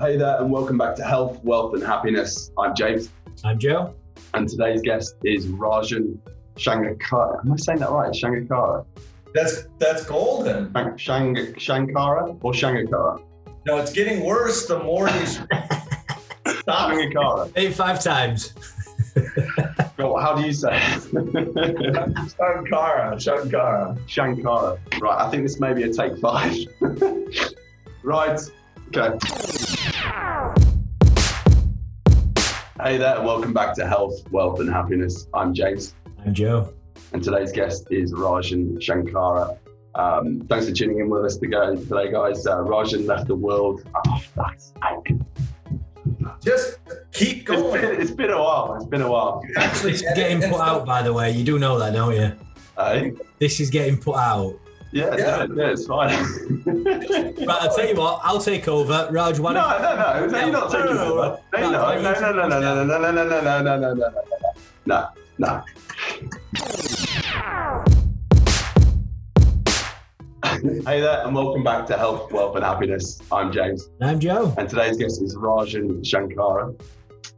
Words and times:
Hey 0.00 0.16
there, 0.16 0.38
and 0.40 0.50
welcome 0.50 0.78
back 0.78 0.96
to 0.96 1.04
Health, 1.04 1.44
Wealth, 1.44 1.74
and 1.74 1.82
Happiness. 1.82 2.50
I'm 2.58 2.74
James, 2.74 3.10
I'm 3.44 3.58
Joe. 3.58 3.94
and 4.32 4.48
today's 4.48 4.80
guest 4.80 5.14
is 5.24 5.46
Rajan 5.46 6.16
Shankara. 6.56 7.40
Am 7.44 7.52
I 7.52 7.56
saying 7.56 7.80
that 7.80 7.90
right? 7.90 8.10
Shankara? 8.10 8.86
That's 9.34 9.64
that's 9.78 10.06
golden. 10.06 10.72
Shang, 10.96 11.34
Shankara 11.36 12.38
or 12.42 12.52
Shankara? 12.52 13.22
No, 13.66 13.76
it's 13.76 13.92
getting 13.92 14.24
worse 14.24 14.66
the 14.66 14.78
more 14.78 15.06
you 15.10 15.26
stop. 15.26 16.92
Shankara. 16.92 17.52
Eight 17.56 17.74
five 17.74 18.02
times. 18.02 18.54
Well, 19.98 20.16
how 20.16 20.34
do 20.34 20.46
you 20.46 20.54
say 20.54 20.76
it? 20.76 21.02
Shankara, 22.38 23.16
Shankara. 23.18 23.98
Shankara. 24.06 24.78
Right, 25.02 25.26
I 25.26 25.30
think 25.30 25.42
this 25.42 25.60
may 25.60 25.74
be 25.74 25.82
a 25.82 25.92
take 25.92 26.16
five. 26.18 26.56
right, 28.02 28.40
okay. 28.96 29.18
Hey 32.82 32.96
there, 32.96 33.20
welcome 33.20 33.52
back 33.52 33.74
to 33.74 33.86
Health, 33.86 34.22
Wealth, 34.30 34.58
and 34.60 34.70
Happiness. 34.70 35.26
I'm 35.34 35.52
James. 35.52 35.94
I'm 36.24 36.32
Joe. 36.32 36.72
and 37.12 37.22
today's 37.22 37.52
guest 37.52 37.86
is 37.90 38.12
Rajan 38.14 38.78
Shankara. 38.78 39.58
Um, 39.94 40.40
thanks 40.48 40.66
for 40.66 40.72
tuning 40.74 40.98
in 41.00 41.10
with 41.10 41.24
us 41.26 41.36
today, 41.36 41.76
today 41.76 42.10
guys. 42.10 42.46
Uh, 42.46 42.58
Rajan 42.60 43.06
left 43.06 43.26
the 43.26 43.34
world. 43.34 43.86
Oh, 44.08 44.22
that's, 44.34 44.72
Just 46.42 46.78
keep 47.12 47.38
it's, 47.38 47.50
been, 47.50 47.60
going. 47.60 47.84
it's 48.00 48.10
been 48.12 48.30
a 48.30 48.38
while. 48.42 48.74
It's 48.76 48.86
been 48.86 49.02
a 49.02 49.10
while. 49.10 49.42
Actually, 49.56 49.92
This 49.92 50.02
is 50.02 50.12
getting 50.14 50.50
put 50.50 50.60
out, 50.60 50.86
by 50.86 51.02
the 51.02 51.12
way. 51.12 51.32
You 51.32 51.44
do 51.44 51.58
know 51.58 51.78
that, 51.78 51.92
don't 51.92 52.14
you? 52.14 52.32
Hey? 52.78 53.12
This 53.38 53.60
is 53.60 53.68
getting 53.68 53.98
put 53.98 54.16
out. 54.16 54.58
Yeah, 54.92 55.16
Yeah. 55.16 55.46
it's 55.70 55.86
fine. 55.86 56.10
Right, 56.66 57.48
I'll 57.48 57.74
tell 57.76 57.88
you 57.88 57.94
what. 57.94 58.20
I'll 58.24 58.40
take 58.40 58.66
over. 58.66 59.08
Raj, 59.12 59.38
why 59.38 59.52
no, 59.52 59.60
don't 59.60 59.82
no, 59.82 59.94
no, 59.94 60.26
no, 60.26 60.40
you're 60.40 60.52
not 60.52 60.72
No, 60.72 60.78
taking 60.80 60.96
no, 60.96 61.04
no, 61.04 61.12
over. 61.14 61.40
No, 61.52 61.60
no, 61.60 62.02
no, 62.02 62.12
no, 62.12 62.48
no, 62.48 62.48
no, 62.48 62.60
no, 62.60 62.84
no, 62.84 62.84
no, 62.84 63.12
no, 63.12 63.12
no, 63.12 63.40
no, 63.40 63.40
no, 63.40 63.62
no, 63.62 63.78
no, 63.78 63.78
no, 63.78 63.94
no, 63.94 64.10
no, 64.86 65.08
no, 65.38 65.62
no. 65.62 65.62
Hey 70.86 71.00
there, 71.00 71.24
and 71.24 71.34
welcome 71.34 71.62
back 71.62 71.86
to 71.86 71.96
Health, 71.96 72.32
Wealth, 72.32 72.56
and 72.56 72.64
Happiness. 72.64 73.20
I'm 73.30 73.52
James. 73.52 73.88
I'm 74.00 74.18
Joe. 74.18 74.52
And 74.58 74.68
today's 74.68 74.96
guest 74.96 75.22
is 75.22 75.36
Rajan 75.36 76.00
Shankara. 76.02 76.74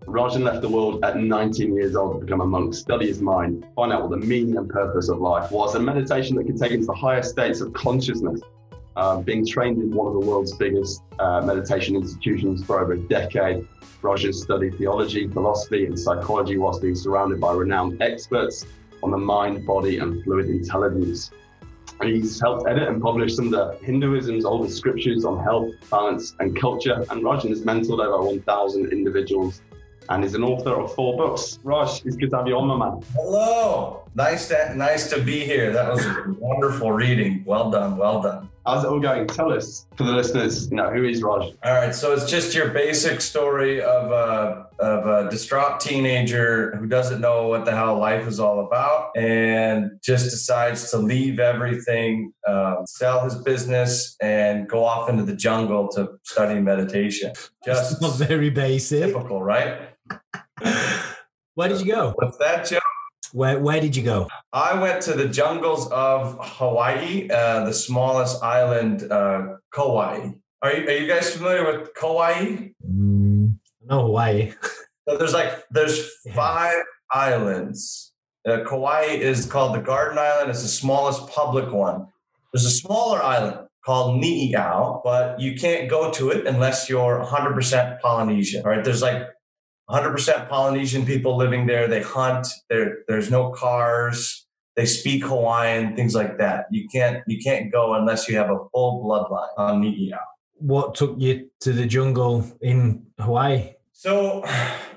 Rajan 0.07 0.43
left 0.43 0.63
the 0.63 0.69
world 0.69 1.05
at 1.05 1.17
19 1.17 1.75
years 1.75 1.95
old 1.95 2.21
to 2.21 2.27
become 2.27 2.41
a 2.41 2.47
monk, 2.47 2.75
study 2.75 3.07
his 3.07 3.23
mind, 3.23 3.65
find 3.77 3.93
out 3.93 4.03
what 4.03 4.11
the 4.11 4.27
meaning 4.27 4.57
and 4.57 4.69
purpose 4.69 5.09
of 5.09 5.19
life 5.19 5.51
was, 5.51 5.75
a 5.75 5.81
meditation 5.81 6.37
that 6.37 6.45
could 6.45 6.59
take 6.59 6.73
him 6.73 6.81
to 6.81 6.87
the 6.87 6.95
higher 6.95 7.23
states 7.23 7.61
of 7.61 7.73
consciousness. 7.73 8.41
Um, 8.95 9.23
being 9.23 9.47
trained 9.47 9.81
in 9.81 9.91
one 9.91 10.07
of 10.07 10.13
the 10.13 10.21
world's 10.21 10.55
biggest 10.55 11.03
uh, 11.19 11.41
meditation 11.41 11.97
institutions 11.97 12.63
for 12.63 12.81
over 12.81 12.93
a 12.93 12.99
decade, 12.99 13.67
Rajan 14.03 14.35
studied 14.35 14.77
theology, 14.77 15.29
philosophy, 15.29 15.87
and 15.87 15.99
psychology 15.99 16.59
whilst 16.59 16.83
being 16.83 16.95
surrounded 16.95 17.41
by 17.41 17.53
renowned 17.53 18.03
experts 18.03 18.67
on 19.03 19.11
the 19.11 19.17
mind, 19.17 19.65
body, 19.67 19.99
and 19.99 20.23
fluid 20.25 20.51
intelligence. 20.51 21.31
And 22.01 22.11
he's 22.11 22.41
helped 22.41 22.69
edit 22.69 22.89
and 22.89 23.01
publish 23.01 23.37
some 23.37 23.47
of 23.47 23.53
the 23.53 23.79
Hinduism's 23.87 24.45
oldest 24.45 24.77
scriptures 24.77 25.25
on 25.25 25.43
health, 25.43 25.73
balance, 25.89 26.35
and 26.41 26.59
culture. 26.61 27.05
And 27.11 27.23
Rajan 27.23 27.51
has 27.51 27.63
mentored 27.63 28.05
over 28.05 28.23
1,000 28.27 28.93
individuals 28.93 29.63
and 30.09 30.25
is 30.25 30.35
an 30.35 30.43
author 30.43 30.75
of 30.81 30.95
four 30.95 31.17
books. 31.17 31.59
Raj, 31.63 32.05
it's 32.05 32.17
good 32.17 32.31
to 32.31 32.37
have 32.39 32.47
you 32.47 32.57
on, 32.57 32.67
my 32.67 32.77
man. 32.77 33.03
Hello. 33.15 34.05
Nice 34.15 34.49
to 34.49 34.75
nice 34.77 35.09
to 35.11 35.21
be 35.23 35.41
here. 35.41 35.73
That 35.73 35.91
was 35.91 36.05
a 36.05 36.35
wonderful 36.39 36.93
reading. 36.93 37.43
Well 37.47 37.71
done. 37.71 37.97
Well 37.97 38.21
done. 38.21 38.51
How's 38.65 38.85
it 38.85 38.89
all 38.89 39.01
going? 39.01 39.27
Tell 39.27 39.53
us, 39.53 39.87
for 39.97 40.05
the 40.05 40.13
listeners, 40.13 40.71
you 40.71 40.77
know, 40.77 40.89
who 40.89 41.05
is 41.05 41.21
Raj? 41.21 41.53
All 41.65 41.73
right, 41.73 41.93
so 41.93 42.13
it's 42.13 42.31
just 42.31 42.55
your 42.55 42.69
basic 42.69 43.21
story 43.21 43.83
of 43.83 44.13
a, 44.13 44.69
of 44.79 45.07
a 45.07 45.31
distraught 45.31 45.81
teenager 45.81 46.77
who 46.77 46.87
doesn't 46.87 47.21
know 47.21 47.49
what 47.49 47.65
the 47.65 47.73
hell 47.73 47.99
life 47.99 48.29
is 48.29 48.39
all 48.39 48.65
about 48.65 49.17
and 49.17 49.99
just 50.01 50.31
decides 50.31 50.93
to 50.93 50.99
leave 50.99 51.41
everything, 51.41 52.33
um, 52.47 52.85
sell 52.87 53.25
his 53.25 53.35
business, 53.35 54.17
and 54.21 54.69
go 54.69 54.85
off 54.85 55.09
into 55.09 55.25
the 55.25 55.35
jungle 55.35 55.89
to 55.89 56.21
study 56.23 56.61
meditation. 56.61 57.33
Just 57.65 58.01
very 58.17 58.51
basic. 58.51 59.07
typical, 59.07 59.43
right? 59.43 59.92
Where 61.55 61.69
did 61.69 61.81
you 61.81 61.93
go? 61.93 62.13
What's 62.17 62.39
that, 62.39 62.67
Joe? 62.67 62.79
Where 63.33 63.59
Where 63.59 63.81
did 63.81 63.97
you 63.97 64.03
go? 64.03 64.29
I 64.53 64.79
went 64.79 65.03
to 65.03 65.15
the 65.15 65.29
jungles 65.29 65.91
of 65.91 66.39
Hawaii, 66.41 67.29
uh, 67.31 67.65
the 67.65 67.73
smallest 67.73 68.43
island, 68.43 69.11
uh, 69.11 69.57
Kauai. 69.73 70.33
Are 70.63 70.73
you, 70.73 70.87
are 70.87 70.93
you 70.93 71.09
guys 71.09 71.35
familiar 71.35 71.65
with 71.67 71.95
Kauai? 71.95 72.73
Mm, 72.89 73.57
no 73.87 74.03
Hawaii. 74.07 74.53
So 75.09 75.19
there's 75.19 75.33
like 75.33 75.65
there's 75.71 76.09
five 76.35 76.77
islands. 77.13 78.13
Uh, 78.47 78.65
Kauai 78.65 79.03
is 79.03 79.47
called 79.47 79.75
the 79.75 79.81
Garden 79.81 80.19
Island. 80.19 80.51
It's 80.51 80.63
the 80.63 80.69
smallest 80.69 81.29
public 81.29 81.73
one. 81.73 82.07
There's 82.53 82.65
a 82.65 82.71
smaller 82.71 83.23
island 83.23 83.67
called 83.85 84.23
Ni'ihau, 84.23 85.01
but 85.03 85.41
you 85.41 85.55
can't 85.57 85.89
go 85.89 86.11
to 86.13 86.31
it 86.31 86.47
unless 86.47 86.89
you're 86.89 87.25
100% 87.25 88.01
Polynesian. 88.01 88.63
Right? 88.63 88.85
there's 88.85 89.03
like 89.03 89.27
100% 89.93 90.49
Polynesian 90.49 91.05
people 91.05 91.37
living 91.37 91.67
there. 91.67 91.87
They 91.87 92.03
hunt. 92.03 92.47
There, 92.71 92.99
there's 93.09 93.31
no 93.31 93.51
cars. 93.51 94.47
They 94.75 94.87
speak 94.87 95.25
Hawaiian, 95.25 95.95
things 95.95 96.15
like 96.15 96.39
that. 96.39 96.67
You 96.71 96.89
can't 96.89 97.23
you 97.27 97.39
can't 97.43 97.71
go 97.71 97.93
unless 97.93 98.27
you 98.27 98.37
have 98.39 98.51
a 98.51 98.59
full 98.73 99.05
bloodline 99.05 99.53
on 99.59 99.83
Ni'ihau. 99.83 100.19
What 100.55 100.95
took 100.95 101.17
you 101.19 101.51
to 101.61 101.73
the 101.73 101.85
jungle 101.85 102.51
in 102.63 103.05
Hawaii? 103.21 103.75
So, 103.93 104.45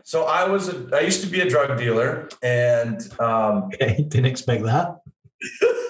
so 0.04 0.24
I 0.24 0.48
was 0.48 0.70
a, 0.70 0.90
I 0.94 1.02
used 1.02 1.22
to 1.22 1.28
be 1.28 1.42
a 1.42 1.50
drug 1.50 1.78
dealer, 1.78 2.30
and 2.42 3.02
um, 3.20 3.70
Okay, 3.74 4.04
didn't 4.08 4.28
expect 4.28 4.64
that. 4.64 4.96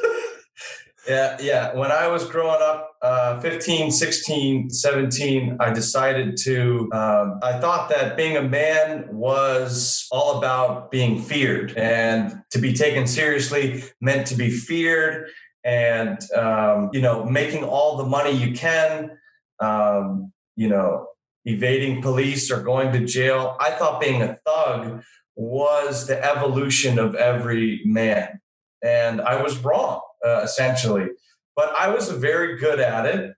yeah, 1.08 1.38
yeah. 1.40 1.74
When 1.74 1.92
I 1.92 2.08
was 2.08 2.26
growing 2.26 2.62
up, 2.62 2.96
uh, 3.02 3.40
15, 3.40 3.92
16, 3.92 4.70
17, 4.70 5.58
I 5.60 5.72
decided 5.74 6.38
to, 6.44 6.90
um, 6.94 7.40
I 7.44 7.60
thought 7.60 7.90
that 7.90 8.18
being 8.18 8.38
a 8.38 8.42
man 8.42 9.08
was 9.12 10.08
all 10.12 10.38
about 10.38 10.92
being 10.92 11.22
feared, 11.22 11.78
and 11.78 12.42
to 12.52 12.60
be 12.60 12.74
taken 12.74 13.08
seriously 13.08 13.84
meant 14.02 14.28
to 14.28 14.36
be 14.36 14.50
feared, 14.50 15.30
and 15.64 16.20
um, 16.34 16.90
you 16.94 17.02
know, 17.02 17.26
making 17.26 17.64
all 17.64 17.98
the 17.98 18.06
money 18.06 18.32
you 18.32 18.54
can, 18.54 19.18
um, 19.60 20.32
you 20.56 20.70
know, 20.70 21.08
evading 21.46 22.02
police 22.02 22.52
or 22.52 22.62
going 22.62 22.92
to 22.94 23.06
jail. 23.06 23.56
I 23.60 23.72
thought 23.72 24.02
being 24.02 24.22
a 24.22 24.38
thug 24.46 25.04
was 25.36 26.08
the 26.08 26.24
evolution 26.24 26.98
of 26.98 27.16
every 27.16 27.82
man. 27.86 28.40
And 28.84 29.22
I 29.22 29.42
was 29.42 29.58
wrong, 29.60 30.02
uh, 30.26 30.42
essentially. 30.44 31.08
But 31.56 31.74
I 31.78 31.90
was 31.90 32.10
very 32.10 32.58
good 32.58 32.80
at 32.80 33.06
it. 33.06 33.34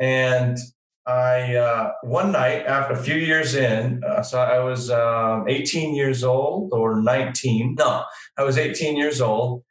And 0.00 0.58
I, 1.06 1.54
uh, 1.56 1.92
one 2.02 2.32
night 2.32 2.66
after 2.66 2.94
a 2.94 3.02
few 3.02 3.16
years 3.16 3.54
in, 3.54 4.02
uh, 4.04 4.22
so 4.22 4.40
I 4.40 4.60
was 4.60 4.90
um, 4.90 5.46
18 5.48 5.94
years 5.94 6.24
old 6.24 6.72
or 6.72 7.00
19. 7.00 7.76
No, 7.78 8.04
I 8.38 8.42
was 8.42 8.58
18 8.58 8.96
years 8.96 9.20
old. 9.20 9.62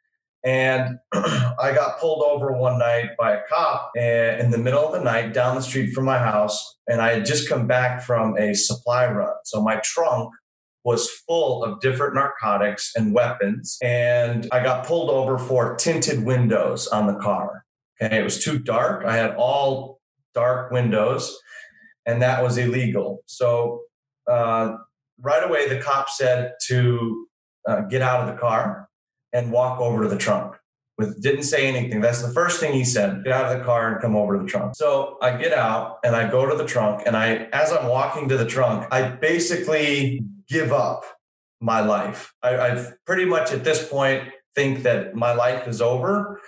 And 0.44 0.98
I 1.12 1.72
got 1.74 1.98
pulled 1.98 2.22
over 2.22 2.52
one 2.52 2.78
night 2.78 3.10
by 3.18 3.32
a 3.32 3.40
cop 3.48 3.92
eh, 3.96 4.38
in 4.38 4.50
the 4.50 4.58
middle 4.58 4.86
of 4.86 4.92
the 4.92 5.00
night 5.00 5.32
down 5.32 5.54
the 5.54 5.62
street 5.62 5.92
from 5.92 6.04
my 6.04 6.18
house. 6.18 6.76
And 6.86 7.00
I 7.00 7.14
had 7.14 7.24
just 7.24 7.48
come 7.48 7.66
back 7.66 8.02
from 8.02 8.36
a 8.36 8.54
supply 8.54 9.06
run. 9.06 9.32
So 9.44 9.62
my 9.62 9.80
trunk 9.82 10.32
was 10.84 11.08
full 11.26 11.64
of 11.64 11.80
different 11.80 12.14
narcotics 12.14 12.92
and 12.94 13.14
weapons. 13.14 13.78
And 13.82 14.46
I 14.52 14.62
got 14.62 14.86
pulled 14.86 15.10
over 15.10 15.38
for 15.38 15.74
tinted 15.76 16.24
windows 16.24 16.86
on 16.88 17.06
the 17.06 17.18
car. 17.18 17.64
Okay. 18.00 18.18
It 18.18 18.22
was 18.22 18.44
too 18.44 18.58
dark. 18.58 19.04
I 19.04 19.16
had 19.16 19.34
all 19.36 20.00
dark 20.34 20.70
windows, 20.70 21.36
and 22.06 22.20
that 22.22 22.42
was 22.42 22.58
illegal. 22.58 23.22
So 23.26 23.82
uh, 24.30 24.76
right 25.20 25.44
away, 25.44 25.68
the 25.68 25.80
cop 25.80 26.10
said 26.10 26.52
to 26.66 27.26
uh, 27.68 27.80
get 27.82 28.02
out 28.02 28.20
of 28.20 28.34
the 28.34 28.40
car 28.40 28.88
and 29.32 29.52
walk 29.52 29.80
over 29.80 30.02
to 30.02 30.08
the 30.08 30.18
trunk. 30.18 30.56
With 30.96 31.20
didn't 31.20 31.42
say 31.42 31.66
anything. 31.66 32.00
That's 32.00 32.22
the 32.22 32.32
first 32.32 32.60
thing 32.60 32.72
he 32.72 32.84
said. 32.84 33.24
Get 33.24 33.32
out 33.32 33.50
of 33.50 33.58
the 33.58 33.64
car 33.64 33.92
and 33.92 34.00
come 34.00 34.14
over 34.14 34.36
to 34.36 34.42
the 34.44 34.48
trunk. 34.48 34.76
So 34.76 35.18
I 35.20 35.36
get 35.36 35.52
out 35.52 35.98
and 36.04 36.14
I 36.14 36.30
go 36.30 36.48
to 36.48 36.54
the 36.56 36.64
trunk. 36.64 37.02
And 37.04 37.16
I, 37.16 37.48
as 37.52 37.72
I'm 37.72 37.88
walking 37.88 38.28
to 38.28 38.36
the 38.36 38.46
trunk, 38.46 38.86
I 38.92 39.08
basically 39.08 40.22
give 40.54 40.72
up 40.72 41.02
my 41.60 41.80
life. 41.80 42.32
I, 42.42 42.56
I've 42.66 42.84
pretty 43.04 43.24
much 43.24 43.52
at 43.52 43.64
this 43.64 43.88
point 43.88 44.22
think 44.54 44.84
that 44.84 45.14
my 45.14 45.32
life 45.34 45.66
is 45.66 45.82
over, 45.82 46.40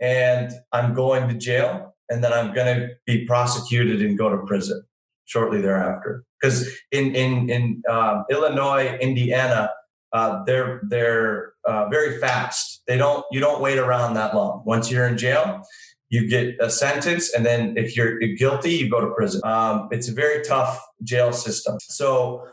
and 0.00 0.50
I'm 0.72 0.94
going 0.94 1.28
to 1.28 1.34
jail, 1.34 1.94
and 2.10 2.22
then 2.22 2.32
I'm 2.32 2.52
going 2.52 2.70
to 2.76 2.88
be 3.06 3.24
prosecuted 3.24 4.02
and 4.02 4.18
go 4.18 4.28
to 4.28 4.38
prison 4.50 4.82
shortly 5.26 5.60
thereafter. 5.60 6.24
Because 6.40 6.68
in 6.90 7.14
in 7.14 7.48
in 7.48 7.82
um, 7.88 8.24
Illinois, 8.30 8.98
Indiana, 8.98 9.70
uh, 10.12 10.42
they're 10.44 10.80
they're 10.88 11.52
uh, 11.64 11.88
very 11.88 12.18
fast. 12.18 12.82
They 12.88 12.98
don't 12.98 13.24
you 13.30 13.40
don't 13.40 13.60
wait 13.62 13.78
around 13.78 14.14
that 14.14 14.34
long. 14.34 14.62
Once 14.66 14.90
you're 14.90 15.06
in 15.06 15.16
jail, 15.16 15.62
you 16.08 16.28
get 16.28 16.56
a 16.60 16.68
sentence, 16.68 17.32
and 17.32 17.46
then 17.46 17.74
if 17.76 17.96
you're 17.96 18.18
guilty, 18.42 18.72
you 18.80 18.90
go 18.90 19.00
to 19.00 19.10
prison. 19.14 19.40
Um, 19.44 19.88
it's 19.92 20.08
a 20.08 20.12
very 20.12 20.42
tough 20.42 20.84
jail 21.04 21.32
system. 21.32 21.78
So 21.80 22.44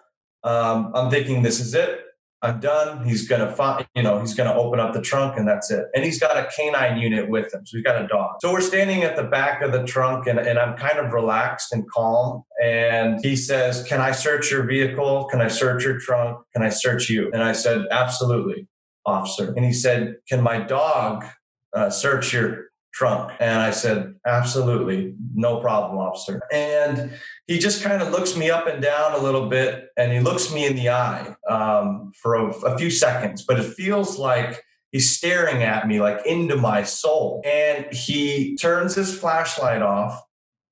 um, 0.44 0.92
I'm 0.96 1.10
thinking 1.10 1.44
this 1.44 1.60
is 1.60 1.74
it. 1.74 2.02
I'm 2.42 2.62
done. 2.62 3.06
He's 3.06 3.28
gonna 3.28 3.52
find, 3.54 3.86
you 3.96 4.02
know, 4.02 4.20
he's 4.22 4.34
gonna 4.34 4.54
open 4.54 4.80
up 4.80 4.94
the 4.94 5.02
trunk 5.02 5.38
and 5.38 5.46
that's 5.46 5.70
it. 5.72 5.88
And 5.94 6.06
he's 6.06 6.20
got 6.20 6.38
a 6.38 6.50
canine 6.56 6.98
unit 6.98 7.30
with 7.30 7.54
him. 7.54 7.66
So 7.66 7.78
he's 7.78 7.84
got 7.84 8.02
a 8.02 8.08
dog. 8.08 8.38
So 8.42 8.54
we're 8.54 8.62
standing 8.62 9.04
at 9.04 9.18
the 9.18 9.24
back 9.24 9.62
of 9.62 9.74
the 9.74 9.84
trunk 9.84 10.26
and, 10.26 10.40
and 10.40 10.58
I'm 10.58 10.78
kind 10.78 11.00
of 11.00 11.12
relaxed 11.12 11.74
and 11.74 11.84
calm. 11.92 12.44
And 12.64 13.20
he 13.22 13.36
says, 13.36 13.84
Can 13.84 14.00
I 14.00 14.12
search 14.12 14.52
your 14.52 14.64
vehicle? 14.64 15.26
Can 15.26 15.42
I 15.42 15.50
search 15.50 15.84
your 15.84 16.00
trunk? 16.00 16.38
Can 16.54 16.64
I 16.64 16.70
search 16.70 17.10
you? 17.10 17.30
And 17.34 17.44
I 17.44 17.52
said, 17.52 17.82
Absolutely, 17.92 18.68
officer. 19.06 19.54
And 19.54 19.66
he 19.66 19.74
said, 19.74 20.16
Can 20.30 20.42
my 20.42 20.60
dog 20.60 21.26
uh, 21.74 21.90
search 21.90 22.32
your 22.32 22.69
trunk? 22.94 23.34
And 23.40 23.60
I 23.60 23.72
said, 23.72 24.16
Absolutely, 24.26 25.16
no 25.34 25.60
problem, 25.60 25.98
officer. 25.98 26.42
And 26.52 27.12
he 27.48 27.58
just 27.60 27.84
kind 27.84 28.02
of 28.02 28.12
looks 28.12 28.36
me 28.36 28.50
up 28.50 28.68
and 28.68 28.82
down 28.82 29.14
a 29.14 29.18
little 29.18 29.50
bit 29.50 29.90
and 29.98 30.12
he 30.12 30.20
looks 30.20 30.54
me 30.54 30.66
in 30.66 30.76
the 30.76 30.90
eye 30.90 31.36
um, 31.50 32.12
for 32.22 32.36
a, 32.36 32.50
a 32.50 32.78
few 32.78 32.90
seconds, 32.90 33.44
but 33.44 33.60
it 33.60 33.74
feels 33.74 34.18
like 34.18 34.64
he's 34.92 35.16
staring 35.16 35.64
at 35.64 35.88
me 35.88 36.00
like 36.00 36.26
into 36.26 36.56
my 36.56 36.84
soul. 36.84 37.42
And 37.46 37.92
he 37.94 38.56
turns 38.58 38.96
his 38.96 39.18
flashlight 39.18 39.82
off, 39.82 40.22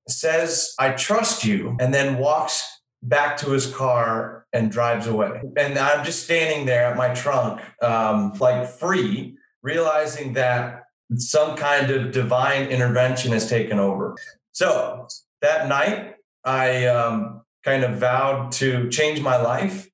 says, 0.08 0.74
I 0.78 0.90
trust 0.92 1.44
you, 1.44 1.76
and 1.80 1.92
then 1.92 2.18
walks 2.18 2.62
back 3.02 3.36
to 3.38 3.50
his 3.50 3.72
car 3.72 4.46
and 4.52 4.70
drives 4.70 5.06
away. 5.06 5.40
And 5.56 5.78
I'm 5.78 6.04
just 6.04 6.24
standing 6.24 6.66
there 6.66 6.86
at 6.86 6.96
my 6.96 7.14
trunk, 7.14 7.60
um, 7.82 8.32
like 8.40 8.68
free, 8.68 9.36
realizing 9.62 10.32
that 10.34 10.84
some 11.16 11.56
kind 11.56 11.90
of 11.90 12.12
divine 12.12 12.68
intervention 12.68 13.32
has 13.32 13.48
taken 13.48 13.78
over. 13.78 14.16
So 14.52 15.06
that 15.40 15.68
night, 15.68 16.14
I 16.44 16.86
um, 16.86 17.42
kind 17.64 17.84
of 17.84 17.98
vowed 17.98 18.52
to 18.52 18.88
change 18.90 19.20
my 19.20 19.36
life 19.36 19.88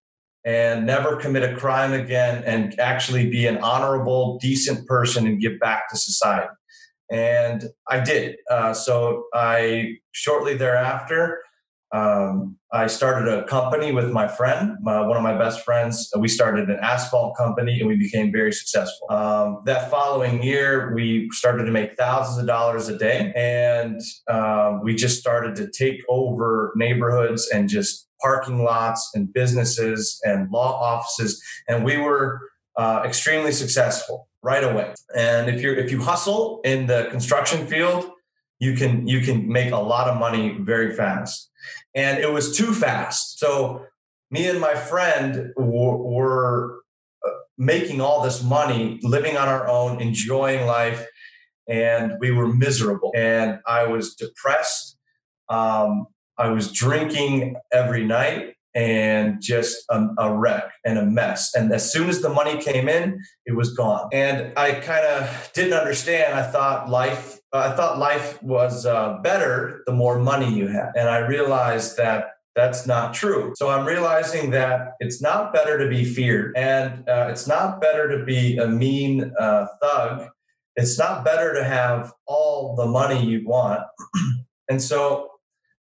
and 0.45 0.87
never 0.87 1.17
commit 1.17 1.43
a 1.43 1.57
crime 1.57 1.93
again 1.93 2.45
and 2.45 2.79
actually 2.79 3.31
be 3.31 3.47
an 3.47 3.59
honorable, 3.59 4.39
decent 4.39 4.87
person 4.87 5.27
and 5.27 5.41
give 5.41 5.59
back 5.59 5.89
to 5.89 5.97
society. 5.97 6.53
And 7.11 7.65
I 7.89 8.01
did. 8.01 8.37
Uh, 8.51 8.75
so 8.75 9.25
I 9.35 9.97
shortly 10.13 10.57
thereafter 10.57 11.43
um, 11.95 12.57
I 12.73 12.89
started 12.89 13.33
a 13.33 13.45
company 13.45 13.93
with 13.93 14.11
my 14.11 14.27
friend, 14.27 14.73
uh, 14.85 15.05
one 15.05 15.17
of 15.17 15.23
my 15.23 15.39
best 15.39 15.61
friends. 15.61 16.11
We 16.19 16.27
started 16.27 16.69
an 16.69 16.81
asphalt 16.83 17.37
company 17.37 17.79
and 17.79 17.87
we 17.87 17.95
became 17.95 18.33
very 18.33 18.53
successful. 18.53 19.07
Um, 19.11 19.63
that 19.67 19.93
following 19.93 20.43
year, 20.43 20.93
we 20.93 21.29
started 21.31 21.67
to 21.67 21.71
make 21.71 21.97
thousands 21.97 22.39
of 22.39 22.49
dollars 22.49 22.89
a 22.89 22.99
day. 22.99 23.33
And 23.37 24.01
um, 24.29 24.83
we 24.83 24.97
just 24.97 25.21
started 25.21 25.55
to 25.55 25.71
take 25.71 26.03
over 26.09 26.73
neighborhoods 26.75 27.49
and 27.55 27.69
just 27.69 28.09
parking 28.21 28.65
lots 28.65 29.13
and 29.15 29.33
businesses 29.33 30.21
and 30.25 30.51
law 30.51 30.81
offices. 30.81 31.41
And 31.69 31.85
we 31.85 31.97
were 31.97 32.41
uh, 32.77 33.03
extremely 33.05 33.53
successful 33.53 34.27
right 34.43 34.65
away. 34.65 34.95
And 35.17 35.49
if 35.49 35.63
you're 35.63 35.77
if 35.77 35.93
you 35.93 36.03
hustle 36.03 36.61
in 36.65 36.89
the 36.89 37.07
construction 37.13 37.69
field, 37.69 38.11
you 38.59 38.75
can 38.75 39.07
you 39.07 39.21
can 39.21 39.47
make 39.47 39.71
a 39.71 39.77
lot 39.77 40.09
of 40.09 40.19
money 40.19 40.57
very 40.59 40.93
fast 40.93 41.53
and 41.95 42.19
it 42.19 42.33
was 42.33 42.57
too 42.57 42.73
fast. 42.73 43.39
So 43.39 43.87
me 44.31 44.49
and 44.49 44.61
my 44.61 44.75
friend 44.75 45.53
w- 45.57 45.97
were 45.97 46.81
uh, 47.25 47.31
making 47.57 48.01
all 48.01 48.23
this 48.23 48.43
money, 48.43 48.99
living 49.03 49.37
on 49.37 49.49
our 49.49 49.69
own, 49.69 50.01
enjoying 50.01 50.67
life, 50.67 51.07
and 51.69 52.15
we 52.21 52.31
were 52.31 52.49
miserable. 52.49 53.13
And 53.15 53.61
I 53.67 53.87
was 53.87 54.15
depressed. 54.15 54.97
Um, 55.49 56.07
I 56.37 56.49
was 56.49 56.73
drinking 56.73 57.57
every 57.73 58.05
night 58.05 58.55
and 58.75 59.41
just 59.41 59.85
a, 59.89 60.09
a, 60.19 60.37
wreck 60.37 60.65
and 60.85 60.99
a 60.99 61.07
mess. 61.07 61.55
And 61.55 61.73
as 61.73 61.93
soon 61.93 62.09
as 62.09 62.23
the 62.23 62.29
money 62.29 62.61
came 62.61 62.89
in, 62.89 63.21
it 63.47 63.55
was 63.55 63.73
gone. 63.73 64.09
And 64.13 64.53
I 64.59 64.73
kind 64.73 65.07
of 65.07 65.51
didn't 65.55 65.75
understand. 65.75 66.35
I 66.35 66.43
thought 66.43 66.89
life 66.89 67.39
I 67.59 67.71
thought 67.71 67.99
life 67.99 68.43
was 68.43 68.85
uh, 68.85 69.19
better 69.23 69.83
the 69.87 69.93
more 69.93 70.19
money 70.19 70.53
you 70.53 70.67
had. 70.67 70.93
And 70.97 71.09
I 71.09 71.19
realized 71.19 71.97
that 71.99 72.31
that's 72.57 72.87
not 72.87 73.15
true. 73.15 73.53
So 73.57 73.69
I'm 73.69 73.85
realizing 73.85 74.51
that 74.51 74.95
it's 75.01 75.21
not 75.21 75.53
better 75.53 75.79
to 75.79 75.89
be 75.89 76.05
feared 76.05 76.57
and 76.57 77.09
uh, 77.09 77.29
it's 77.31 77.47
not 77.47 77.81
better 77.81 78.17
to 78.17 78.25
be 78.25 78.57
a 78.59 78.67
mean 78.67 79.33
uh, 79.39 79.67
thug. 79.83 80.29
It's 80.77 80.99
not 80.99 81.25
better 81.25 81.55
to 81.55 81.65
have 81.65 82.13
all 82.27 82.77
the 82.77 82.87
money 82.87 83.25
you 83.25 83.47
want. 83.47 83.83
and 84.69 84.81
so 84.81 85.31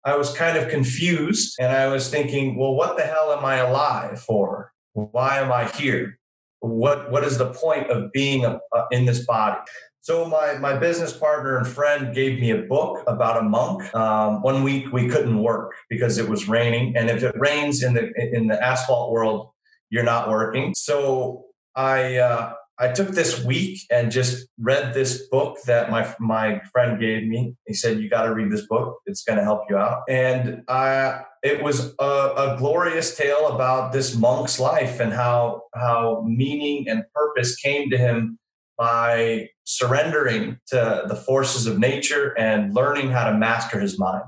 I 0.04 0.16
was 0.16 0.34
kind 0.34 0.58
of 0.58 0.68
confused 0.68 1.56
and 1.60 1.70
I 1.72 1.88
was 1.88 2.10
thinking, 2.10 2.56
well, 2.58 2.74
what 2.74 2.96
the 2.96 3.04
hell 3.04 3.32
am 3.32 3.44
I 3.44 3.56
alive 3.56 4.20
for? 4.20 4.72
Why 4.94 5.38
am 5.38 5.52
I 5.52 5.68
here? 5.68 6.18
What, 6.60 7.10
what 7.10 7.24
is 7.24 7.38
the 7.38 7.52
point 7.52 7.90
of 7.90 8.12
being 8.12 8.44
a, 8.44 8.60
uh, 8.74 8.84
in 8.90 9.04
this 9.04 9.24
body? 9.26 9.60
So 10.02 10.26
my 10.26 10.58
my 10.58 10.76
business 10.76 11.16
partner 11.16 11.56
and 11.58 11.66
friend 11.66 12.12
gave 12.12 12.40
me 12.40 12.50
a 12.50 12.62
book 12.62 13.04
about 13.06 13.38
a 13.40 13.42
monk. 13.42 13.94
Um, 13.94 14.42
one 14.42 14.64
week 14.64 14.92
we 14.92 15.08
couldn't 15.08 15.40
work 15.40 15.76
because 15.88 16.18
it 16.18 16.28
was 16.28 16.48
raining, 16.48 16.96
and 16.96 17.08
if 17.08 17.22
it 17.22 17.34
rains 17.38 17.84
in 17.84 17.94
the 17.94 18.10
in 18.32 18.48
the 18.48 18.60
asphalt 18.60 19.12
world, 19.12 19.50
you're 19.90 20.02
not 20.02 20.28
working. 20.28 20.74
So 20.74 21.44
I 21.76 22.16
uh, 22.16 22.54
I 22.80 22.88
took 22.88 23.10
this 23.10 23.44
week 23.44 23.78
and 23.92 24.10
just 24.10 24.48
read 24.58 24.92
this 24.92 25.28
book 25.28 25.58
that 25.66 25.88
my 25.88 26.12
my 26.18 26.60
friend 26.72 26.98
gave 26.98 27.28
me. 27.28 27.54
He 27.68 27.74
said 27.74 28.00
you 28.00 28.10
got 28.10 28.24
to 28.24 28.34
read 28.34 28.50
this 28.50 28.66
book; 28.66 28.98
it's 29.06 29.22
going 29.22 29.38
to 29.38 29.44
help 29.44 29.62
you 29.70 29.76
out. 29.76 30.02
And 30.08 30.64
I 30.66 31.20
it 31.44 31.62
was 31.62 31.94
a, 32.00 32.04
a 32.04 32.56
glorious 32.58 33.16
tale 33.16 33.46
about 33.54 33.92
this 33.92 34.16
monk's 34.16 34.58
life 34.58 34.98
and 34.98 35.12
how 35.12 35.62
how 35.76 36.24
meaning 36.26 36.88
and 36.88 37.04
purpose 37.14 37.54
came 37.54 37.88
to 37.90 37.96
him 37.96 38.40
by 38.76 39.48
surrendering 39.76 40.58
to 40.68 41.04
the 41.06 41.16
forces 41.16 41.66
of 41.66 41.78
nature 41.78 42.36
and 42.38 42.74
learning 42.74 43.10
how 43.10 43.30
to 43.30 43.36
master 43.36 43.80
his 43.80 43.98
mind. 43.98 44.22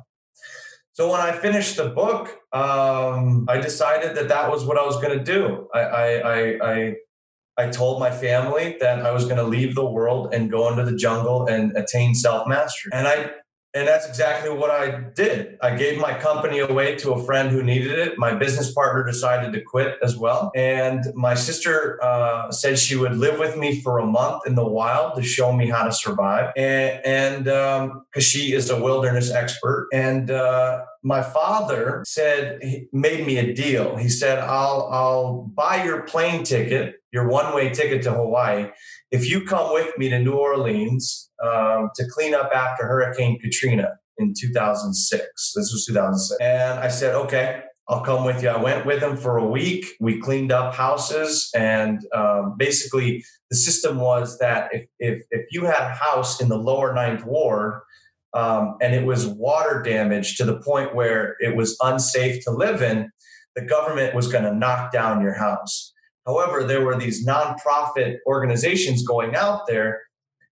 So 0.92 1.10
when 1.10 1.20
I 1.20 1.32
finished 1.32 1.76
the 1.76 1.88
book, 1.88 2.28
um, 2.52 3.46
I 3.48 3.58
decided 3.58 4.16
that 4.16 4.28
that 4.28 4.48
was 4.48 4.64
what 4.64 4.78
I 4.78 4.86
was 4.86 4.96
going 4.96 5.18
to 5.18 5.24
do. 5.24 5.68
I, 5.74 5.80
I, 5.80 6.72
I, 6.72 6.94
I, 7.58 7.68
told 7.70 7.98
my 7.98 8.12
family 8.12 8.76
that 8.78 9.04
I 9.04 9.10
was 9.10 9.24
going 9.24 9.38
to 9.38 9.42
leave 9.42 9.74
the 9.74 9.84
world 9.84 10.32
and 10.32 10.48
go 10.48 10.68
into 10.68 10.84
the 10.84 10.96
jungle 10.96 11.46
and 11.46 11.76
attain 11.76 12.14
self 12.14 12.46
mastery. 12.46 12.92
And 12.94 13.08
I 13.08 13.32
and 13.74 13.88
that's 13.88 14.06
exactly 14.08 14.50
what 14.50 14.70
I 14.70 15.00
did. 15.14 15.58
I 15.60 15.74
gave 15.74 16.00
my 16.00 16.14
company 16.14 16.60
away 16.60 16.94
to 16.96 17.12
a 17.12 17.24
friend 17.24 17.50
who 17.50 17.60
needed 17.62 17.98
it. 17.98 18.16
My 18.16 18.32
business 18.32 18.72
partner 18.72 19.04
decided 19.04 19.52
to 19.52 19.60
quit 19.62 19.98
as 20.00 20.16
well. 20.16 20.52
And 20.54 21.04
my 21.14 21.34
sister 21.34 22.02
uh, 22.02 22.52
said 22.52 22.78
she 22.78 22.94
would 22.94 23.16
live 23.16 23.40
with 23.40 23.56
me 23.56 23.80
for 23.80 23.98
a 23.98 24.06
month 24.06 24.46
in 24.46 24.54
the 24.54 24.64
wild 24.64 25.16
to 25.16 25.22
show 25.24 25.52
me 25.52 25.68
how 25.68 25.82
to 25.82 25.92
survive. 25.92 26.52
And 26.54 27.44
because 27.44 27.90
um, 27.90 28.20
she 28.20 28.52
is 28.52 28.70
a 28.70 28.80
wilderness 28.80 29.32
expert. 29.32 29.88
And 29.92 30.30
uh, 30.30 30.84
my 31.02 31.22
father 31.22 32.04
said, 32.06 32.62
he 32.62 32.88
made 32.92 33.26
me 33.26 33.38
a 33.38 33.52
deal. 33.54 33.96
He 33.96 34.08
said, 34.08 34.38
I'll, 34.38 34.88
I'll 34.92 35.50
buy 35.52 35.82
your 35.82 36.02
plane 36.02 36.44
ticket, 36.44 37.02
your 37.12 37.26
one 37.26 37.52
way 37.54 37.70
ticket 37.70 38.04
to 38.04 38.12
Hawaii 38.12 38.70
if 39.14 39.30
you 39.30 39.42
come 39.42 39.72
with 39.72 39.96
me 39.96 40.08
to 40.08 40.18
New 40.18 40.32
Orleans 40.32 41.30
um, 41.40 41.88
to 41.94 42.04
clean 42.10 42.34
up 42.34 42.50
after 42.52 42.84
Hurricane 42.84 43.38
Katrina 43.38 43.92
in 44.18 44.34
2006, 44.36 45.52
this 45.54 45.72
was 45.72 45.86
2006. 45.86 46.40
And 46.40 46.80
I 46.80 46.88
said, 46.88 47.14
okay, 47.14 47.62
I'll 47.88 48.00
come 48.00 48.24
with 48.24 48.42
you. 48.42 48.48
I 48.48 48.60
went 48.60 48.84
with 48.84 49.00
him 49.00 49.16
for 49.16 49.36
a 49.36 49.46
week. 49.46 49.86
We 50.00 50.20
cleaned 50.20 50.50
up 50.50 50.74
houses. 50.74 51.48
And 51.54 52.04
um, 52.12 52.56
basically, 52.58 53.24
the 53.50 53.56
system 53.56 53.98
was 53.98 54.36
that 54.38 54.70
if, 54.74 54.88
if, 54.98 55.22
if 55.30 55.46
you 55.52 55.64
had 55.66 55.92
a 55.92 55.94
house 55.94 56.40
in 56.40 56.48
the 56.48 56.58
lower 56.58 56.92
ninth 56.92 57.24
ward, 57.24 57.82
um, 58.32 58.76
and 58.82 58.96
it 58.96 59.06
was 59.06 59.28
water 59.28 59.80
damage 59.80 60.36
to 60.38 60.44
the 60.44 60.58
point 60.58 60.92
where 60.92 61.36
it 61.38 61.54
was 61.54 61.76
unsafe 61.80 62.42
to 62.46 62.50
live 62.50 62.82
in, 62.82 63.12
the 63.54 63.62
government 63.62 64.16
was 64.16 64.26
going 64.26 64.42
to 64.42 64.52
knock 64.52 64.90
down 64.90 65.22
your 65.22 65.34
house. 65.34 65.93
However, 66.26 66.64
there 66.64 66.84
were 66.84 66.98
these 66.98 67.26
nonprofit 67.26 68.18
organizations 68.26 69.06
going 69.06 69.34
out 69.36 69.66
there 69.66 70.02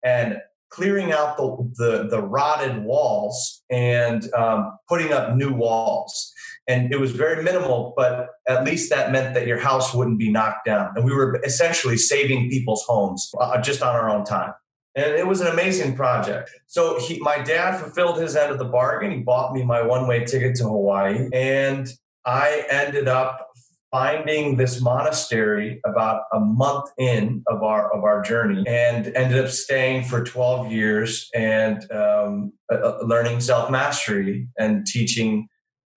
and 0.02 0.38
clearing 0.70 1.12
out 1.12 1.36
the, 1.36 1.72
the, 1.76 2.08
the 2.08 2.22
rotted 2.22 2.84
walls 2.84 3.62
and 3.70 4.32
um, 4.34 4.78
putting 4.88 5.12
up 5.12 5.34
new 5.34 5.52
walls. 5.52 6.32
And 6.66 6.92
it 6.92 7.00
was 7.00 7.12
very 7.12 7.42
minimal, 7.42 7.94
but 7.96 8.28
at 8.46 8.64
least 8.64 8.90
that 8.90 9.10
meant 9.10 9.34
that 9.34 9.46
your 9.46 9.58
house 9.58 9.94
wouldn't 9.94 10.18
be 10.18 10.30
knocked 10.30 10.66
down. 10.66 10.92
And 10.94 11.04
we 11.04 11.14
were 11.14 11.40
essentially 11.42 11.96
saving 11.96 12.50
people's 12.50 12.84
homes 12.86 13.30
uh, 13.40 13.60
just 13.60 13.82
on 13.82 13.94
our 13.94 14.10
own 14.10 14.24
time. 14.24 14.52
And 14.94 15.14
it 15.14 15.26
was 15.26 15.40
an 15.40 15.46
amazing 15.46 15.94
project. 15.94 16.50
So 16.66 16.98
he, 17.00 17.18
my 17.20 17.38
dad 17.38 17.78
fulfilled 17.78 18.18
his 18.18 18.36
end 18.36 18.52
of 18.52 18.58
the 18.58 18.64
bargain. 18.64 19.12
He 19.12 19.18
bought 19.18 19.54
me 19.54 19.64
my 19.64 19.80
one 19.80 20.06
way 20.06 20.24
ticket 20.24 20.56
to 20.56 20.64
Hawaii. 20.64 21.28
And 21.32 21.88
I 22.26 22.66
ended 22.70 23.08
up 23.08 23.47
finding 23.90 24.56
this 24.56 24.80
monastery 24.80 25.80
about 25.86 26.22
a 26.32 26.40
month 26.40 26.90
in 26.98 27.42
of 27.46 27.62
our 27.62 27.92
of 27.96 28.04
our 28.04 28.22
journey 28.22 28.64
and 28.66 29.08
ended 29.16 29.42
up 29.42 29.50
staying 29.50 30.04
for 30.04 30.22
12 30.22 30.70
years 30.70 31.30
and 31.34 31.90
um, 31.90 32.52
uh, 32.72 32.98
learning 33.02 33.40
self-mastery 33.40 34.46
and 34.58 34.86
teaching 34.86 35.48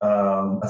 um, 0.02 0.62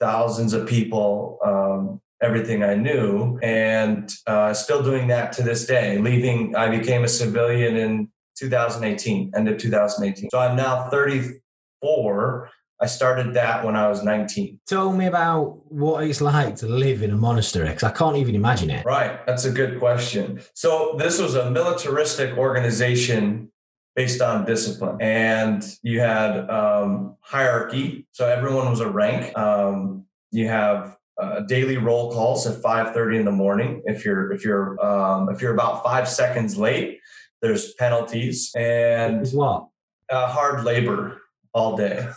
thousands 0.00 0.52
of 0.54 0.66
people 0.66 1.38
um, 1.44 2.00
everything 2.22 2.62
i 2.62 2.74
knew 2.74 3.38
and 3.42 4.12
uh, 4.26 4.54
still 4.54 4.82
doing 4.82 5.06
that 5.08 5.32
to 5.32 5.42
this 5.42 5.66
day 5.66 5.98
leaving 5.98 6.54
i 6.56 6.68
became 6.68 7.04
a 7.04 7.08
civilian 7.08 7.76
in 7.76 8.08
2018 8.38 9.32
end 9.36 9.48
of 9.48 9.58
2018 9.58 10.30
so 10.30 10.38
i'm 10.38 10.56
now 10.56 10.88
34 10.88 12.50
I 12.82 12.86
started 12.86 13.34
that 13.34 13.62
when 13.64 13.76
I 13.76 13.88
was 13.88 14.02
19. 14.02 14.60
Tell 14.66 14.92
me 14.92 15.06
about 15.06 15.70
what 15.70 16.04
it's 16.04 16.22
like 16.22 16.56
to 16.56 16.66
live 16.66 17.02
in 17.02 17.10
a 17.10 17.16
monastery 17.16 17.68
because 17.68 17.82
I 17.82 17.90
can't 17.90 18.16
even 18.16 18.34
imagine 18.34 18.70
it. 18.70 18.86
Right. 18.86 19.24
That's 19.26 19.44
a 19.44 19.50
good 19.50 19.78
question. 19.78 20.40
So, 20.54 20.94
this 20.98 21.20
was 21.20 21.34
a 21.34 21.50
militaristic 21.50 22.38
organization 22.38 23.52
based 23.94 24.22
on 24.22 24.46
discipline. 24.46 24.96
And 25.00 25.62
you 25.82 26.00
had 26.00 26.48
um, 26.48 27.16
hierarchy. 27.20 28.06
So, 28.12 28.26
everyone 28.26 28.70
was 28.70 28.80
a 28.80 28.88
rank. 28.88 29.36
Um, 29.36 30.06
you 30.30 30.48
have 30.48 30.96
uh, 31.20 31.40
daily 31.40 31.76
roll 31.76 32.10
calls 32.12 32.46
at 32.46 32.62
5.30 32.62 33.18
in 33.18 33.24
the 33.26 33.32
morning. 33.32 33.82
If 33.84 34.06
you're, 34.06 34.32
if 34.32 34.42
you're, 34.42 34.82
um, 34.82 35.28
if 35.28 35.42
you're 35.42 35.52
about 35.52 35.84
five 35.84 36.08
seconds 36.08 36.56
late, 36.56 37.00
there's 37.42 37.74
penalties 37.74 38.52
and 38.56 39.28
what? 39.32 39.66
Uh, 40.08 40.28
hard 40.28 40.64
labor 40.64 41.20
all 41.52 41.76
day. 41.76 42.08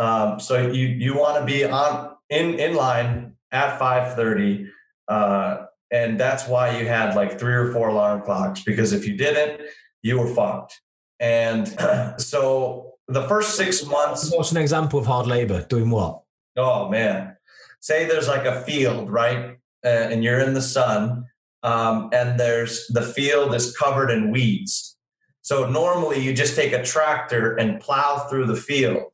Um, 0.00 0.40
so 0.40 0.56
you 0.72 0.86
you 0.86 1.14
want 1.14 1.38
to 1.38 1.44
be 1.44 1.62
on 1.62 2.16
in 2.30 2.58
in 2.58 2.74
line 2.74 3.36
at 3.52 3.78
5:30, 3.78 4.66
uh, 5.08 5.66
and 5.90 6.18
that's 6.18 6.48
why 6.48 6.78
you 6.78 6.86
had 6.88 7.14
like 7.14 7.38
three 7.38 7.52
or 7.52 7.70
four 7.70 7.88
alarm 7.88 8.22
clocks 8.22 8.62
because 8.62 8.94
if 8.94 9.06
you 9.06 9.14
didn't, 9.14 9.60
you 10.02 10.18
were 10.18 10.34
fucked. 10.34 10.80
And 11.20 11.68
so 12.16 12.94
the 13.08 13.28
first 13.28 13.56
six 13.56 13.84
months. 13.84 14.32
What's 14.34 14.52
an 14.52 14.56
example 14.56 14.98
of 14.98 15.04
hard 15.04 15.26
labor? 15.26 15.66
Doing 15.68 15.90
what? 15.90 16.22
Oh 16.56 16.88
man, 16.88 17.36
say 17.80 18.06
there's 18.06 18.26
like 18.26 18.46
a 18.46 18.62
field, 18.62 19.10
right, 19.10 19.58
uh, 19.84 20.08
and 20.10 20.24
you're 20.24 20.40
in 20.40 20.54
the 20.54 20.62
sun, 20.62 21.26
um, 21.62 22.08
and 22.14 22.40
there's 22.40 22.86
the 22.88 23.02
field 23.02 23.54
is 23.54 23.76
covered 23.76 24.10
in 24.10 24.30
weeds. 24.30 24.96
So 25.42 25.68
normally 25.68 26.20
you 26.20 26.32
just 26.32 26.56
take 26.56 26.72
a 26.72 26.82
tractor 26.82 27.56
and 27.56 27.80
plow 27.80 28.26
through 28.30 28.46
the 28.46 28.56
field 28.56 29.10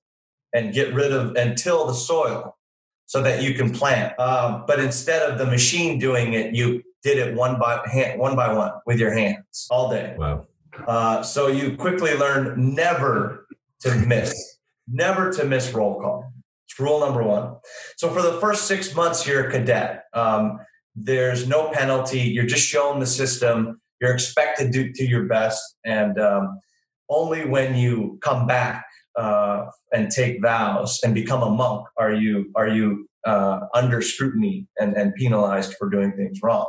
and 0.57 0.73
get 0.73 0.95
rid 0.95 1.13
of 1.13 1.37
and 1.37 1.57
till 1.57 1.87
the 1.87 1.93
soil 1.95 2.57
so 3.05 3.23
that 3.23 3.43
you 3.43 3.55
can 3.55 3.71
plant. 3.71 4.15
Uh, 4.19 4.65
but 4.67 4.81
instead 4.81 5.23
of 5.29 5.39
the 5.39 5.47
machine 5.47 5.99
doing 5.99 6.33
it, 6.33 6.55
you 6.55 6.83
did 7.03 7.19
it 7.19 7.35
one 7.35 7.59
by 7.59 7.81
hand, 7.87 8.19
one 8.19 8.35
by 8.35 8.53
one 8.53 8.73
with 8.87 8.99
your 8.99 9.13
hands 9.13 9.67
all 9.71 9.91
day. 9.91 10.15
Wow. 10.19 10.47
Uh, 10.87 11.23
so 11.23 11.47
you 11.47 11.77
quickly 11.77 12.15
learn 12.15 12.75
never 12.75 13.47
to 13.81 13.95
miss, 13.95 14.59
never 14.89 15.31
to 15.33 15.45
miss 15.45 15.73
roll 15.73 16.01
call. 16.01 16.33
It's 16.67 16.79
rule 16.81 17.01
number 17.01 17.23
one. 17.23 17.57
So 17.97 18.09
for 18.11 18.23
the 18.23 18.41
first 18.41 18.67
six 18.67 18.95
months, 18.95 19.27
you're 19.27 19.49
a 19.49 19.51
cadet. 19.51 20.05
Um, 20.15 20.59
there's 20.97 21.47
no 21.47 21.71
penalty. 21.71 22.21
You're 22.21 22.47
just 22.47 22.67
shown 22.67 22.99
the 22.99 23.07
system. 23.07 23.81
You're 24.01 24.15
expected 24.15 24.73
to 24.73 24.91
do 24.93 25.05
your 25.05 25.25
best, 25.25 25.63
and 25.85 26.19
um, 26.19 26.61
only 27.09 27.47
when 27.47 27.77
you 27.77 28.19
come 28.21 28.47
back 28.47 28.86
uh, 29.17 29.67
and 29.93 30.11
take 30.11 30.43
vows 30.43 31.01
and 31.03 31.15
become 31.15 31.43
a 31.43 31.51
monk 31.51 31.87
are 31.97 32.13
you 32.13 32.51
are 32.55 32.69
you 32.69 33.09
uh, 33.25 33.61
under 33.75 34.01
scrutiny 34.01 34.67
and, 34.79 34.95
and 34.95 35.15
penalized 35.15 35.75
for 35.75 35.89
doing 35.91 36.13
things 36.13 36.41
wrong. 36.43 36.67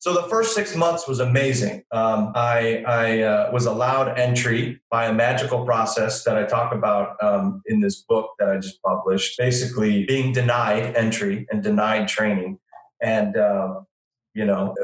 So 0.00 0.14
the 0.14 0.22
first 0.30 0.54
six 0.54 0.74
months 0.74 1.06
was 1.06 1.20
amazing. 1.20 1.82
Um, 1.92 2.32
I, 2.34 2.82
I 2.86 3.20
uh, 3.20 3.50
was 3.52 3.66
allowed 3.66 4.18
entry 4.18 4.80
by 4.90 5.06
a 5.06 5.12
magical 5.12 5.66
process 5.66 6.24
that 6.24 6.38
I 6.38 6.44
talk 6.44 6.72
about 6.72 7.22
um, 7.22 7.60
in 7.66 7.80
this 7.80 8.02
book 8.08 8.30
that 8.38 8.48
I 8.48 8.56
just 8.56 8.80
published. 8.82 9.36
Basically, 9.36 10.06
being 10.06 10.32
denied 10.32 10.96
entry 10.96 11.46
and 11.50 11.62
denied 11.62 12.08
training, 12.08 12.58
and 13.02 13.36
um, 13.36 13.86
you 14.32 14.46
know, 14.46 14.74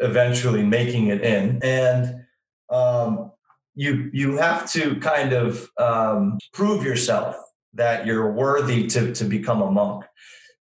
eventually 0.00 0.62
making 0.62 1.08
it 1.08 1.22
in. 1.22 1.60
And 1.62 2.24
um, 2.68 3.32
you 3.78 4.10
you 4.12 4.36
have 4.36 4.68
to 4.72 4.96
kind 4.96 5.32
of 5.32 5.70
um, 5.78 6.36
prove 6.52 6.82
yourself 6.82 7.36
that 7.74 8.04
you're 8.06 8.32
worthy 8.32 8.88
to 8.88 9.14
to 9.14 9.24
become 9.24 9.62
a 9.62 9.70
monk. 9.70 10.04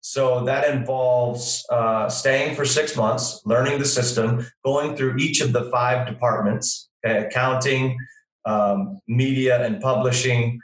So 0.02 0.46
that 0.46 0.70
involves 0.70 1.66
uh, 1.72 2.10
staying 2.10 2.56
for 2.56 2.64
six 2.64 2.96
months, 2.96 3.42
learning 3.44 3.80
the 3.80 3.86
system, 3.86 4.46
going 4.64 4.96
through 4.96 5.18
each 5.18 5.42
of 5.42 5.52
the 5.52 5.64
five 5.72 6.08
departments: 6.08 6.90
okay, 7.04 7.26
accounting, 7.26 7.98
um, 8.46 9.00
media 9.08 9.66
and 9.66 9.82
publishing, 9.82 10.60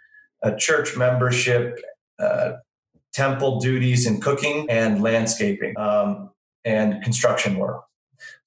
church 0.60 0.96
membership, 0.96 1.80
uh, 2.20 2.52
temple 3.14 3.60
duties 3.62 4.06
and 4.06 4.22
cooking, 4.22 4.70
and 4.70 5.02
landscaping 5.02 5.74
um, 5.80 6.30
and 6.66 7.04
construction 7.04 7.58
work. 7.58 7.82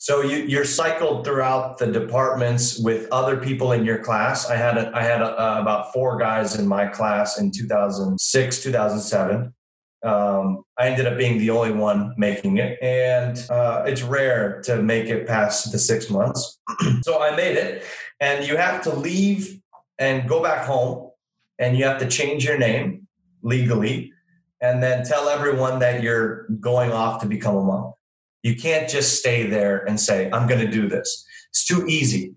So 0.07 0.21
you, 0.21 0.37
you're 0.37 0.65
cycled 0.65 1.25
throughout 1.25 1.79
the 1.79 1.89
departments 1.89 2.79
with 2.79 3.09
other 3.11 3.37
people 3.37 3.73
in 3.73 3.85
your 3.85 3.99
class. 3.99 4.49
I 4.49 4.55
had 4.55 4.79
a, 4.79 4.97
I 4.97 5.03
had 5.03 5.21
a, 5.21 5.25
uh, 5.25 5.61
about 5.61 5.93
four 5.93 6.17
guys 6.17 6.57
in 6.57 6.69
my 6.69 6.87
class 6.87 7.41
in 7.41 7.51
2006, 7.51 8.63
2007. 8.63 9.53
Um, 10.05 10.63
I 10.79 10.87
ended 10.87 11.09
up 11.09 11.19
being 11.19 11.39
the 11.39 11.51
only 11.51 11.73
one 11.73 12.15
making 12.17 12.59
it, 12.59 12.79
and 12.81 13.37
uh, 13.51 13.83
it's 13.85 14.03
rare 14.03 14.63
to 14.67 14.81
make 14.81 15.07
it 15.07 15.27
past 15.27 15.73
the 15.73 15.79
six 15.81 16.09
months. 16.09 16.61
so 17.03 17.21
I 17.21 17.35
made 17.35 17.57
it, 17.57 17.83
and 18.21 18.47
you 18.47 18.57
have 18.57 18.85
to 18.85 18.95
leave 18.95 19.61
and 19.99 20.29
go 20.29 20.41
back 20.41 20.67
home, 20.67 21.11
and 21.59 21.77
you 21.77 21.83
have 21.83 21.99
to 21.99 22.07
change 22.07 22.45
your 22.45 22.59
name 22.59 23.09
legally, 23.43 24.13
and 24.61 24.81
then 24.81 25.05
tell 25.05 25.29
everyone 25.29 25.81
that 25.81 26.01
you're 26.01 26.47
going 26.61 26.93
off 26.93 27.21
to 27.23 27.27
become 27.27 27.57
a 27.57 27.65
monk. 27.65 27.96
You 28.47 28.55
can't 28.55 28.89
just 28.89 29.19
stay 29.19 29.45
there 29.49 29.79
and 29.89 29.99
say, 29.99 30.31
I'm 30.31 30.47
going 30.47 30.61
to 30.61 30.71
do 30.71 30.89
this. 30.89 31.27
It's 31.51 31.67
too 31.67 31.85
easy. 31.89 32.37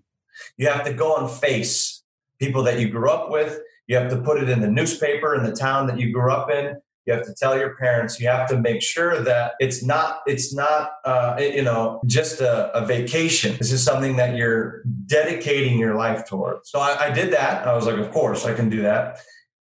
You 0.56 0.66
have 0.66 0.84
to 0.84 0.92
go 0.92 1.14
and 1.14 1.30
face 1.30 2.02
people 2.40 2.64
that 2.64 2.80
you 2.80 2.88
grew 2.88 3.08
up 3.08 3.30
with. 3.30 3.60
You 3.86 3.94
have 3.94 4.10
to 4.10 4.20
put 4.20 4.42
it 4.42 4.48
in 4.48 4.60
the 4.60 4.68
newspaper 4.68 5.36
in 5.36 5.44
the 5.44 5.52
town 5.52 5.86
that 5.86 6.00
you 6.00 6.12
grew 6.12 6.32
up 6.32 6.50
in. 6.50 6.74
You 7.06 7.12
have 7.12 7.24
to 7.26 7.34
tell 7.34 7.56
your 7.56 7.76
parents. 7.76 8.18
You 8.18 8.26
have 8.26 8.48
to 8.48 8.58
make 8.58 8.82
sure 8.82 9.22
that 9.22 9.52
it's 9.60 9.84
not 9.84 10.18
it's 10.26 10.52
not 10.52 10.90
uh, 11.04 11.36
you 11.38 11.62
know 11.62 12.00
just 12.06 12.40
a, 12.40 12.76
a, 12.76 12.84
vacation. 12.84 13.56
This 13.58 13.70
is 13.70 13.84
something 13.84 14.16
that 14.16 14.36
you're 14.36 14.82
dedicating 15.06 15.78
your 15.78 15.94
life 15.94 16.26
towards. 16.26 16.70
So 16.70 16.80
I, 16.80 17.06
I 17.06 17.10
did 17.12 17.32
that. 17.34 17.68
I 17.68 17.74
was 17.74 17.86
like, 17.86 17.98
of 17.98 18.10
course 18.10 18.44
I 18.46 18.52
can 18.52 18.68
do 18.68 18.82
that, 18.82 19.18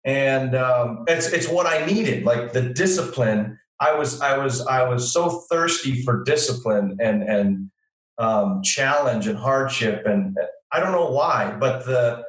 and 0.03 0.55
um, 0.55 1.05
it's 1.07 1.27
it's 1.27 1.49
what 1.49 1.65
I 1.65 1.85
needed. 1.85 2.23
Like 2.23 2.53
the 2.53 2.61
discipline 2.61 3.59
I 3.79 3.93
was 3.93 4.21
I 4.21 4.37
was 4.37 4.65
I 4.65 4.87
was 4.87 5.11
so 5.11 5.43
thirsty 5.49 6.03
for 6.03 6.23
discipline 6.23 6.97
and 6.99 7.23
and 7.23 7.71
um, 8.17 8.61
challenge 8.63 9.27
and 9.27 9.37
hardship 9.37 10.05
and 10.05 10.37
I 10.71 10.79
don't 10.79 10.91
know 10.91 11.09
why, 11.09 11.55
but 11.59 11.85
the 11.85 12.23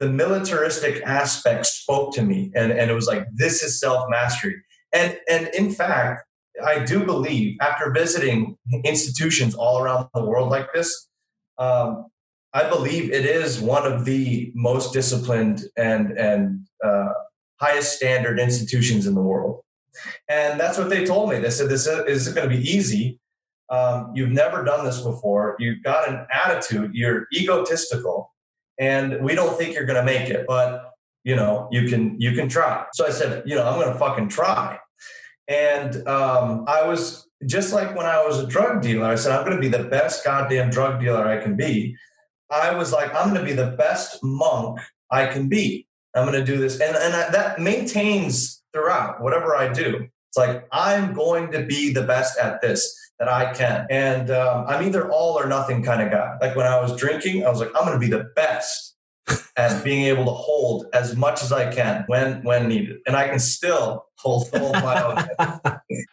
the 0.00 0.08
militaristic 0.08 1.02
aspect 1.04 1.64
spoke 1.66 2.12
to 2.14 2.22
me 2.22 2.50
and, 2.54 2.72
and 2.72 2.90
it 2.90 2.94
was 2.94 3.06
like 3.06 3.24
this 3.34 3.62
is 3.62 3.80
self-mastery. 3.80 4.56
And 4.92 5.18
and 5.28 5.48
in 5.54 5.70
fact, 5.70 6.24
I 6.62 6.80
do 6.80 7.04
believe 7.04 7.56
after 7.60 7.90
visiting 7.90 8.56
institutions 8.84 9.54
all 9.54 9.78
around 9.78 10.08
the 10.14 10.24
world 10.24 10.50
like 10.50 10.72
this, 10.74 11.08
um, 11.58 12.06
I 12.52 12.68
believe 12.68 13.10
it 13.12 13.24
is 13.24 13.60
one 13.60 13.90
of 13.90 14.04
the 14.04 14.52
most 14.54 14.92
disciplined 14.92 15.62
and 15.76 16.18
and 16.18 16.66
uh, 16.84 17.12
highest 17.60 17.96
standard 17.96 18.38
institutions 18.38 19.06
in 19.06 19.14
the 19.14 19.22
world. 19.22 19.62
And 20.28 20.58
that's 20.58 20.78
what 20.78 20.90
they 20.90 21.04
told 21.04 21.30
me. 21.30 21.38
They 21.38 21.50
said, 21.50 21.68
This 21.68 21.86
isn't 21.86 22.34
going 22.34 22.48
to 22.48 22.56
be 22.56 22.62
easy. 22.62 23.18
Um, 23.70 24.12
you've 24.14 24.30
never 24.30 24.64
done 24.64 24.84
this 24.84 25.00
before. 25.00 25.56
You've 25.58 25.82
got 25.82 26.08
an 26.08 26.26
attitude. 26.30 26.94
You're 26.94 27.26
egotistical, 27.34 28.30
and 28.78 29.22
we 29.22 29.34
don't 29.34 29.56
think 29.56 29.74
you're 29.74 29.86
going 29.86 30.04
to 30.04 30.04
make 30.04 30.28
it. 30.28 30.44
But 30.46 30.92
you 31.24 31.36
know, 31.36 31.68
you 31.70 31.88
can 31.88 32.20
you 32.20 32.32
can 32.32 32.48
try. 32.48 32.84
So 32.92 33.06
I 33.06 33.10
said, 33.10 33.42
you 33.46 33.54
know, 33.54 33.66
I'm 33.66 33.80
going 33.80 33.92
to 33.92 33.98
fucking 33.98 34.28
try. 34.28 34.78
And 35.48 36.06
um, 36.06 36.64
I 36.68 36.86
was 36.86 37.28
just 37.46 37.72
like 37.72 37.96
when 37.96 38.06
I 38.06 38.24
was 38.24 38.38
a 38.38 38.46
drug 38.46 38.82
dealer. 38.82 39.06
I 39.06 39.16
said, 39.16 39.32
I'm 39.32 39.44
going 39.44 39.56
to 39.56 39.60
be 39.60 39.68
the 39.68 39.84
best 39.84 40.24
goddamn 40.24 40.70
drug 40.70 41.00
dealer 41.00 41.26
I 41.26 41.42
can 41.42 41.56
be. 41.56 41.96
I 42.50 42.74
was 42.74 42.92
like, 42.92 43.14
I'm 43.14 43.32
going 43.32 43.40
to 43.40 43.46
be 43.46 43.54
the 43.54 43.74
best 43.78 44.22
monk 44.22 44.78
I 45.10 45.26
can 45.26 45.48
be. 45.48 45.86
I'm 46.14 46.26
going 46.26 46.38
to 46.38 46.44
do 46.44 46.58
this, 46.58 46.78
and 46.80 46.94
and 46.94 47.14
I, 47.14 47.30
that 47.30 47.58
maintains 47.58 48.61
throughout 48.72 49.20
whatever 49.20 49.56
I 49.56 49.72
do. 49.72 50.08
It's 50.28 50.38
like 50.38 50.66
I'm 50.72 51.12
going 51.12 51.52
to 51.52 51.64
be 51.64 51.92
the 51.92 52.02
best 52.02 52.38
at 52.38 52.60
this 52.62 52.98
that 53.18 53.28
I 53.28 53.52
can, 53.52 53.86
and 53.90 54.30
um, 54.30 54.64
I'm 54.66 54.84
either 54.84 55.10
all 55.10 55.38
or 55.38 55.46
nothing 55.46 55.82
kind 55.82 56.02
of 56.02 56.10
guy. 56.10 56.38
Like 56.40 56.56
when 56.56 56.66
I 56.66 56.80
was 56.80 56.96
drinking, 56.96 57.44
I 57.44 57.50
was 57.50 57.60
like, 57.60 57.70
I'm 57.76 57.84
going 57.86 57.92
to 57.92 57.98
be 57.98 58.10
the 58.10 58.30
best 58.34 58.96
at 59.56 59.84
being 59.84 60.06
able 60.06 60.24
to 60.24 60.30
hold 60.30 60.86
as 60.94 61.16
much 61.16 61.42
as 61.42 61.52
I 61.52 61.72
can 61.72 62.04
when 62.06 62.42
when 62.44 62.68
needed, 62.68 62.98
and 63.06 63.14
I 63.14 63.28
can 63.28 63.38
still 63.38 64.06
hold, 64.16 64.48
hold 64.54 64.72
my 64.72 65.02
own. 65.02 65.78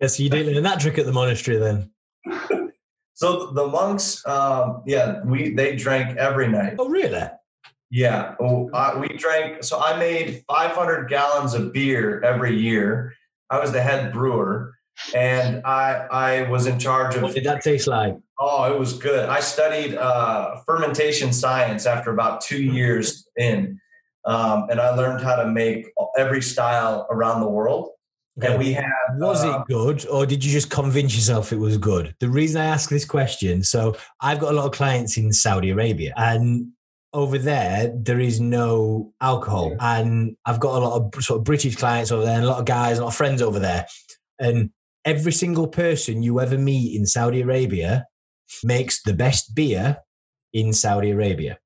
yes, 0.00 0.20
you 0.20 0.28
didn't 0.28 0.54
learn 0.54 0.62
that 0.64 0.80
trick 0.80 0.98
at 0.98 1.06
the 1.06 1.12
monastery 1.12 1.56
then. 1.56 1.90
so 3.14 3.52
the 3.52 3.66
monks, 3.66 4.24
um, 4.26 4.82
yeah, 4.86 5.22
we 5.24 5.54
they 5.54 5.76
drank 5.76 6.16
every 6.18 6.48
night. 6.48 6.74
Oh, 6.78 6.88
really? 6.88 7.26
Yeah, 7.92 8.36
uh, 8.40 8.96
we 8.98 9.08
drank. 9.18 9.62
So 9.62 9.78
I 9.78 9.98
made 9.98 10.42
500 10.48 11.10
gallons 11.10 11.52
of 11.52 11.74
beer 11.74 12.22
every 12.22 12.58
year. 12.58 13.12
I 13.50 13.60
was 13.60 13.70
the 13.70 13.82
head 13.82 14.14
brewer, 14.14 14.72
and 15.14 15.60
I 15.66 16.06
I 16.10 16.48
was 16.48 16.66
in 16.66 16.78
charge 16.78 17.16
of. 17.16 17.22
What 17.22 17.34
did 17.34 17.44
that 17.44 17.62
taste 17.62 17.86
like? 17.86 18.16
Oh, 18.40 18.64
it 18.72 18.78
was 18.78 18.94
good. 18.94 19.28
I 19.28 19.40
studied 19.40 19.94
uh, 19.94 20.56
fermentation 20.66 21.34
science 21.34 21.84
after 21.84 22.10
about 22.10 22.40
two 22.40 22.62
years 22.62 23.28
in, 23.36 23.78
um, 24.24 24.68
and 24.70 24.80
I 24.80 24.94
learned 24.94 25.22
how 25.22 25.36
to 25.36 25.46
make 25.46 25.84
every 26.16 26.40
style 26.40 27.06
around 27.10 27.42
the 27.42 27.50
world. 27.50 27.90
Okay. 28.38 28.52
And 28.52 28.58
we 28.58 28.72
had. 28.72 28.86
Was 29.18 29.44
uh, 29.44 29.58
it 29.58 29.66
good, 29.70 30.06
or 30.06 30.24
did 30.24 30.42
you 30.42 30.50
just 30.50 30.70
convince 30.70 31.14
yourself 31.14 31.52
it 31.52 31.58
was 31.58 31.76
good? 31.76 32.14
The 32.20 32.30
reason 32.30 32.58
I 32.58 32.64
ask 32.64 32.88
this 32.88 33.04
question, 33.04 33.62
so 33.62 33.98
I've 34.18 34.38
got 34.38 34.52
a 34.52 34.56
lot 34.56 34.64
of 34.64 34.72
clients 34.72 35.18
in 35.18 35.30
Saudi 35.30 35.68
Arabia, 35.68 36.14
and 36.16 36.72
over 37.14 37.38
there 37.38 37.92
there 37.94 38.20
is 38.20 38.40
no 38.40 39.12
alcohol, 39.20 39.74
and 39.80 40.36
I've 40.44 40.60
got 40.60 40.76
a 40.76 40.84
lot 40.84 41.14
of 41.14 41.24
sort 41.24 41.38
of 41.38 41.44
British 41.44 41.76
clients 41.76 42.10
over 42.10 42.24
there, 42.24 42.36
and 42.36 42.44
a 42.44 42.48
lot 42.48 42.60
of 42.60 42.64
guys, 42.64 42.98
a 42.98 43.02
lot 43.02 43.08
of 43.08 43.16
friends 43.16 43.42
over 43.42 43.58
there, 43.58 43.86
and 44.38 44.70
every 45.04 45.32
single 45.32 45.66
person 45.66 46.22
you 46.22 46.40
ever 46.40 46.58
meet 46.58 46.96
in 46.96 47.06
Saudi 47.06 47.40
Arabia 47.40 48.06
makes 48.64 49.02
the 49.02 49.14
best 49.14 49.54
beer 49.54 49.98
in 50.52 50.72
Saudi 50.72 51.10
Arabia. 51.10 51.58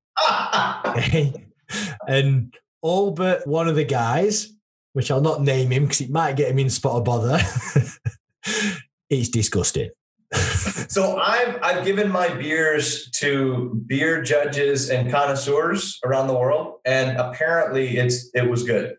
okay? 0.85 1.33
And 2.07 2.55
all 2.81 3.11
but 3.11 3.45
one 3.45 3.67
of 3.67 3.75
the 3.75 3.83
guys, 3.83 4.53
which 4.93 5.11
I'll 5.11 5.21
not 5.21 5.41
name 5.41 5.71
him 5.71 5.83
because 5.83 6.01
it 6.01 6.09
might 6.09 6.37
get 6.37 6.49
him 6.49 6.59
in 6.59 6.69
spot 6.69 6.95
of 6.95 7.03
bother, 7.03 7.39
it's 9.09 9.29
disgusting. 9.29 9.89
so 10.89 11.17
I've 11.17 11.59
I've 11.61 11.85
given 11.85 12.11
my 12.11 12.29
beers 12.29 13.09
to 13.19 13.81
beer 13.87 14.21
judges 14.21 14.89
and 14.89 15.09
connoisseurs 15.09 15.99
around 16.03 16.27
the 16.27 16.33
world, 16.33 16.79
and 16.85 17.17
apparently 17.17 17.97
it's 17.97 18.29
it 18.33 18.49
was 18.49 18.63
good. 18.63 18.95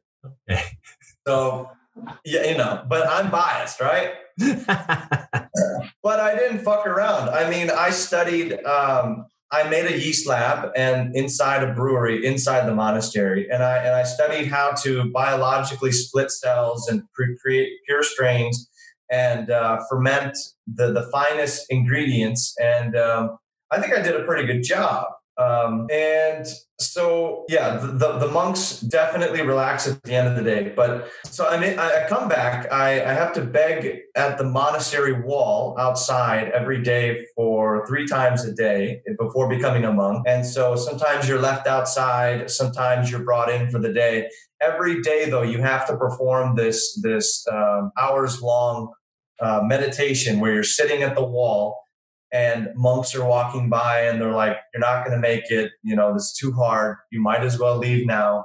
Okay. 0.50 0.62
So 1.26 1.68
yeah, 2.24 2.44
you 2.44 2.56
know, 2.56 2.82
but 2.88 3.06
I'm 3.06 3.30
biased, 3.30 3.82
right? 3.82 4.12
but 4.38 6.20
I 6.20 6.34
didn't 6.38 6.60
fuck 6.60 6.86
around. 6.86 7.28
I 7.28 7.50
mean, 7.50 7.70
I 7.70 7.90
studied. 7.90 8.64
Um, 8.64 9.26
I 9.50 9.68
made 9.68 9.86
a 9.86 9.98
yeast 9.98 10.26
lab 10.26 10.70
and 10.74 11.14
inside 11.14 11.62
a 11.62 11.74
brewery 11.74 12.24
inside 12.24 12.66
the 12.66 12.74
monastery, 12.74 13.50
and 13.50 13.62
I 13.62 13.76
and 13.78 13.94
I 13.94 14.04
studied 14.04 14.46
how 14.46 14.72
to 14.84 15.10
biologically 15.10 15.92
split 15.92 16.30
cells 16.30 16.88
and 16.88 17.02
create 17.14 17.72
pure 17.86 18.02
strains 18.02 18.67
and 19.10 19.50
uh, 19.50 19.80
ferment 19.88 20.36
the 20.66 20.92
the 20.92 21.08
finest 21.10 21.66
ingredients. 21.70 22.54
And 22.60 22.96
um, 22.96 23.38
I 23.70 23.80
think 23.80 23.94
I 23.94 24.02
did 24.02 24.16
a 24.16 24.24
pretty 24.24 24.46
good 24.46 24.62
job. 24.62 25.06
Um, 25.38 25.86
and 25.92 26.44
so, 26.80 27.44
yeah, 27.48 27.76
the, 27.76 27.86
the, 27.86 28.18
the, 28.18 28.28
monks 28.28 28.80
definitely 28.80 29.42
relax 29.42 29.86
at 29.86 30.02
the 30.02 30.12
end 30.12 30.26
of 30.26 30.34
the 30.34 30.42
day. 30.42 30.72
But 30.74 31.10
so 31.24 31.46
I 31.46 31.60
mean, 31.60 31.78
I, 31.78 32.06
come 32.08 32.28
back, 32.28 32.70
I, 32.72 33.04
I 33.04 33.12
have 33.12 33.32
to 33.34 33.42
beg 33.42 34.00
at 34.16 34.36
the 34.36 34.42
monastery 34.42 35.12
wall 35.12 35.76
outside 35.78 36.48
every 36.48 36.82
day 36.82 37.24
for 37.36 37.86
three 37.86 38.06
times 38.06 38.44
a 38.44 38.52
day 38.52 39.00
before 39.16 39.48
becoming 39.48 39.84
a 39.84 39.92
monk. 39.92 40.24
And 40.26 40.44
so 40.44 40.74
sometimes 40.74 41.28
you're 41.28 41.40
left 41.40 41.68
outside, 41.68 42.50
sometimes 42.50 43.08
you're 43.08 43.24
brought 43.24 43.48
in 43.48 43.70
for 43.70 43.78
the 43.78 43.92
day. 43.92 44.28
Every 44.60 45.02
day, 45.02 45.30
though, 45.30 45.42
you 45.42 45.62
have 45.62 45.86
to 45.86 45.96
perform 45.96 46.56
this 46.56 47.00
this 47.00 47.46
um, 47.52 47.92
hours 47.96 48.42
long 48.42 48.92
uh, 49.40 49.60
meditation 49.62 50.40
where 50.40 50.52
you're 50.52 50.64
sitting 50.64 51.04
at 51.04 51.14
the 51.14 51.24
wall 51.24 51.78
and 52.32 52.68
monks 52.74 53.14
are 53.14 53.24
walking 53.24 53.68
by 53.68 54.02
and 54.02 54.20
they're 54.20 54.32
like, 54.32 54.56
You're 54.72 54.80
not 54.80 55.04
going 55.04 55.16
to 55.16 55.20
make 55.20 55.50
it. 55.50 55.72
You 55.82 55.96
know, 55.96 56.12
this 56.12 56.24
is 56.24 56.32
too 56.32 56.52
hard. 56.52 56.96
You 57.10 57.20
might 57.20 57.42
as 57.42 57.58
well 57.58 57.78
leave 57.78 58.06
now. 58.06 58.44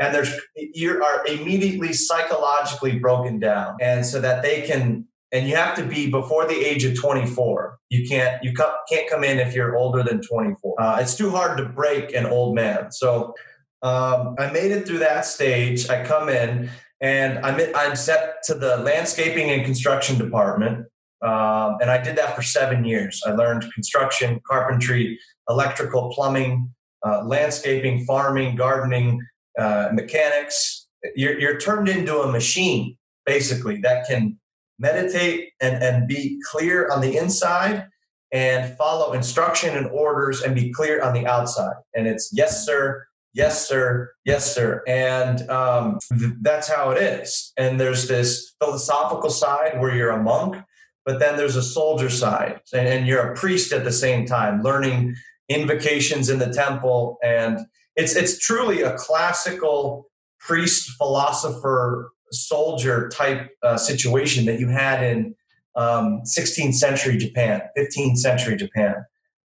And 0.00 0.14
there's, 0.14 0.34
you 0.56 1.02
are 1.02 1.26
immediately 1.26 1.92
psychologically 1.92 2.98
broken 2.98 3.38
down. 3.38 3.76
And 3.82 4.04
so 4.06 4.18
that 4.20 4.42
they 4.42 4.62
can, 4.62 5.06
and 5.30 5.46
you 5.46 5.56
have 5.56 5.76
to 5.76 5.84
be 5.84 6.10
before 6.10 6.46
the 6.46 6.54
age 6.54 6.84
of 6.84 6.98
24. 6.98 7.78
You 7.90 8.08
can't, 8.08 8.42
you 8.42 8.54
can't 8.88 9.10
come 9.10 9.24
in 9.24 9.38
if 9.38 9.54
you're 9.54 9.76
older 9.76 10.02
than 10.02 10.22
24. 10.22 10.80
Uh, 10.80 10.98
it's 11.00 11.14
too 11.14 11.30
hard 11.30 11.58
to 11.58 11.66
break 11.66 12.14
an 12.14 12.24
old 12.24 12.54
man. 12.54 12.90
So 12.92 13.34
um, 13.82 14.36
I 14.38 14.50
made 14.50 14.70
it 14.70 14.86
through 14.86 15.00
that 15.00 15.26
stage. 15.26 15.90
I 15.90 16.02
come 16.02 16.30
in 16.30 16.70
and 17.02 17.38
I'm, 17.44 17.60
I'm 17.74 17.94
set 17.94 18.42
to 18.44 18.54
the 18.54 18.78
landscaping 18.78 19.50
and 19.50 19.66
construction 19.66 20.16
department 20.16 20.86
um, 21.22 21.76
and 21.80 21.90
I 21.90 21.98
did 22.02 22.16
that 22.16 22.34
for 22.34 22.42
seven 22.42 22.84
years. 22.84 23.22
I 23.26 23.32
learned 23.32 23.72
construction, 23.74 24.40
carpentry, 24.46 25.18
electrical, 25.48 26.10
plumbing, 26.14 26.72
uh, 27.06 27.24
landscaping, 27.24 28.04
farming, 28.04 28.56
gardening, 28.56 29.20
uh, 29.58 29.90
mechanics. 29.92 30.88
You're, 31.14 31.38
you're 31.38 31.58
turned 31.58 31.88
into 31.88 32.20
a 32.20 32.30
machine, 32.30 32.96
basically, 33.26 33.78
that 33.82 34.06
can 34.06 34.38
meditate 34.78 35.50
and, 35.60 35.82
and 35.82 36.08
be 36.08 36.40
clear 36.50 36.90
on 36.90 37.00
the 37.00 37.16
inside 37.16 37.86
and 38.32 38.76
follow 38.76 39.12
instruction 39.12 39.76
and 39.76 39.86
orders 39.88 40.40
and 40.42 40.54
be 40.54 40.72
clear 40.72 41.02
on 41.02 41.12
the 41.12 41.26
outside. 41.26 41.74
And 41.94 42.06
it's 42.06 42.30
yes, 42.32 42.64
sir, 42.64 43.04
yes, 43.34 43.68
sir, 43.68 44.12
yes, 44.24 44.54
sir. 44.54 44.82
And 44.86 45.48
um, 45.50 45.98
th- 46.18 46.32
that's 46.40 46.68
how 46.68 46.90
it 46.90 47.02
is. 47.02 47.52
And 47.56 47.78
there's 47.78 48.08
this 48.08 48.54
philosophical 48.62 49.30
side 49.30 49.80
where 49.80 49.94
you're 49.94 50.10
a 50.10 50.22
monk 50.22 50.56
but 51.04 51.18
then 51.18 51.36
there's 51.36 51.56
a 51.56 51.62
soldier 51.62 52.10
side 52.10 52.60
and, 52.72 52.86
and 52.88 53.06
you're 53.06 53.32
a 53.32 53.34
priest 53.34 53.72
at 53.72 53.84
the 53.84 53.92
same 53.92 54.26
time 54.26 54.62
learning 54.62 55.14
invocations 55.48 56.28
in 56.28 56.38
the 56.38 56.52
temple 56.52 57.18
and 57.22 57.60
it's 57.96 58.14
it's 58.14 58.38
truly 58.38 58.82
a 58.82 58.96
classical 58.96 60.06
priest 60.38 60.90
philosopher 60.96 62.12
soldier 62.32 63.08
type 63.08 63.50
uh, 63.62 63.76
situation 63.76 64.44
that 64.46 64.60
you 64.60 64.68
had 64.68 65.02
in 65.02 65.34
um, 65.76 66.22
16th 66.24 66.74
century 66.74 67.16
japan 67.16 67.62
15th 67.76 68.16
century 68.16 68.56
japan 68.56 69.04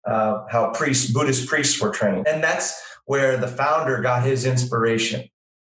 uh, 0.10 0.46
how 0.50 0.72
priests 0.72 1.12
buddhist 1.12 1.48
priests 1.48 1.80
were 1.82 1.92
trained. 1.92 2.28
And 2.28 2.44
that's 2.44 2.82
where 3.06 3.38
the 3.38 3.48
founder 3.48 4.02
got 4.02 4.24
his 4.24 4.46
inspiration 4.46 5.28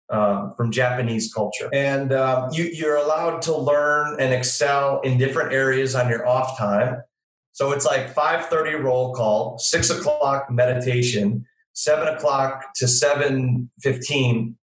um, 0.10 0.54
from 0.58 0.72
Japanese 0.72 1.34
culture. 1.34 1.70
And 1.74 2.12
um, 2.14 2.50
you, 2.52 2.66
you're 2.66 2.98
allowed 2.98 3.42
to 3.44 3.56
learn 3.56 4.20
and 4.20 4.34
excel 4.34 5.02
in 5.02 5.18
different 5.18 5.54
areas 5.54 5.96
on 5.96 6.10
your 6.10 6.28
off 6.28 6.58
time. 6.58 7.02
So 7.52 7.72
it's 7.72 7.86
like 7.86 8.14
5:30 8.14 8.82
roll 8.84 9.14
call, 9.14 9.58
six 9.60 9.90
o'clock 9.90 10.50
meditation, 10.50 11.46
seven 11.74 12.08
o'clock 12.08 12.74
to 12.76 12.86
7:15 12.86 14.56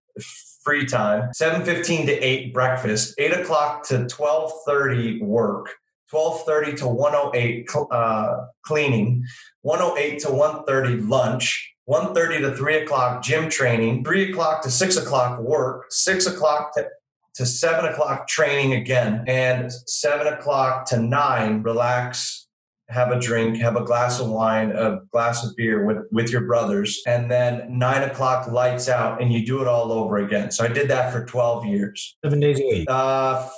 free 0.65 0.87
time, 0.87 1.31
7:15 1.33 2.07
to 2.07 2.13
8 2.13 2.55
breakfast, 2.55 3.15
8 3.19 3.33
o'clock 3.33 3.87
to 3.89 4.07
12:30 4.07 5.23
work, 5.23 5.75
12:30 6.13 6.79
to 6.79 6.89
108 6.89 7.69
uh, 7.91 8.37
cleaning, 8.65 9.25
108 9.63 10.19
to 10.21 10.29
1:30 10.29 11.09
lunch, 11.09 11.76
1.30 11.89 12.41
to 12.41 12.57
3 12.57 12.77
o'clock 12.79 13.23
gym 13.23 13.49
training 13.49 14.05
3 14.05 14.31
o'clock 14.31 14.63
to 14.63 14.71
6 14.71 14.97
o'clock 14.97 15.41
work 15.41 15.87
6 15.91 16.27
o'clock 16.27 16.75
to, 16.75 16.87
to 17.35 17.47
7 17.47 17.85
o'clock 17.85 18.27
training 18.27 18.73
again 18.75 19.25
and 19.27 19.73
7 19.87 20.27
o'clock 20.27 20.87
to 20.87 20.99
9 20.99 21.63
relax 21.63 22.49
have 22.89 23.11
a 23.11 23.19
drink 23.19 23.57
have 23.59 23.77
a 23.77 23.85
glass 23.85 24.21
of 24.21 24.29
wine 24.29 24.71
a 24.73 25.01
glass 25.13 25.45
of 25.45 25.55
beer 25.57 25.85
with, 25.85 25.99
with 26.13 26.31
your 26.31 26.43
brothers 26.43 27.03
and 27.07 27.31
then 27.31 27.79
9 27.79 28.03
o'clock 28.05 28.49
lights 28.49 28.89
out 28.89 29.21
and 29.23 29.33
you 29.33 29.45
do 29.45 29.61
it 29.61 29.69
all 29.69 29.93
over 29.93 30.19
again. 30.19 30.51
So 30.51 30.65
i 30.65 30.69
did 30.69 30.89
that 30.89 31.13
for 31.13 31.25
12 31.25 31.67
years. 31.67 32.17
Seven 32.25 32.41
days 32.41 32.61
a 32.61 32.67
week? 32.67 32.87
Uh, 32.89 33.49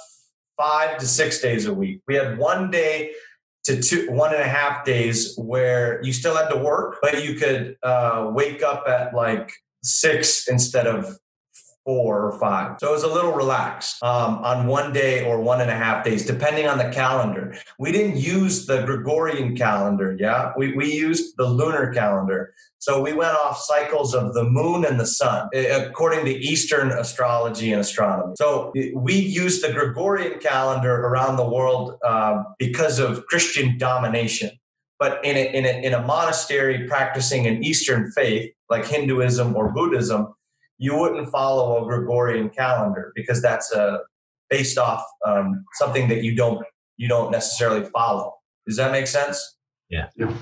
five 0.58 0.98
to 0.98 1.06
six 1.06 1.40
days 1.40 1.66
a 1.66 1.72
week. 1.72 2.02
We 2.06 2.16
had 2.16 2.36
one 2.36 2.70
day 2.70 3.12
to 3.64 3.82
two 3.82 4.10
one 4.10 4.32
and 4.32 4.42
a 4.42 4.48
half 4.48 4.84
days 4.84 5.36
where 5.36 6.00
you 6.02 6.12
still 6.12 6.36
had 6.36 6.48
to 6.48 6.56
work, 6.56 6.98
but 7.02 7.24
you 7.24 7.34
could 7.34 7.76
uh, 7.82 8.30
wake 8.32 8.62
up 8.62 8.84
at 8.88 9.14
like 9.14 9.50
six 9.82 10.48
instead 10.48 10.86
of 10.86 11.18
four 11.88 12.26
or 12.26 12.38
five. 12.38 12.76
So 12.80 12.90
it 12.90 12.92
was 12.92 13.02
a 13.02 13.08
little 13.08 13.32
relaxed 13.32 14.02
um, 14.02 14.44
on 14.44 14.66
one 14.66 14.92
day 14.92 15.24
or 15.24 15.40
one 15.40 15.62
and 15.62 15.70
a 15.70 15.74
half 15.74 16.04
days, 16.04 16.26
depending 16.26 16.66
on 16.66 16.76
the 16.76 16.90
calendar. 16.90 17.56
We 17.78 17.92
didn't 17.92 18.18
use 18.18 18.66
the 18.66 18.82
Gregorian 18.82 19.56
calendar, 19.56 20.14
yeah? 20.20 20.52
We, 20.54 20.74
we 20.74 20.92
used 20.92 21.38
the 21.38 21.46
lunar 21.46 21.90
calendar. 21.94 22.52
So 22.78 23.00
we 23.00 23.14
went 23.14 23.34
off 23.36 23.56
cycles 23.58 24.14
of 24.14 24.34
the 24.34 24.44
moon 24.44 24.84
and 24.84 25.00
the 25.00 25.06
sun, 25.06 25.48
according 25.54 26.26
to 26.26 26.30
Eastern 26.30 26.90
astrology 26.90 27.72
and 27.72 27.80
astronomy. 27.80 28.34
So 28.36 28.70
we 28.94 29.14
used 29.14 29.64
the 29.64 29.72
Gregorian 29.72 30.40
calendar 30.40 30.94
around 30.94 31.38
the 31.38 31.48
world 31.48 31.96
uh, 32.04 32.42
because 32.58 32.98
of 32.98 33.24
Christian 33.28 33.78
domination. 33.78 34.50
But 34.98 35.24
in 35.24 35.36
a, 35.36 35.56
in, 35.56 35.64
a, 35.64 35.86
in 35.86 35.94
a 35.94 36.02
monastery 36.02 36.86
practicing 36.86 37.46
an 37.46 37.64
Eastern 37.64 38.10
faith, 38.12 38.52
like 38.68 38.84
Hinduism 38.84 39.56
or 39.56 39.72
Buddhism, 39.72 40.34
you 40.78 40.96
wouldn't 40.96 41.28
follow 41.30 41.82
a 41.82 41.86
Gregorian 41.86 42.48
calendar 42.48 43.12
because 43.14 43.42
that's 43.42 43.72
a 43.72 43.82
uh, 43.82 43.98
based 44.48 44.78
off 44.78 45.04
um, 45.26 45.64
something 45.74 46.08
that 46.08 46.22
you 46.22 46.34
don't 46.34 46.64
you 46.96 47.08
don't 47.08 47.30
necessarily 47.30 47.84
follow. 47.90 48.34
Does 48.66 48.76
that 48.76 48.92
make 48.92 49.06
sense? 49.06 49.56
Yeah. 49.88 50.08
yeah. 50.16 50.34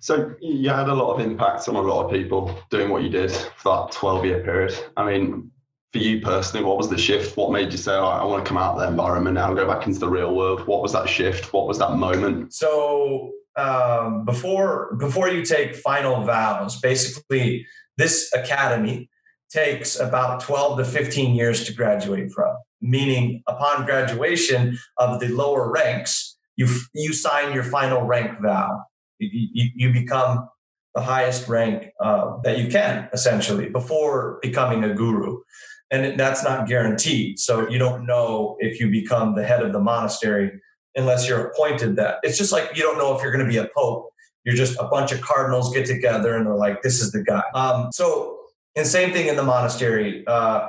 So 0.00 0.34
you 0.40 0.70
had 0.70 0.88
a 0.88 0.94
lot 0.94 1.14
of 1.14 1.20
impact 1.20 1.68
on 1.68 1.76
a 1.76 1.80
lot 1.80 2.04
of 2.04 2.10
people 2.10 2.56
doing 2.70 2.88
what 2.88 3.02
you 3.02 3.08
did 3.08 3.32
for 3.32 3.86
that 3.86 3.92
12 3.92 4.24
year 4.24 4.40
period. 4.40 4.74
I 4.96 5.04
mean, 5.04 5.50
for 5.92 5.98
you 5.98 6.20
personally, 6.20 6.64
what 6.64 6.76
was 6.76 6.88
the 6.88 6.98
shift? 6.98 7.36
What 7.36 7.52
made 7.52 7.72
you 7.72 7.78
say, 7.78 7.92
I 7.92 8.24
want 8.24 8.44
to 8.44 8.48
come 8.48 8.58
out 8.58 8.74
of 8.74 8.80
that 8.80 8.90
environment 8.90 9.34
now 9.34 9.48
and 9.48 9.56
go 9.56 9.66
back 9.66 9.86
into 9.86 9.98
the 9.98 10.08
real 10.08 10.34
world? 10.34 10.66
What 10.66 10.82
was 10.82 10.92
that 10.92 11.08
shift? 11.08 11.52
What 11.52 11.66
was 11.66 11.78
that 11.78 11.96
moment? 11.96 12.54
So 12.54 13.32
um, 13.56 14.24
before 14.24 14.94
before 14.96 15.28
you 15.28 15.44
take 15.44 15.74
final 15.74 16.24
vows, 16.24 16.80
basically 16.80 17.66
this 17.96 18.32
academy 18.34 19.08
takes 19.50 19.98
about 19.98 20.40
12 20.40 20.78
to 20.78 20.84
15 20.84 21.34
years 21.34 21.64
to 21.64 21.72
graduate 21.72 22.32
from. 22.32 22.56
Meaning, 22.80 23.42
upon 23.46 23.86
graduation 23.86 24.78
of 24.98 25.20
the 25.20 25.28
lower 25.28 25.70
ranks, 25.70 26.36
you 26.56 26.68
you 26.94 27.12
sign 27.12 27.54
your 27.54 27.64
final 27.64 28.02
rank 28.02 28.40
vow. 28.40 28.82
You, 29.18 29.48
you, 29.52 29.70
you 29.74 29.92
become 29.92 30.48
the 30.96 31.02
highest 31.02 31.46
rank 31.46 31.90
uh, 32.00 32.38
that 32.42 32.58
you 32.58 32.68
can 32.68 33.08
essentially 33.12 33.68
before 33.68 34.38
becoming 34.40 34.82
a 34.82 34.94
guru 34.94 35.38
and 35.90 36.18
that's 36.18 36.42
not 36.42 36.66
guaranteed 36.66 37.38
so 37.38 37.68
you 37.68 37.78
don't 37.78 38.06
know 38.06 38.56
if 38.60 38.80
you 38.80 38.90
become 38.90 39.34
the 39.34 39.44
head 39.44 39.62
of 39.62 39.74
the 39.74 39.78
monastery 39.78 40.50
unless 40.96 41.28
you're 41.28 41.48
appointed 41.48 41.96
that 41.96 42.16
it's 42.22 42.38
just 42.38 42.50
like 42.50 42.74
you 42.74 42.82
don't 42.82 42.96
know 42.96 43.14
if 43.14 43.22
you're 43.22 43.30
going 43.30 43.44
to 43.44 43.50
be 43.50 43.58
a 43.58 43.68
pope 43.76 44.10
you're 44.44 44.54
just 44.54 44.78
a 44.80 44.84
bunch 44.84 45.12
of 45.12 45.20
cardinals 45.20 45.72
get 45.74 45.84
together 45.84 46.34
and 46.34 46.46
they're 46.46 46.54
like 46.54 46.80
this 46.80 47.00
is 47.02 47.12
the 47.12 47.22
guy 47.22 47.42
um, 47.54 47.90
so 47.92 48.35
and 48.76 48.86
same 48.86 49.12
thing 49.12 49.28
in 49.28 49.36
the 49.36 49.42
monastery 49.42 50.24
uh, 50.26 50.68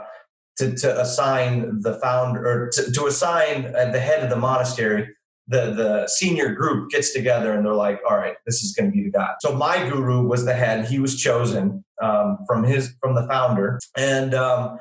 to, 0.57 0.73
to 0.75 1.01
assign 1.01 1.81
the 1.81 1.95
founder 1.95 2.45
or 2.45 2.69
to, 2.73 2.91
to 2.91 3.05
assign 3.05 3.71
the 3.71 3.99
head 3.99 4.23
of 4.23 4.29
the 4.29 4.35
monastery 4.35 5.09
the 5.47 5.73
the 5.73 6.07
senior 6.07 6.53
group 6.53 6.89
gets 6.91 7.13
together 7.13 7.53
and 7.53 7.65
they're 7.65 7.73
like, 7.73 7.99
all 8.09 8.17
right, 8.17 8.35
this 8.45 8.63
is 8.63 8.73
going 8.73 8.91
to 8.91 8.95
be 8.95 9.03
the 9.03 9.11
guy. 9.11 9.29
So 9.39 9.55
my 9.55 9.89
guru 9.89 10.27
was 10.27 10.45
the 10.45 10.53
head. 10.53 10.85
He 10.85 10.99
was 10.99 11.19
chosen 11.19 11.83
um, 12.01 12.39
from 12.45 12.63
his 12.63 12.95
from 13.01 13.15
the 13.15 13.25
founder, 13.27 13.79
and 13.95 14.33
um, 14.33 14.77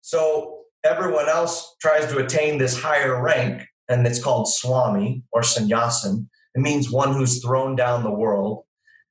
so 0.00 0.62
everyone 0.84 1.28
else 1.28 1.76
tries 1.80 2.06
to 2.12 2.18
attain 2.18 2.58
this 2.58 2.80
higher 2.80 3.22
rank, 3.22 3.62
and 3.88 4.06
it's 4.06 4.22
called 4.22 4.48
Swami 4.48 5.22
or 5.32 5.42
Sannyasin. 5.42 6.28
It 6.54 6.60
means 6.60 6.90
one 6.90 7.12
who's 7.12 7.42
thrown 7.42 7.76
down 7.76 8.02
the 8.02 8.10
world, 8.10 8.64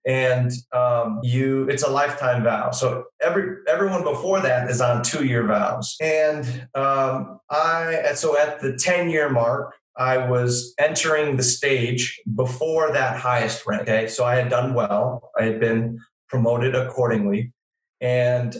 and 0.05 0.51
um, 0.71 1.19
you 1.23 1.67
it's 1.69 1.83
a 1.83 1.89
lifetime 1.89 2.43
vow. 2.43 2.71
So 2.71 3.05
every 3.21 3.57
everyone 3.67 4.03
before 4.03 4.39
that 4.41 4.69
is 4.69 4.81
on 4.81 5.03
two 5.03 5.25
year 5.25 5.45
vows, 5.45 5.95
and 6.01 6.67
um, 6.75 7.39
I 7.49 8.13
so 8.15 8.37
at 8.37 8.59
the 8.59 8.75
ten 8.77 9.09
year 9.09 9.29
mark. 9.29 9.75
I 9.97 10.29
was 10.29 10.73
entering 10.77 11.37
the 11.37 11.43
stage 11.43 12.21
before 12.35 12.91
that 12.91 13.15
highest 13.15 13.65
rank. 13.65 13.83
Okay, 13.83 14.09
so 14.09 14.25
I 14.25 14.35
had 14.35 14.49
done 14.49 14.73
well. 14.73 15.31
I 15.39 15.43
had 15.43 15.61
been 15.61 16.01
promoted 16.27 16.75
accordingly. 16.75 17.53
And 18.01 18.55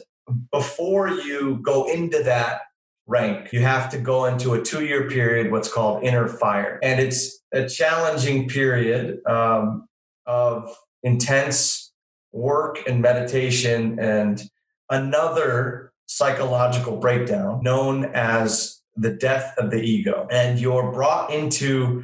before 0.51 1.09
you 1.09 1.59
go 1.61 1.91
into 1.91 2.23
that 2.23 2.61
rank, 3.07 3.53
you 3.53 3.59
have 3.61 3.89
to 3.89 3.97
go 3.97 4.25
into 4.25 4.53
a 4.53 4.61
two 4.61 4.85
year 4.85 5.09
period, 5.09 5.51
what's 5.51 5.71
called 5.71 6.03
inner 6.03 6.27
fire. 6.27 6.79
And 6.81 6.99
it's 6.99 7.43
a 7.53 7.67
challenging 7.67 8.47
period 8.47 9.19
um, 9.25 9.87
of 10.25 10.75
intense 11.05 11.93
work 12.33 12.79
and 12.85 13.01
meditation 13.01 13.97
and 13.99 14.43
another 14.89 15.93
psychological 16.07 16.97
breakdown 16.97 17.61
known 17.63 18.05
as 18.13 18.81
the 18.97 19.11
death 19.11 19.53
of 19.57 19.71
the 19.71 19.81
ego. 19.81 20.27
And 20.29 20.59
you're 20.59 20.91
brought 20.91 21.31
into 21.31 22.03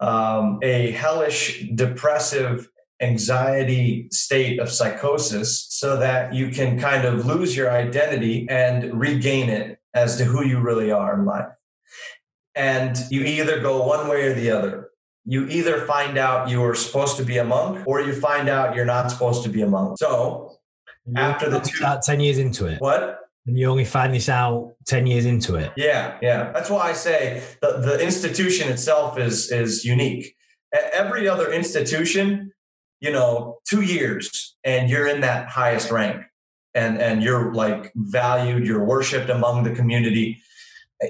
um, 0.00 0.60
a 0.62 0.92
hellish, 0.92 1.68
depressive, 1.74 2.68
anxiety 3.00 4.08
state 4.12 4.60
of 4.60 4.70
psychosis 4.70 5.66
so 5.70 5.96
that 5.96 6.32
you 6.32 6.50
can 6.50 6.78
kind 6.78 7.04
of 7.04 7.26
lose 7.26 7.56
your 7.56 7.70
identity 7.70 8.46
and 8.48 8.98
regain 8.98 9.50
it 9.50 9.78
as 9.94 10.16
to 10.16 10.24
who 10.24 10.44
you 10.44 10.60
really 10.60 10.90
are 10.90 11.14
in 11.18 11.24
life. 11.24 11.48
And 12.54 12.96
you 13.10 13.22
either 13.24 13.60
go 13.60 13.84
one 13.84 14.08
way 14.08 14.26
or 14.26 14.34
the 14.34 14.50
other. 14.50 14.83
You 15.24 15.46
either 15.48 15.86
find 15.86 16.18
out 16.18 16.48
you 16.48 16.62
are 16.64 16.74
supposed 16.74 17.16
to 17.16 17.24
be 17.24 17.38
a 17.38 17.44
monk 17.44 17.86
or 17.86 18.00
you 18.00 18.12
find 18.12 18.48
out 18.48 18.74
you're 18.74 18.84
not 18.84 19.10
supposed 19.10 19.42
to 19.44 19.48
be 19.48 19.62
a 19.62 19.66
monk. 19.66 19.98
So 19.98 20.58
after 21.16 21.50
the 21.50 21.60
two, 21.60 21.84
10 22.02 22.20
years 22.20 22.38
into 22.38 22.66
it. 22.66 22.80
What? 22.80 23.20
And 23.46 23.58
you 23.58 23.68
only 23.68 23.84
find 23.84 24.14
this 24.14 24.28
out 24.28 24.74
10 24.86 25.06
years 25.06 25.26
into 25.26 25.56
it. 25.56 25.72
Yeah, 25.76 26.18
yeah. 26.22 26.50
That's 26.52 26.70
why 26.70 26.90
I 26.90 26.92
say 26.92 27.42
the, 27.60 27.78
the 27.78 28.02
institution 28.02 28.70
itself 28.70 29.18
is 29.18 29.50
is 29.50 29.84
unique. 29.84 30.34
Every 30.92 31.28
other 31.28 31.52
institution, 31.52 32.52
you 33.00 33.12
know, 33.12 33.58
two 33.68 33.82
years 33.82 34.56
and 34.64 34.88
you're 34.88 35.06
in 35.06 35.20
that 35.20 35.48
highest 35.48 35.90
rank 35.90 36.22
and 36.74 37.00
and 37.00 37.22
you're 37.22 37.52
like 37.52 37.92
valued, 37.94 38.66
you're 38.66 38.84
worshipped 38.84 39.28
among 39.28 39.64
the 39.64 39.74
community 39.74 40.40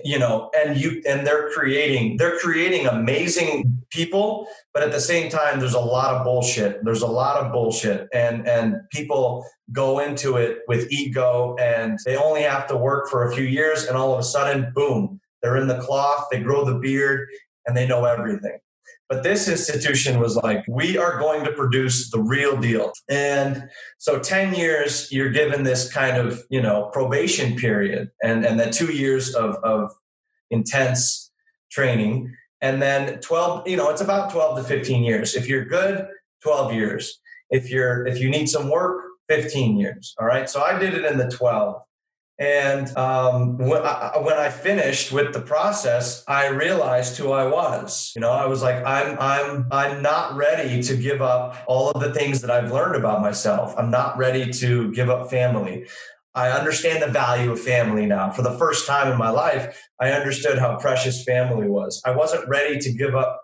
you 0.04 0.18
know 0.18 0.50
and 0.56 0.76
you 0.76 1.02
and 1.06 1.26
they're 1.26 1.50
creating 1.50 2.16
they're 2.16 2.38
creating 2.38 2.86
amazing 2.86 3.84
people 3.90 4.46
but 4.74 4.82
at 4.82 4.90
the 4.90 5.00
same 5.00 5.30
time 5.30 5.60
there's 5.60 5.74
a 5.74 5.80
lot 5.80 6.14
of 6.14 6.24
bullshit. 6.24 6.84
There's 6.84 7.02
a 7.02 7.06
lot 7.06 7.36
of 7.36 7.52
bullshit. 7.52 8.08
And 8.12 8.46
and 8.46 8.76
people 8.90 9.46
go 9.72 10.00
into 10.00 10.36
it 10.36 10.58
with 10.68 10.90
ego 10.92 11.56
and 11.60 11.98
they 12.04 12.16
only 12.16 12.42
have 12.42 12.66
to 12.66 12.76
work 12.76 13.08
for 13.08 13.28
a 13.28 13.34
few 13.34 13.44
years 13.44 13.84
and 13.84 13.96
all 13.96 14.12
of 14.12 14.18
a 14.18 14.22
sudden 14.22 14.70
boom 14.74 15.18
they're 15.42 15.56
in 15.56 15.66
the 15.66 15.78
cloth 15.78 16.26
they 16.30 16.38
grow 16.38 16.66
the 16.66 16.78
beard 16.78 17.26
and 17.64 17.74
they 17.74 17.86
know 17.86 18.04
everything 18.04 18.58
but 19.08 19.22
this 19.22 19.48
institution 19.48 20.18
was 20.18 20.36
like, 20.36 20.64
we 20.66 20.96
are 20.96 21.18
going 21.18 21.44
to 21.44 21.52
produce 21.52 22.10
the 22.10 22.20
real 22.20 22.56
deal. 22.56 22.92
And 23.08 23.68
so 23.98 24.18
10 24.18 24.54
years, 24.54 25.12
you're 25.12 25.30
given 25.30 25.62
this 25.62 25.92
kind 25.92 26.16
of, 26.16 26.42
you 26.48 26.62
know, 26.62 26.90
probation 26.92 27.56
period 27.56 28.10
and, 28.22 28.44
and 28.44 28.58
then 28.58 28.70
two 28.70 28.92
years 28.92 29.34
of, 29.34 29.56
of 29.56 29.92
intense 30.50 31.30
training. 31.70 32.34
And 32.62 32.80
then 32.80 33.20
12, 33.20 33.68
you 33.68 33.76
know, 33.76 33.90
it's 33.90 34.00
about 34.00 34.30
12 34.30 34.58
to 34.58 34.64
15 34.64 35.04
years. 35.04 35.34
If 35.34 35.48
you're 35.48 35.66
good, 35.66 36.06
12 36.42 36.72
years. 36.72 37.20
If 37.50 37.70
you're, 37.70 38.06
if 38.06 38.18
you 38.20 38.30
need 38.30 38.48
some 38.48 38.70
work, 38.70 39.04
15 39.28 39.78
years. 39.78 40.14
All 40.18 40.26
right. 40.26 40.48
So 40.48 40.62
I 40.62 40.78
did 40.78 40.94
it 40.94 41.04
in 41.04 41.18
the 41.18 41.30
12. 41.30 41.80
And 42.38 42.94
um, 42.96 43.58
when, 43.58 43.82
I, 43.82 44.18
when 44.20 44.34
I 44.34 44.50
finished 44.50 45.12
with 45.12 45.32
the 45.32 45.40
process, 45.40 46.24
I 46.26 46.48
realized 46.48 47.16
who 47.16 47.30
I 47.30 47.46
was. 47.46 48.12
You 48.16 48.22
know, 48.22 48.32
I 48.32 48.46
was 48.46 48.60
like, 48.60 48.84
I'm, 48.84 49.16
I'm, 49.20 49.68
I'm 49.70 50.02
not 50.02 50.34
ready 50.34 50.82
to 50.82 50.96
give 50.96 51.22
up 51.22 51.62
all 51.68 51.90
of 51.90 52.02
the 52.02 52.12
things 52.12 52.40
that 52.40 52.50
I've 52.50 52.72
learned 52.72 52.96
about 52.96 53.22
myself. 53.22 53.72
I'm 53.78 53.90
not 53.90 54.18
ready 54.18 54.50
to 54.52 54.90
give 54.92 55.10
up 55.10 55.30
family. 55.30 55.86
I 56.34 56.50
understand 56.50 57.00
the 57.00 57.06
value 57.06 57.52
of 57.52 57.60
family 57.60 58.06
now. 58.06 58.30
For 58.30 58.42
the 58.42 58.58
first 58.58 58.88
time 58.88 59.12
in 59.12 59.16
my 59.16 59.30
life, 59.30 59.80
I 60.00 60.10
understood 60.10 60.58
how 60.58 60.76
precious 60.78 61.22
family 61.22 61.68
was. 61.68 62.02
I 62.04 62.10
wasn't 62.10 62.48
ready 62.48 62.78
to 62.80 62.92
give 62.92 63.14
up, 63.14 63.40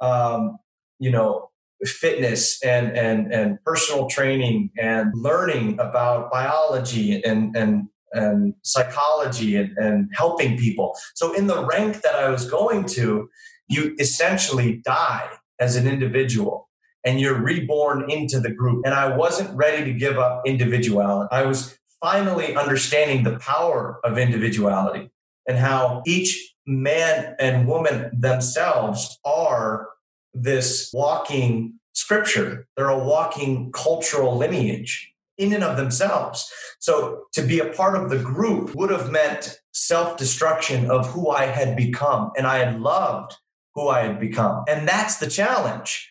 um, 0.00 0.58
you 1.00 1.10
know, 1.10 1.50
fitness 1.84 2.62
and 2.64 2.96
and 2.96 3.32
and 3.32 3.62
personal 3.64 4.08
training 4.08 4.70
and 4.78 5.12
learning 5.14 5.78
about 5.78 6.30
biology 6.30 7.22
and 7.24 7.56
and 7.56 7.88
and 8.12 8.54
psychology 8.62 9.56
and, 9.56 9.76
and 9.78 10.10
helping 10.14 10.56
people. 10.56 10.96
So, 11.14 11.32
in 11.32 11.46
the 11.46 11.64
rank 11.64 12.02
that 12.02 12.14
I 12.14 12.28
was 12.30 12.48
going 12.48 12.84
to, 12.86 13.28
you 13.68 13.94
essentially 13.98 14.82
die 14.84 15.28
as 15.60 15.76
an 15.76 15.86
individual 15.86 16.68
and 17.04 17.20
you're 17.20 17.40
reborn 17.40 18.10
into 18.10 18.40
the 18.40 18.50
group. 18.50 18.84
And 18.84 18.94
I 18.94 19.16
wasn't 19.16 19.56
ready 19.56 19.84
to 19.84 19.98
give 19.98 20.18
up 20.18 20.42
individuality. 20.46 21.28
I 21.30 21.44
was 21.44 21.78
finally 22.00 22.56
understanding 22.56 23.24
the 23.24 23.38
power 23.38 24.00
of 24.04 24.18
individuality 24.18 25.10
and 25.46 25.58
how 25.58 26.02
each 26.06 26.54
man 26.66 27.34
and 27.38 27.66
woman 27.66 28.10
themselves 28.12 29.18
are 29.24 29.88
this 30.34 30.90
walking 30.92 31.74
scripture. 31.94 32.66
They're 32.76 32.88
a 32.88 32.98
walking 33.04 33.72
cultural 33.72 34.36
lineage 34.36 35.12
in 35.38 35.52
and 35.52 35.64
of 35.64 35.76
themselves. 35.76 36.52
So 36.80 37.24
to 37.32 37.42
be 37.42 37.60
a 37.60 37.72
part 37.72 37.96
of 37.96 38.10
the 38.10 38.18
group 38.18 38.74
would 38.74 38.90
have 38.90 39.10
meant 39.10 39.58
self 39.72 40.16
destruction 40.16 40.90
of 40.90 41.06
who 41.08 41.30
I 41.30 41.46
had 41.46 41.76
become. 41.76 42.32
And 42.36 42.46
I 42.46 42.58
had 42.58 42.80
loved 42.80 43.36
who 43.74 43.88
I 43.88 44.02
had 44.02 44.20
become. 44.20 44.64
And 44.68 44.86
that's 44.86 45.18
the 45.18 45.28
challenge. 45.28 46.10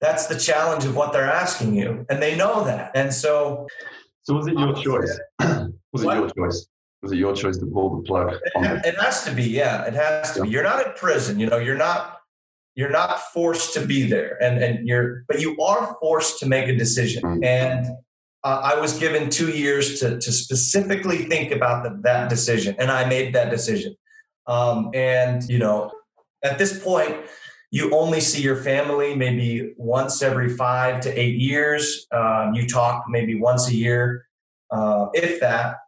That's 0.00 0.26
the 0.26 0.38
challenge 0.38 0.84
of 0.84 0.96
what 0.96 1.12
they're 1.12 1.30
asking 1.30 1.76
you. 1.76 2.04
And 2.10 2.22
they 2.22 2.36
know 2.36 2.64
that. 2.64 2.92
And 2.94 3.12
so. 3.12 3.66
So 4.22 4.34
was 4.34 4.46
it 4.46 4.58
your 4.58 4.74
choice? 4.74 5.18
was 5.92 6.02
it 6.02 6.06
what? 6.06 6.16
your 6.16 6.30
choice? 6.30 6.66
Was 7.02 7.12
it 7.12 7.16
your 7.16 7.34
choice 7.34 7.58
to 7.58 7.66
pull 7.66 7.96
the 7.96 8.02
plug? 8.02 8.34
It, 8.54 8.96
has 8.98 9.24
to 9.24 9.32
be. 9.32 9.44
Yeah, 9.44 9.84
it 9.84 9.92
has 9.92 10.32
to 10.32 10.38
yeah. 10.38 10.44
be. 10.44 10.50
You're 10.50 10.62
not 10.62 10.86
in 10.86 10.92
prison. 10.94 11.38
You 11.38 11.46
know, 11.46 11.58
you're 11.58 11.76
not 11.76 12.20
you're 12.74 12.90
not 12.90 13.20
forced 13.32 13.72
to 13.74 13.86
be 13.86 14.06
there 14.06 14.36
and 14.42 14.62
and 14.62 14.88
you're 14.88 15.24
but 15.28 15.40
you 15.40 15.60
are 15.60 15.96
forced 16.00 16.40
to 16.40 16.46
make 16.46 16.68
a 16.68 16.76
decision 16.76 17.22
mm-hmm. 17.22 17.44
and 17.44 17.86
uh, 18.44 18.60
I 18.62 18.78
was 18.78 18.98
given 18.98 19.30
two 19.30 19.50
years 19.50 20.00
to, 20.00 20.18
to 20.20 20.32
specifically 20.32 21.24
think 21.24 21.50
about 21.50 21.82
the, 21.82 21.98
that 22.02 22.28
decision, 22.28 22.76
and 22.78 22.90
I 22.90 23.08
made 23.08 23.34
that 23.34 23.50
decision. 23.50 23.96
Um, 24.46 24.90
and, 24.92 25.42
you 25.48 25.58
know, 25.58 25.90
at 26.42 26.58
this 26.58 26.82
point, 26.82 27.16
you 27.70 27.90
only 27.92 28.20
see 28.20 28.42
your 28.42 28.56
family 28.56 29.16
maybe 29.16 29.72
once 29.78 30.22
every 30.22 30.50
five 30.50 31.00
to 31.00 31.20
eight 31.20 31.36
years. 31.36 32.06
Um, 32.12 32.54
you 32.54 32.68
talk 32.68 33.06
maybe 33.08 33.34
once 33.34 33.68
a 33.68 33.74
year, 33.74 34.26
uh, 34.70 35.06
if 35.14 35.40
that. 35.40 35.78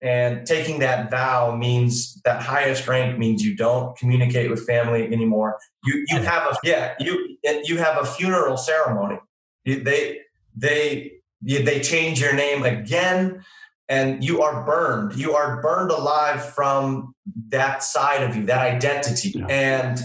And 0.00 0.46
taking 0.46 0.78
that 0.80 1.10
vow 1.10 1.56
means 1.56 2.20
that 2.24 2.42
highest 2.42 2.86
rank 2.86 3.18
means 3.18 3.42
you 3.42 3.56
don't 3.56 3.96
communicate 3.96 4.50
with 4.50 4.66
family 4.66 5.06
anymore. 5.06 5.58
You 5.84 6.04
you 6.08 6.18
have 6.18 6.52
a 6.52 6.56
yeah 6.62 6.94
you 7.00 7.38
you 7.42 7.78
have 7.78 7.96
a 8.02 8.04
funeral 8.04 8.58
ceremony. 8.58 9.18
They 9.64 10.20
they 10.54 11.13
they 11.44 11.80
change 11.80 12.20
your 12.20 12.34
name 12.34 12.64
again, 12.64 13.44
and 13.88 14.24
you 14.24 14.42
are 14.42 14.64
burned. 14.64 15.16
You 15.16 15.34
are 15.34 15.60
burned 15.60 15.90
alive 15.90 16.44
from 16.54 17.14
that 17.48 17.82
side 17.82 18.22
of 18.22 18.36
you, 18.36 18.46
that 18.46 18.60
identity, 18.60 19.34
yeah. 19.34 19.46
and 19.46 20.00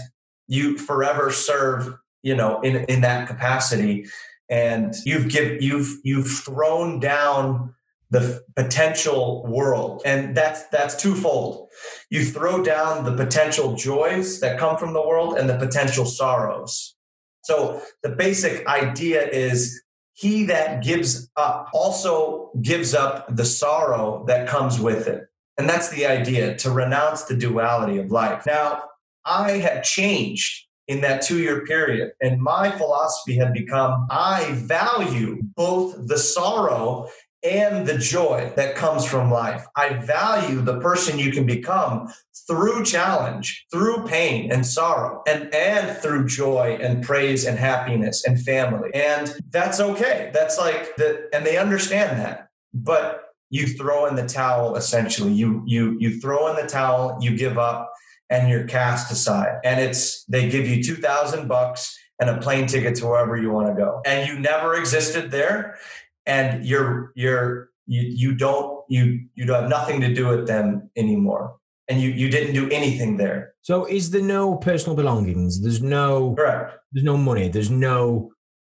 you 0.48 0.78
forever 0.78 1.30
serve. 1.30 1.96
You 2.22 2.36
know, 2.36 2.60
in 2.60 2.84
in 2.84 3.00
that 3.00 3.28
capacity, 3.28 4.06
and 4.50 4.94
you've 5.06 5.30
give 5.30 5.62
you've 5.62 6.00
you've 6.04 6.28
thrown 6.28 7.00
down 7.00 7.74
the 8.10 8.42
potential 8.56 9.46
world 9.46 10.02
and 10.04 10.36
that's 10.36 10.66
that's 10.68 10.96
twofold 10.96 11.68
you 12.10 12.24
throw 12.24 12.62
down 12.62 13.04
the 13.04 13.14
potential 13.14 13.76
joys 13.76 14.40
that 14.40 14.58
come 14.58 14.76
from 14.76 14.92
the 14.92 15.00
world 15.00 15.38
and 15.38 15.48
the 15.48 15.56
potential 15.56 16.04
sorrows 16.04 16.96
so 17.42 17.80
the 18.02 18.08
basic 18.08 18.66
idea 18.66 19.26
is 19.28 19.80
he 20.20 20.44
that 20.44 20.82
gives 20.82 21.30
up 21.36 21.70
also 21.72 22.50
gives 22.62 22.94
up 22.94 23.34
the 23.34 23.44
sorrow 23.44 24.24
that 24.26 24.48
comes 24.48 24.78
with 24.78 25.08
it 25.08 25.26
and 25.58 25.68
that's 25.68 25.88
the 25.90 26.06
idea 26.06 26.56
to 26.56 26.70
renounce 26.70 27.24
the 27.24 27.36
duality 27.36 27.98
of 27.98 28.10
life 28.10 28.44
now 28.46 28.82
i 29.24 29.52
have 29.52 29.82
changed 29.82 30.66
in 30.90 31.00
that 31.02 31.22
two 31.22 31.38
year 31.38 31.64
period. 31.66 32.10
And 32.20 32.42
my 32.42 32.68
philosophy 32.72 33.36
had 33.36 33.52
become 33.52 34.08
I 34.10 34.50
value 34.54 35.40
both 35.54 36.08
the 36.08 36.18
sorrow 36.18 37.08
and 37.42 37.86
the 37.86 37.98
joy 37.98 38.52
that 38.56 38.74
comes 38.74 39.04
from 39.04 39.30
life. 39.30 39.64
I 39.76 39.94
value 39.94 40.60
the 40.60 40.80
person 40.80 41.18
you 41.18 41.32
can 41.32 41.46
become 41.46 42.12
through 42.46 42.84
challenge, 42.84 43.66
through 43.72 44.06
pain 44.06 44.52
and 44.52 44.66
sorrow, 44.66 45.22
and, 45.26 45.52
and 45.54 45.96
through 45.98 46.26
joy 46.26 46.78
and 46.80 47.02
praise 47.02 47.46
and 47.46 47.58
happiness 47.58 48.24
and 48.26 48.40
family. 48.42 48.90
And 48.92 49.34
that's 49.50 49.80
okay. 49.80 50.30
That's 50.34 50.58
like 50.58 50.96
the, 50.96 51.28
and 51.32 51.46
they 51.46 51.56
understand 51.56 52.18
that. 52.18 52.48
But 52.74 53.30
you 53.50 53.66
throw 53.66 54.06
in 54.06 54.14
the 54.14 54.26
towel 54.26 54.76
essentially. 54.76 55.32
You 55.32 55.62
you 55.66 55.96
you 55.98 56.20
throw 56.20 56.48
in 56.48 56.56
the 56.56 56.70
towel, 56.70 57.18
you 57.20 57.36
give 57.36 57.58
up, 57.58 57.92
and 58.30 58.48
you're 58.48 58.64
cast 58.64 59.10
aside. 59.10 59.58
And 59.64 59.80
it's 59.80 60.24
they 60.24 60.48
give 60.48 60.68
you 60.68 60.82
two 60.82 60.94
thousand 60.94 61.48
bucks 61.48 61.98
and 62.20 62.30
a 62.30 62.38
plane 62.38 62.66
ticket 62.66 62.94
to 62.96 63.06
wherever 63.06 63.36
you 63.36 63.50
want 63.50 63.66
to 63.68 63.74
go. 63.74 64.00
And 64.06 64.28
you 64.28 64.38
never 64.38 64.74
existed 64.74 65.30
there 65.30 65.78
and 66.26 66.64
you're 66.64 67.12
you're 67.14 67.70
you, 67.86 68.02
you 68.02 68.34
don't 68.34 68.84
you 68.88 69.26
you 69.34 69.44
don't 69.44 69.62
have 69.62 69.70
nothing 69.70 70.00
to 70.00 70.14
do 70.14 70.28
with 70.28 70.46
them 70.46 70.90
anymore. 70.96 71.56
And 71.88 72.00
you 72.00 72.10
you 72.10 72.30
didn't 72.30 72.54
do 72.54 72.68
anything 72.70 73.16
there. 73.16 73.54
So 73.62 73.84
is 73.84 74.10
there 74.10 74.22
no 74.22 74.56
personal 74.56 74.96
belongings? 74.96 75.60
There's 75.60 75.82
no 75.82 76.34
correct. 76.34 76.78
there's 76.92 77.04
no 77.04 77.16
money. 77.16 77.48
There's 77.48 77.70
no 77.70 78.32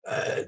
uh, 0.08 0.41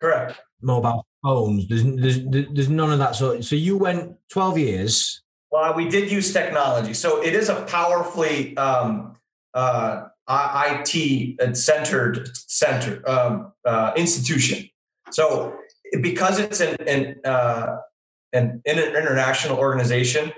correct. 0.00 0.40
mobile 0.62 1.06
phones. 1.22 1.68
There's, 1.68 1.84
there's 1.84 2.48
there's 2.50 2.68
none 2.70 2.90
of 2.92 2.98
that 2.98 3.14
sort. 3.14 3.44
So 3.44 3.56
you 3.56 3.76
went 3.76 4.16
12 4.30 4.58
years. 4.58 5.22
Well 5.50 5.74
we 5.74 5.88
did 5.88 6.10
use 6.10 6.32
technology. 6.32 6.94
So 6.94 7.22
it 7.22 7.34
is 7.34 7.48
a 7.50 7.62
powerfully 7.62 8.56
um, 8.56 9.16
uh, 9.52 10.08
IT 10.28 11.56
centered 11.56 12.30
center 12.34 13.02
um, 13.08 13.52
uh, 13.64 13.92
institution. 13.96 14.68
So 15.10 15.56
because 16.00 16.38
it's 16.38 16.60
an 16.60 16.76
an, 16.86 17.16
uh, 17.24 17.76
an, 18.32 18.62
an 18.66 18.78
international 18.78 19.58
organization 19.58 20.32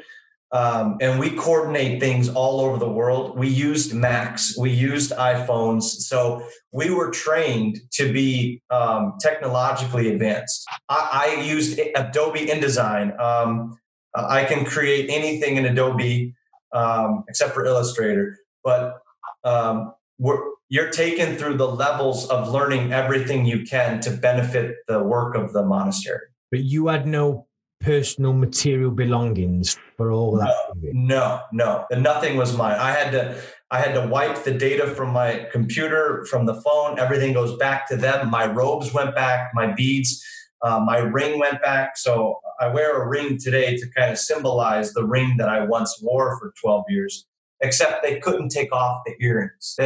um, 0.52 0.96
and 1.00 1.18
we 1.18 1.30
coordinate 1.30 2.00
things 2.00 2.28
all 2.28 2.60
over 2.60 2.78
the 2.78 2.88
world. 2.88 3.36
We 3.36 3.48
used 3.48 3.92
Macs, 3.92 4.56
we 4.56 4.70
used 4.70 5.10
iPhones, 5.12 5.82
so 5.82 6.46
we 6.70 6.90
were 6.90 7.10
trained 7.10 7.80
to 7.92 8.12
be 8.12 8.62
um, 8.70 9.14
technologically 9.20 10.12
advanced. 10.12 10.64
I, 10.88 11.36
I, 11.36 11.42
used 11.42 11.80
Adobe 11.96 12.46
InDesign. 12.46 13.18
Um, 13.18 13.78
I 14.14 14.44
can 14.44 14.64
create 14.64 15.10
anything 15.10 15.56
in 15.56 15.66
Adobe 15.66 16.34
um, 16.72 17.24
except 17.28 17.52
for 17.52 17.64
Illustrator, 17.64 18.38
but 18.62 19.00
um, 19.42 19.94
we're 20.18 20.55
you're 20.68 20.90
taken 20.90 21.36
through 21.36 21.56
the 21.56 21.68
levels 21.68 22.28
of 22.28 22.48
learning 22.48 22.92
everything 22.92 23.46
you 23.46 23.64
can 23.64 24.00
to 24.00 24.10
benefit 24.10 24.76
the 24.88 25.02
work 25.02 25.36
of 25.36 25.52
the 25.52 25.64
monastery. 25.64 26.26
But 26.50 26.64
you 26.64 26.88
had 26.88 27.06
no 27.06 27.46
personal 27.80 28.32
material 28.32 28.90
belongings 28.90 29.78
for 29.96 30.10
all 30.10 30.36
that. 30.38 30.52
No, 30.82 31.42
no, 31.52 31.84
no, 31.90 32.00
nothing 32.00 32.36
was 32.36 32.56
mine. 32.56 32.76
I 32.78 32.90
had 32.90 33.12
to, 33.12 33.40
I 33.70 33.80
had 33.80 33.94
to 33.94 34.06
wipe 34.08 34.44
the 34.44 34.52
data 34.52 34.86
from 34.88 35.12
my 35.12 35.46
computer, 35.52 36.24
from 36.30 36.46
the 36.46 36.54
phone. 36.54 36.98
Everything 36.98 37.32
goes 37.32 37.56
back 37.58 37.88
to 37.88 37.96
them. 37.96 38.30
My 38.30 38.46
robes 38.46 38.92
went 38.92 39.14
back, 39.14 39.50
my 39.54 39.72
beads, 39.72 40.24
uh, 40.62 40.80
my 40.80 40.98
ring 40.98 41.38
went 41.38 41.62
back. 41.62 41.96
So 41.96 42.40
I 42.60 42.68
wear 42.68 43.02
a 43.02 43.08
ring 43.08 43.38
today 43.38 43.76
to 43.76 43.86
kind 43.96 44.10
of 44.10 44.18
symbolize 44.18 44.92
the 44.92 45.04
ring 45.04 45.36
that 45.38 45.48
I 45.48 45.64
once 45.64 46.00
wore 46.02 46.38
for 46.38 46.52
12 46.60 46.84
years. 46.88 47.26
Except 47.60 48.02
they 48.02 48.18
couldn't 48.20 48.50
take 48.50 48.70
off 48.72 49.00
the 49.06 49.14
earrings. 49.18 49.76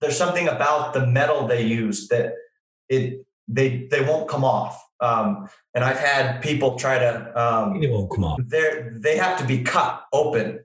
There's 0.00 0.16
something 0.16 0.48
about 0.48 0.92
the 0.94 1.06
metal 1.06 1.46
they 1.46 1.62
use 1.62 2.08
that 2.08 2.34
it 2.88 3.24
they 3.48 3.88
they 3.90 4.02
won't 4.02 4.28
come 4.28 4.44
off. 4.44 4.82
Um, 5.00 5.48
and 5.74 5.84
I've 5.84 5.98
had 5.98 6.42
people 6.42 6.76
try 6.76 6.98
to 6.98 7.40
um, 7.40 7.82
it 7.82 7.90
won't 7.90 8.10
come 8.10 8.24
off. 8.24 8.38
They 8.44 8.82
they 8.92 9.16
have 9.16 9.38
to 9.38 9.44
be 9.44 9.62
cut 9.62 10.04
open. 10.12 10.60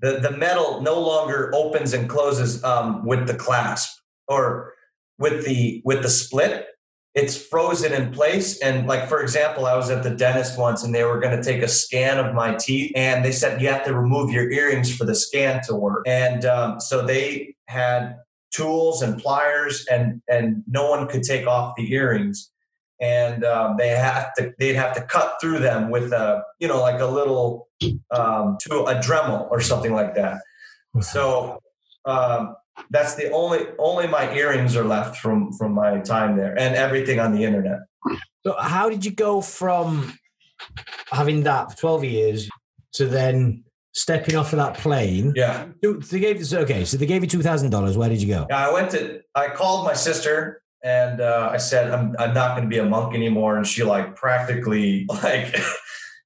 The 0.00 0.18
the 0.20 0.32
metal 0.32 0.82
no 0.82 1.00
longer 1.00 1.50
opens 1.54 1.92
and 1.92 2.08
closes 2.08 2.62
um, 2.64 3.06
with 3.06 3.26
the 3.26 3.34
clasp 3.34 3.98
or 4.28 4.74
with 5.18 5.44
the 5.46 5.82
with 5.84 6.02
the 6.02 6.10
split. 6.10 6.66
It's 7.14 7.34
frozen 7.34 7.94
in 7.94 8.12
place. 8.12 8.60
And 8.60 8.86
like 8.86 9.08
for 9.08 9.22
example, 9.22 9.64
I 9.64 9.74
was 9.74 9.88
at 9.88 10.02
the 10.02 10.10
dentist 10.10 10.58
once, 10.58 10.84
and 10.84 10.94
they 10.94 11.04
were 11.04 11.18
going 11.18 11.34
to 11.34 11.42
take 11.42 11.62
a 11.62 11.68
scan 11.68 12.18
of 12.18 12.34
my 12.34 12.54
teeth, 12.56 12.92
and 12.94 13.24
they 13.24 13.32
said 13.32 13.62
you 13.62 13.68
have 13.68 13.84
to 13.86 13.94
remove 13.94 14.32
your 14.32 14.50
earrings 14.50 14.94
for 14.94 15.06
the 15.06 15.14
scan 15.14 15.62
to 15.62 15.74
work. 15.74 16.02
And 16.06 16.44
um, 16.44 16.78
so 16.78 17.06
they 17.06 17.56
had 17.68 18.16
tools 18.52 19.02
and 19.02 19.20
pliers, 19.20 19.86
and 19.90 20.22
and 20.28 20.62
no 20.66 20.90
one 20.90 21.06
could 21.08 21.22
take 21.22 21.46
off 21.46 21.74
the 21.76 21.92
earrings, 21.92 22.50
and 23.00 23.44
um, 23.44 23.76
they 23.78 23.88
have 23.88 24.32
to 24.34 24.52
they'd 24.58 24.74
have 24.74 24.94
to 24.94 25.02
cut 25.02 25.36
through 25.40 25.58
them 25.58 25.90
with 25.90 26.12
a 26.12 26.42
you 26.58 26.68
know 26.68 26.80
like 26.80 27.00
a 27.00 27.06
little 27.06 27.68
um, 28.10 28.56
to 28.62 28.84
a 28.84 28.94
Dremel 28.96 29.50
or 29.50 29.60
something 29.60 29.92
like 29.92 30.14
that. 30.14 30.38
So 31.00 31.60
um, 32.06 32.56
that's 32.90 33.14
the 33.14 33.30
only 33.30 33.66
only 33.78 34.06
my 34.06 34.32
earrings 34.34 34.76
are 34.76 34.84
left 34.84 35.16
from 35.16 35.52
from 35.52 35.72
my 35.72 36.00
time 36.00 36.36
there, 36.36 36.58
and 36.58 36.74
everything 36.74 37.20
on 37.20 37.32
the 37.32 37.44
internet. 37.44 37.80
So 38.44 38.54
how 38.58 38.88
did 38.88 39.04
you 39.04 39.10
go 39.10 39.40
from 39.40 40.14
having 41.10 41.42
that 41.42 41.72
for 41.72 41.76
twelve 41.76 42.04
years 42.04 42.48
to 42.92 43.06
then 43.06 43.64
stepping 43.96 44.36
off 44.36 44.52
of 44.52 44.58
that 44.58 44.76
plane. 44.76 45.32
Yeah. 45.34 45.66
They 45.82 46.20
gave 46.20 46.38
this, 46.38 46.52
okay, 46.52 46.84
so 46.84 46.96
they 46.96 47.06
gave 47.06 47.22
you 47.22 47.28
two 47.28 47.42
thousand 47.42 47.70
dollars. 47.70 47.96
Where 47.96 48.08
did 48.08 48.22
you 48.22 48.28
go? 48.28 48.46
Yeah, 48.48 48.68
I 48.68 48.72
went 48.72 48.90
to. 48.92 49.22
I 49.34 49.48
called 49.48 49.84
my 49.84 49.94
sister 49.94 50.62
and 50.86 51.20
uh, 51.20 51.50
I 51.52 51.56
said 51.56 51.90
I'm 51.90 52.14
I'm 52.18 52.32
not 52.32 52.56
going 52.56 52.62
to 52.62 52.68
be 52.68 52.78
a 52.78 52.84
monk 52.84 53.14
anymore, 53.14 53.56
and 53.56 53.66
she 53.66 53.82
like 53.82 54.14
practically 54.14 55.06
like 55.22 55.56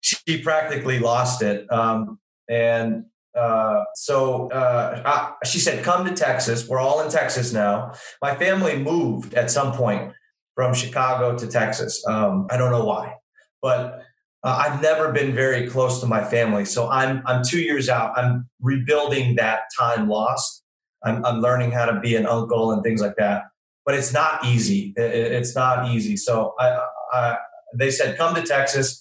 she 0.03 0.43
practically 0.43 0.99
lost 0.99 1.43
it. 1.43 1.71
Um, 1.73 2.19
and 2.49 3.07
uh, 3.35 3.85
so 3.95 4.51
uh, 4.51 5.03
I, 5.05 5.47
she 5.47 5.59
said, 5.59 5.83
"Come 5.83 6.05
to 6.07 6.13
Texas. 6.13 6.69
We're 6.69 6.79
all 6.79 7.01
in 7.01 7.11
Texas 7.11 7.53
now." 7.53 7.95
My 8.21 8.35
family 8.35 8.79
moved 8.79 9.33
at 9.33 9.51
some 9.51 9.73
point 9.73 10.13
from 10.55 10.75
Chicago 10.75 11.39
to 11.39 11.47
Texas. 11.47 12.05
Um, 12.07 12.47
I 12.51 12.59
don't 12.59 12.71
know 12.71 12.85
why, 12.85 13.15
but 13.63 14.03
uh, 14.43 14.65
I've 14.67 14.81
never 14.81 15.13
been 15.13 15.35
very 15.35 15.69
close 15.69 16.01
to 16.01 16.07
my 16.07 16.25
family, 16.25 16.65
so 16.65 16.89
I'm 16.89 17.23
I'm 17.27 17.43
two 17.45 17.61
years 17.61 17.89
out. 17.89 18.17
I'm 18.19 18.49
rebuilding 18.61 19.37
that 19.37 19.63
time 19.79 20.09
lost. 20.09 20.63
I'm, 21.05 21.25
I'm 21.25 21.41
learning 21.41 21.73
how 21.73 21.87
to 21.87 22.01
be 22.01 22.17
an 22.17 22.27
uncle 22.27 22.73
and 22.73 22.83
things 22.83 23.01
like 23.01 23.17
that, 23.17 23.45
but 23.85 23.95
it's 23.95 24.13
not 24.13 24.45
easy. 24.45 24.95
It, 24.97 25.33
it's 25.33 25.55
not 25.55 25.91
easy. 25.91 26.17
So 26.17 26.55
I, 26.59 26.79
I, 27.13 27.37
they 27.79 27.91
said 27.91 28.17
come 28.17 28.35
to 28.35 28.43
Texas, 28.43 28.99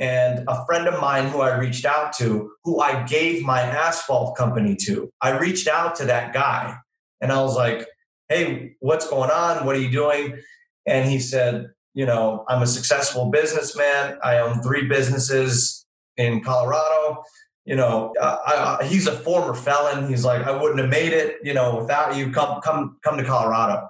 and 0.00 0.44
a 0.48 0.64
friend 0.66 0.88
of 0.88 1.00
mine 1.00 1.28
who 1.28 1.42
I 1.42 1.56
reached 1.58 1.84
out 1.84 2.12
to, 2.14 2.50
who 2.64 2.80
I 2.80 3.04
gave 3.04 3.44
my 3.44 3.60
asphalt 3.60 4.36
company 4.36 4.76
to, 4.82 5.10
I 5.20 5.38
reached 5.38 5.68
out 5.68 5.94
to 5.96 6.06
that 6.06 6.32
guy, 6.32 6.76
and 7.20 7.30
I 7.30 7.40
was 7.40 7.54
like, 7.54 7.86
"Hey, 8.28 8.74
what's 8.80 9.08
going 9.08 9.30
on? 9.30 9.64
What 9.64 9.76
are 9.76 9.80
you 9.80 9.90
doing?" 9.92 10.38
And 10.86 11.08
he 11.08 11.20
said, 11.20 11.68
you 11.94 12.06
know, 12.06 12.44
I'm 12.48 12.62
a 12.62 12.66
successful 12.66 13.30
businessman. 13.30 14.18
I 14.22 14.38
own 14.38 14.62
three 14.62 14.86
businesses 14.88 15.86
in 16.16 16.42
Colorado. 16.42 17.22
You 17.64 17.76
know, 17.76 18.12
I, 18.20 18.78
I, 18.80 18.84
he's 18.84 19.06
a 19.06 19.12
former 19.12 19.54
felon. 19.54 20.08
He's 20.08 20.24
like, 20.24 20.46
I 20.46 20.50
wouldn't 20.50 20.80
have 20.80 20.90
made 20.90 21.12
it, 21.12 21.36
you 21.44 21.54
know, 21.54 21.76
without 21.76 22.16
you. 22.16 22.30
Come, 22.32 22.60
come, 22.60 22.98
come 23.04 23.16
to 23.18 23.24
Colorado, 23.24 23.88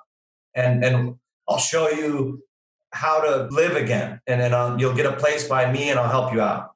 and 0.55 0.85
and 0.85 1.15
I'll 1.49 1.59
show 1.59 1.89
you 1.89 2.43
how 2.91 3.21
to 3.23 3.49
live 3.51 3.75
again, 3.75 4.21
and 4.27 4.41
then 4.41 4.53
I'll, 4.53 4.79
you'll 4.79 4.95
get 4.95 5.07
a 5.07 5.17
place 5.17 5.49
by 5.49 5.73
me, 5.73 5.89
and 5.89 5.99
I'll 5.99 6.11
help 6.11 6.35
you 6.35 6.43
out. 6.43 6.73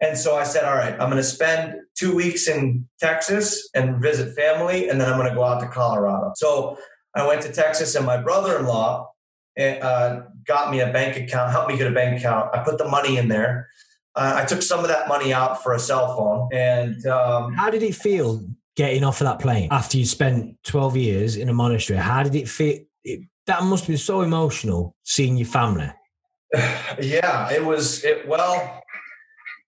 And 0.00 0.16
so 0.16 0.36
I 0.36 0.44
said, 0.44 0.64
all 0.64 0.74
right, 0.74 0.92
I'm 0.92 1.10
going 1.10 1.16
to 1.16 1.22
spend 1.22 1.74
two 1.96 2.14
weeks 2.14 2.46
in 2.46 2.86
Texas 3.00 3.68
and 3.74 4.00
visit 4.00 4.36
family, 4.36 4.88
and 4.88 5.00
then 5.00 5.08
I'm 5.08 5.18
going 5.18 5.28
to 5.28 5.34
go 5.34 5.44
out 5.44 5.60
to 5.60 5.66
Colorado. 5.66 6.32
So 6.36 6.78
I 7.14 7.26
went 7.26 7.42
to 7.42 7.52
Texas, 7.52 7.94
and 7.96 8.06
my 8.06 8.22
brother-in-law 8.22 9.10
uh, 9.58 10.22
got 10.46 10.70
me 10.70 10.80
a 10.80 10.92
bank 10.92 11.16
account, 11.16 11.50
helped 11.50 11.70
me 11.70 11.76
get 11.76 11.86
a 11.86 11.94
bank 11.94 12.18
account. 12.18 12.54
I 12.54 12.62
put 12.64 12.78
the 12.78 12.88
money 12.88 13.16
in 13.16 13.28
there. 13.28 13.68
Uh, 14.16 14.34
I 14.36 14.44
took 14.44 14.62
some 14.62 14.80
of 14.80 14.88
that 14.88 15.08
money 15.08 15.32
out 15.32 15.62
for 15.62 15.74
a 15.74 15.78
cell 15.78 16.16
phone. 16.16 16.48
And 16.52 17.04
um, 17.06 17.52
how 17.54 17.70
did 17.70 17.82
it 17.82 17.94
feel 17.94 18.44
getting 18.76 19.04
off 19.04 19.20
of 19.20 19.26
that 19.26 19.40
plane 19.40 19.68
after 19.70 19.98
you 19.98 20.04
spent 20.04 20.56
12 20.64 20.96
years 20.96 21.36
in 21.36 21.48
a 21.48 21.54
monastery? 21.54 21.98
How 21.98 22.22
did 22.22 22.34
it 22.34 22.48
feel? 22.48 22.80
It, 23.02 23.20
that 23.46 23.62
must 23.64 23.86
be 23.86 23.96
so 23.96 24.22
emotional 24.22 24.96
seeing 25.02 25.36
your 25.36 25.46
family. 25.46 25.90
yeah, 27.00 27.52
it 27.52 27.64
was. 27.64 28.04
It 28.04 28.26
well, 28.28 28.82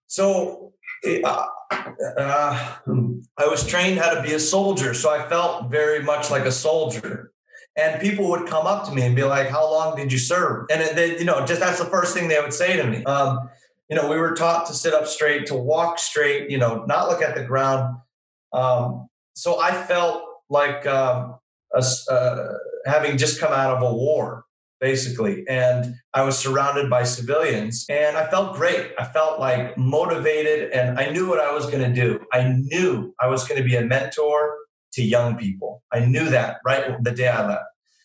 so 0.06 0.72
it, 1.02 1.24
uh, 1.24 1.46
uh, 1.70 2.76
I 3.36 3.46
was 3.46 3.66
trained 3.66 3.98
how 3.98 4.14
to 4.14 4.22
be 4.22 4.32
a 4.34 4.40
soldier, 4.40 4.94
so 4.94 5.10
I 5.10 5.28
felt 5.28 5.70
very 5.70 6.02
much 6.02 6.30
like 6.30 6.44
a 6.44 6.52
soldier 6.52 7.32
and 7.76 8.00
people 8.00 8.28
would 8.30 8.46
come 8.46 8.66
up 8.66 8.86
to 8.86 8.94
me 8.94 9.02
and 9.02 9.14
be 9.14 9.24
like, 9.24 9.48
"How 9.48 9.70
long 9.70 9.96
did 9.96 10.12
you 10.12 10.18
serve?" 10.18 10.66
And 10.70 10.96
they, 10.96 11.18
you 11.18 11.24
know, 11.24 11.44
just 11.44 11.60
that's 11.60 11.78
the 11.78 11.84
first 11.84 12.14
thing 12.14 12.28
they 12.28 12.40
would 12.40 12.54
say 12.54 12.76
to 12.76 12.86
me. 12.86 13.04
Um, 13.04 13.50
you 13.88 13.96
know, 13.96 14.08
we 14.10 14.16
were 14.16 14.34
taught 14.34 14.66
to 14.66 14.74
sit 14.74 14.94
up 14.94 15.06
straight, 15.06 15.46
to 15.46 15.54
walk 15.54 15.98
straight, 15.98 16.50
you 16.50 16.58
know, 16.58 16.84
not 16.86 17.08
look 17.08 17.22
at 17.22 17.36
the 17.36 17.44
ground. 17.44 17.96
Um, 18.52 19.08
so 19.34 19.60
I 19.60 19.70
felt 19.70 20.22
like 20.48 20.86
um, 20.86 21.36
a, 21.74 21.84
uh, 22.10 22.52
having 22.86 23.16
just 23.18 23.38
come 23.38 23.52
out 23.52 23.76
of 23.76 23.82
a 23.82 23.94
war, 23.94 24.44
basically, 24.80 25.46
and 25.48 25.94
I 26.14 26.22
was 26.22 26.38
surrounded 26.38 26.88
by 26.90 27.04
civilians, 27.04 27.84
and 27.88 28.16
I 28.16 28.28
felt 28.28 28.56
great. 28.56 28.92
I 28.98 29.04
felt 29.04 29.38
like 29.38 29.76
motivated, 29.76 30.72
and 30.72 30.98
I 30.98 31.10
knew 31.10 31.28
what 31.28 31.38
I 31.38 31.52
was 31.52 31.66
going 31.66 31.82
to 31.82 31.92
do. 31.92 32.24
I 32.32 32.54
knew 32.58 33.14
I 33.20 33.28
was 33.28 33.46
going 33.46 33.62
to 33.62 33.68
be 33.68 33.76
a 33.76 33.82
mentor 33.82 34.56
to 34.96 35.02
young 35.02 35.36
people. 35.36 35.82
I 35.92 36.00
knew 36.00 36.28
that 36.30 36.58
right 36.64 36.96
the 37.02 37.12
day 37.12 37.28
I 37.28 37.46
left. 37.46 37.64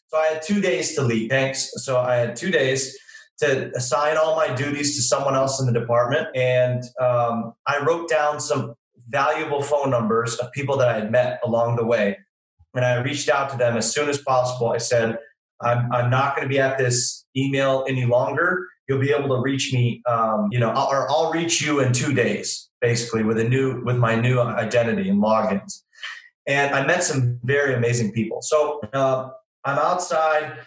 So 0.10 0.18
I 0.18 0.28
had 0.28 0.42
two 0.42 0.60
days 0.60 0.94
to 0.96 1.02
leave. 1.02 1.30
Thanks. 1.30 1.72
So 1.78 2.00
I 2.00 2.16
had 2.16 2.36
two 2.36 2.52
days 2.52 2.98
to 3.40 3.72
assign 3.76 4.18
all 4.18 4.36
my 4.36 4.54
duties 4.54 4.96
to 4.98 5.02
someone 5.02 5.36
else 5.36 5.60
in 5.62 5.66
the 5.66 5.80
department. 5.80 6.28
And 6.36 6.84
um, 7.00 7.54
I 7.66 7.82
wrote 7.84 8.10
down 8.10 8.42
some 8.42 8.76
valuable 9.08 9.64
phone 9.64 9.90
numbers 9.90 10.36
of 10.36 10.52
people 10.52 10.78
that 10.78 10.90
I 10.90 10.94
had 10.96 11.12
met 11.12 11.40
along 11.46 11.78
the 11.78 11.86
way. 11.86 12.20
And 12.76 12.86
I 12.86 13.02
reached 13.02 13.30
out 13.30 13.50
to 13.52 13.58
them 13.58 13.78
as 13.78 13.92
soon 13.92 14.10
as 14.10 14.18
possible. 14.20 14.70
I 14.70 14.78
said, 14.78 15.18
I'm, 15.62 15.92
I'm 15.94 16.10
not 16.10 16.36
going 16.36 16.48
to 16.48 16.50
be 16.50 16.60
at 16.60 16.78
this 16.78 17.26
email 17.36 17.86
any 17.88 18.06
longer. 18.06 18.68
You'll 18.88 19.00
be 19.00 19.12
able 19.12 19.34
to 19.36 19.42
reach 19.42 19.72
me, 19.72 20.02
um, 20.10 20.50
you 20.52 20.60
know, 20.60 20.70
or 20.72 21.10
I'll 21.10 21.32
reach 21.32 21.62
you 21.62 21.80
in 21.80 21.94
two 21.94 22.14
days, 22.14 22.70
basically, 22.82 23.24
with 23.24 23.40
a 23.40 23.44
new, 23.46 23.82
with 23.86 23.98
my 23.98 24.16
new 24.16 24.42
identity 24.42 25.08
and 25.10 25.22
logins 25.22 25.84
and 26.48 26.74
I 26.74 26.86
met 26.86 27.04
some 27.04 27.40
very 27.44 27.74
amazing 27.74 28.12
people. 28.12 28.42
So 28.42 28.80
uh, 28.94 29.30
I'm 29.64 29.78
outside. 29.78 30.58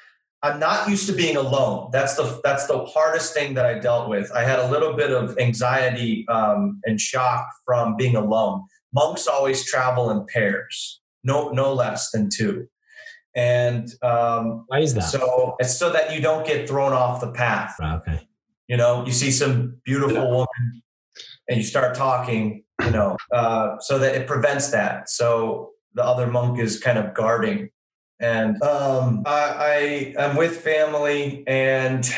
I'm 0.42 0.60
not 0.60 0.88
used 0.88 1.06
to 1.08 1.14
being 1.14 1.36
alone. 1.36 1.88
That's 1.92 2.16
the 2.16 2.40
that's 2.44 2.66
the 2.66 2.84
hardest 2.84 3.32
thing 3.32 3.54
that 3.54 3.64
I 3.64 3.78
dealt 3.78 4.08
with. 4.08 4.30
I 4.32 4.44
had 4.44 4.58
a 4.58 4.70
little 4.70 4.92
bit 4.92 5.10
of 5.10 5.38
anxiety 5.38 6.26
um, 6.28 6.80
and 6.84 7.00
shock 7.00 7.48
from 7.64 7.96
being 7.96 8.16
alone. 8.16 8.64
Monks 8.92 9.26
always 9.26 9.64
travel 9.64 10.10
in 10.10 10.26
pairs, 10.26 11.00
no 11.24 11.48
no 11.50 11.72
less 11.72 12.10
than 12.10 12.28
two. 12.30 12.68
And 13.34 13.88
um, 14.02 14.64
why 14.68 14.80
is 14.80 14.94
that? 14.94 15.00
So 15.00 15.56
it's 15.58 15.76
so 15.76 15.90
that 15.92 16.14
you 16.14 16.20
don't 16.20 16.46
get 16.46 16.68
thrown 16.68 16.92
off 16.92 17.20
the 17.20 17.32
path. 17.32 17.76
okay. 17.82 18.20
You 18.68 18.76
know, 18.76 19.04
you 19.04 19.12
see 19.12 19.30
some 19.30 19.80
beautiful 19.84 20.30
woman, 20.30 20.82
and 21.48 21.58
you 21.58 21.62
start 21.62 21.94
talking, 21.94 22.63
you 22.84 22.90
know, 22.90 23.16
uh, 23.32 23.78
so 23.80 23.98
that 23.98 24.14
it 24.14 24.26
prevents 24.26 24.70
that. 24.70 25.08
So 25.08 25.70
the 25.94 26.04
other 26.04 26.26
monk 26.26 26.58
is 26.58 26.80
kind 26.80 26.98
of 26.98 27.14
guarding. 27.14 27.70
And 28.20 28.62
um, 28.62 29.22
I, 29.26 30.14
I 30.18 30.24
am 30.24 30.36
with 30.36 30.60
family, 30.60 31.44
and 31.46 32.08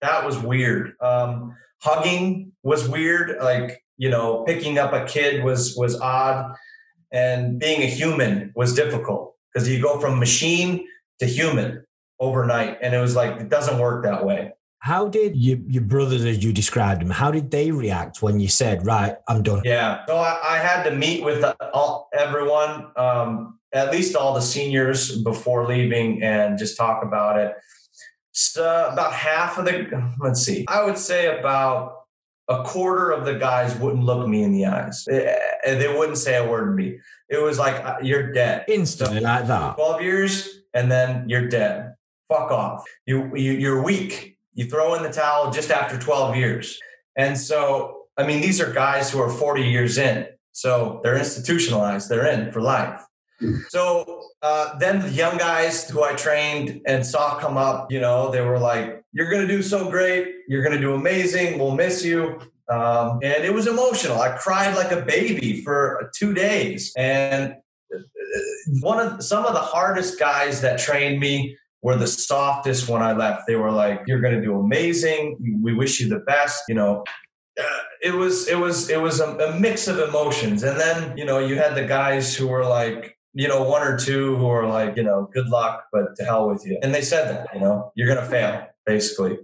that 0.00 0.24
was 0.24 0.38
weird. 0.38 0.94
Um, 1.00 1.56
hugging 1.80 2.52
was 2.62 2.88
weird. 2.88 3.36
Like 3.42 3.82
you 3.98 4.08
know, 4.08 4.44
picking 4.44 4.78
up 4.78 4.92
a 4.92 5.04
kid 5.04 5.44
was 5.44 5.76
was 5.76 6.00
odd, 6.00 6.54
and 7.12 7.58
being 7.58 7.82
a 7.82 7.86
human 7.86 8.52
was 8.56 8.74
difficult 8.74 9.36
because 9.52 9.68
you 9.68 9.82
go 9.82 10.00
from 10.00 10.18
machine 10.18 10.86
to 11.20 11.26
human 11.26 11.84
overnight, 12.18 12.78
and 12.82 12.94
it 12.94 12.98
was 12.98 13.14
like 13.14 13.40
it 13.40 13.48
doesn't 13.48 13.78
work 13.78 14.04
that 14.04 14.24
way. 14.24 14.52
How 14.82 15.06
did 15.06 15.36
your, 15.36 15.58
your 15.68 15.84
brothers, 15.84 16.24
as 16.24 16.42
you 16.42 16.52
described 16.52 17.02
them, 17.02 17.10
how 17.10 17.30
did 17.30 17.52
they 17.52 17.70
react 17.70 18.20
when 18.20 18.40
you 18.40 18.48
said, 18.48 18.84
right, 18.84 19.14
I'm 19.28 19.44
done? 19.44 19.62
Yeah. 19.64 20.04
So 20.08 20.16
I, 20.16 20.40
I 20.42 20.58
had 20.58 20.82
to 20.82 20.90
meet 20.90 21.22
with 21.22 21.44
all, 21.72 22.08
everyone, 22.12 22.90
um, 22.96 23.60
at 23.72 23.92
least 23.92 24.16
all 24.16 24.34
the 24.34 24.42
seniors 24.42 25.22
before 25.22 25.68
leaving 25.68 26.20
and 26.24 26.58
just 26.58 26.76
talk 26.76 27.04
about 27.04 27.38
it. 27.38 27.54
So 28.32 28.88
about 28.92 29.12
half 29.12 29.56
of 29.56 29.66
the, 29.66 30.14
let's 30.18 30.42
see, 30.42 30.64
I 30.66 30.82
would 30.82 30.98
say 30.98 31.38
about 31.38 31.98
a 32.48 32.64
quarter 32.64 33.12
of 33.12 33.24
the 33.24 33.34
guys 33.34 33.76
wouldn't 33.76 34.02
look 34.02 34.26
me 34.26 34.42
in 34.42 34.50
the 34.50 34.66
eyes. 34.66 35.06
Eh, 35.08 35.32
eh, 35.62 35.74
they 35.76 35.96
wouldn't 35.96 36.18
say 36.18 36.38
a 36.38 36.50
word 36.50 36.66
to 36.66 36.72
me. 36.72 36.98
It 37.28 37.40
was 37.40 37.56
like, 37.56 37.76
uh, 37.84 37.98
you're 38.02 38.32
dead. 38.32 38.64
Instantly 38.66 39.18
so, 39.18 39.22
like 39.22 39.46
that. 39.46 39.76
12 39.76 40.02
years 40.02 40.48
and 40.74 40.90
then 40.90 41.28
you're 41.28 41.46
dead. 41.48 41.94
Fuck 42.28 42.50
off. 42.50 42.84
You, 43.06 43.30
you, 43.36 43.52
you're 43.52 43.80
weak 43.80 44.31
you 44.54 44.66
throw 44.66 44.94
in 44.94 45.02
the 45.02 45.10
towel 45.10 45.50
just 45.50 45.70
after 45.70 45.98
12 45.98 46.36
years. 46.36 46.78
And 47.16 47.38
so, 47.38 48.04
I 48.16 48.26
mean, 48.26 48.40
these 48.40 48.60
are 48.60 48.72
guys 48.72 49.10
who 49.10 49.20
are 49.20 49.30
40 49.30 49.62
years 49.62 49.98
in. 49.98 50.26
So 50.52 51.00
they're 51.02 51.16
institutionalized, 51.16 52.08
they're 52.08 52.26
in 52.26 52.52
for 52.52 52.60
life. 52.60 53.02
So 53.68 54.22
uh, 54.42 54.78
then 54.78 55.00
the 55.00 55.10
young 55.10 55.36
guys 55.36 55.88
who 55.88 56.04
I 56.04 56.14
trained 56.14 56.80
and 56.86 57.04
saw 57.04 57.38
come 57.38 57.56
up, 57.56 57.90
you 57.90 58.00
know, 58.00 58.30
they 58.30 58.40
were 58.40 58.58
like, 58.58 59.02
You're 59.12 59.30
going 59.30 59.46
to 59.46 59.52
do 59.52 59.62
so 59.62 59.90
great. 59.90 60.34
You're 60.48 60.62
going 60.62 60.76
to 60.76 60.80
do 60.80 60.94
amazing. 60.94 61.58
We'll 61.58 61.74
miss 61.74 62.04
you. 62.04 62.40
Um, 62.68 63.18
and 63.22 63.44
it 63.44 63.52
was 63.52 63.66
emotional. 63.66 64.20
I 64.20 64.36
cried 64.36 64.74
like 64.76 64.92
a 64.92 65.02
baby 65.02 65.60
for 65.62 66.10
two 66.16 66.32
days. 66.32 66.92
And 66.96 67.54
uh, 67.94 67.98
one 68.80 69.00
of 69.00 69.22
some 69.22 69.44
of 69.44 69.54
the 69.54 69.60
hardest 69.60 70.18
guys 70.18 70.60
that 70.60 70.78
trained 70.78 71.20
me 71.20 71.56
were 71.82 71.96
the 71.96 72.06
softest 72.06 72.88
when 72.88 73.02
I 73.02 73.12
left. 73.12 73.42
They 73.46 73.56
were 73.56 73.70
like, 73.70 74.02
"You're 74.06 74.20
going 74.20 74.34
to 74.34 74.40
do 74.40 74.58
amazing. 74.58 75.36
We 75.62 75.74
wish 75.74 76.00
you 76.00 76.08
the 76.08 76.20
best." 76.20 76.62
You 76.68 76.76
know, 76.76 77.04
uh, 77.60 77.82
it 78.02 78.14
was 78.14 78.48
it 78.48 78.58
was 78.58 78.88
it 78.88 79.00
was 79.00 79.20
a, 79.20 79.36
a, 79.36 79.58
mix 79.58 79.88
of 79.88 79.98
emotions, 79.98 80.62
and 80.62 80.78
then 80.78 81.16
you 81.16 81.24
know 81.24 81.38
you 81.38 81.56
had 81.56 81.74
the 81.74 81.84
guys 81.84 82.34
who 82.34 82.48
were 82.48 82.64
like. 82.64 83.16
You 83.34 83.48
know, 83.48 83.62
one 83.62 83.82
or 83.82 83.96
two 83.96 84.36
who 84.36 84.44
were 84.44 84.66
like, 84.66 84.94
you 84.94 85.02
know, 85.02 85.26
good 85.32 85.48
luck, 85.48 85.86
but 85.90 86.14
to 86.16 86.22
hell 86.22 86.50
with 86.50 86.66
you. 86.66 86.78
And 86.82 86.94
they 86.94 87.00
said 87.00 87.30
that, 87.30 87.54
you 87.54 87.60
know, 87.60 87.90
you're 87.94 88.06
going 88.06 88.22
to 88.22 88.30
fail, 88.30 88.66
basically. 88.84 89.38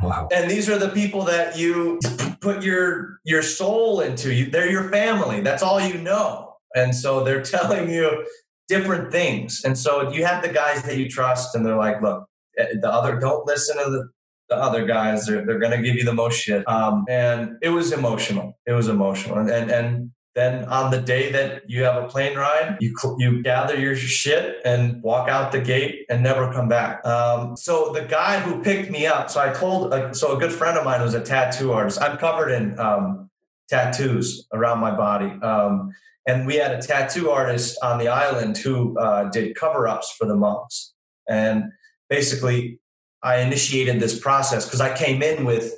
Wow. 0.00 0.28
And 0.32 0.48
these 0.48 0.68
are 0.68 0.78
the 0.78 0.90
people 0.90 1.24
that 1.24 1.58
you 1.58 1.98
put 2.40 2.62
your 2.62 3.18
your 3.24 3.42
soul 3.42 4.00
into. 4.00 4.32
You, 4.32 4.46
they're 4.50 4.70
your 4.70 4.90
family. 4.90 5.40
That's 5.40 5.60
all 5.60 5.80
you 5.80 5.98
know. 5.98 6.54
And 6.74 6.94
so 6.94 7.24
they're 7.24 7.42
telling 7.56 7.90
you 7.90 8.24
different 8.68 9.12
things. 9.12 9.62
And 9.64 9.76
so 9.76 10.10
you 10.10 10.24
have 10.24 10.42
the 10.42 10.52
guys 10.52 10.82
that 10.82 10.96
you 10.96 11.08
trust, 11.08 11.54
and 11.54 11.64
they're 11.64 11.76
like, 11.76 12.00
look, 12.02 12.26
eh, 12.58 12.74
the 12.80 12.90
other, 12.90 13.18
don't 13.18 13.46
listen 13.46 13.76
to 13.76 13.90
the, 13.90 14.08
the 14.48 14.56
other 14.56 14.84
guys. 14.86 15.26
They're, 15.26 15.44
they're 15.44 15.58
going 15.58 15.76
to 15.76 15.82
give 15.82 15.96
you 15.96 16.04
the 16.04 16.14
most 16.14 16.36
shit. 16.36 16.66
Um, 16.68 17.04
and 17.08 17.56
it 17.62 17.70
was 17.70 17.92
emotional. 17.92 18.58
It 18.66 18.72
was 18.72 18.88
emotional. 18.88 19.38
And, 19.38 19.50
and, 19.50 19.70
and 19.70 20.10
then 20.34 20.64
on 20.64 20.90
the 20.90 21.00
day 21.00 21.30
that 21.32 21.68
you 21.68 21.84
have 21.84 22.02
a 22.02 22.08
plane 22.08 22.36
ride, 22.36 22.78
you 22.80 22.94
you 23.18 23.42
gather 23.42 23.78
your 23.78 23.94
shit 23.94 24.62
and 24.64 25.02
walk 25.02 25.28
out 25.28 25.52
the 25.52 25.60
gate 25.60 26.06
and 26.08 26.22
never 26.22 26.50
come 26.52 26.68
back. 26.68 27.04
Um, 27.06 27.54
so 27.54 27.92
the 27.92 28.02
guy 28.02 28.40
who 28.40 28.62
picked 28.62 28.90
me 28.90 29.06
up, 29.06 29.28
so 29.28 29.40
I 29.40 29.52
told, 29.52 30.16
so 30.16 30.34
a 30.34 30.40
good 30.40 30.52
friend 30.52 30.78
of 30.78 30.84
mine 30.84 31.02
was 31.02 31.12
a 31.12 31.20
tattoo 31.20 31.72
artist. 31.72 32.00
I'm 32.00 32.16
covered 32.16 32.50
in 32.50 32.78
um, 32.78 33.28
tattoos 33.68 34.46
around 34.54 34.80
my 34.80 34.96
body. 34.96 35.30
Um, 35.42 35.92
and 36.26 36.46
we 36.46 36.56
had 36.56 36.72
a 36.72 36.80
tattoo 36.80 37.30
artist 37.30 37.78
on 37.82 37.98
the 37.98 38.08
island 38.08 38.56
who 38.58 38.98
uh, 38.98 39.30
did 39.30 39.54
cover 39.56 39.88
ups 39.88 40.14
for 40.16 40.26
the 40.26 40.36
monks. 40.36 40.94
And 41.28 41.64
basically, 42.08 42.78
I 43.22 43.40
initiated 43.40 44.00
this 44.00 44.18
process 44.18 44.64
because 44.64 44.80
I 44.80 44.96
came 44.96 45.22
in 45.22 45.44
with 45.44 45.74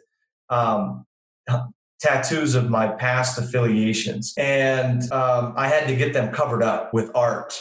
um, 0.50 1.06
tattoos 2.00 2.54
of 2.54 2.68
my 2.68 2.88
past 2.88 3.38
affiliations. 3.38 4.34
And 4.36 5.10
um, 5.12 5.54
I 5.56 5.68
had 5.68 5.86
to 5.88 5.96
get 5.96 6.12
them 6.12 6.32
covered 6.32 6.62
up 6.62 6.92
with 6.92 7.10
art, 7.14 7.58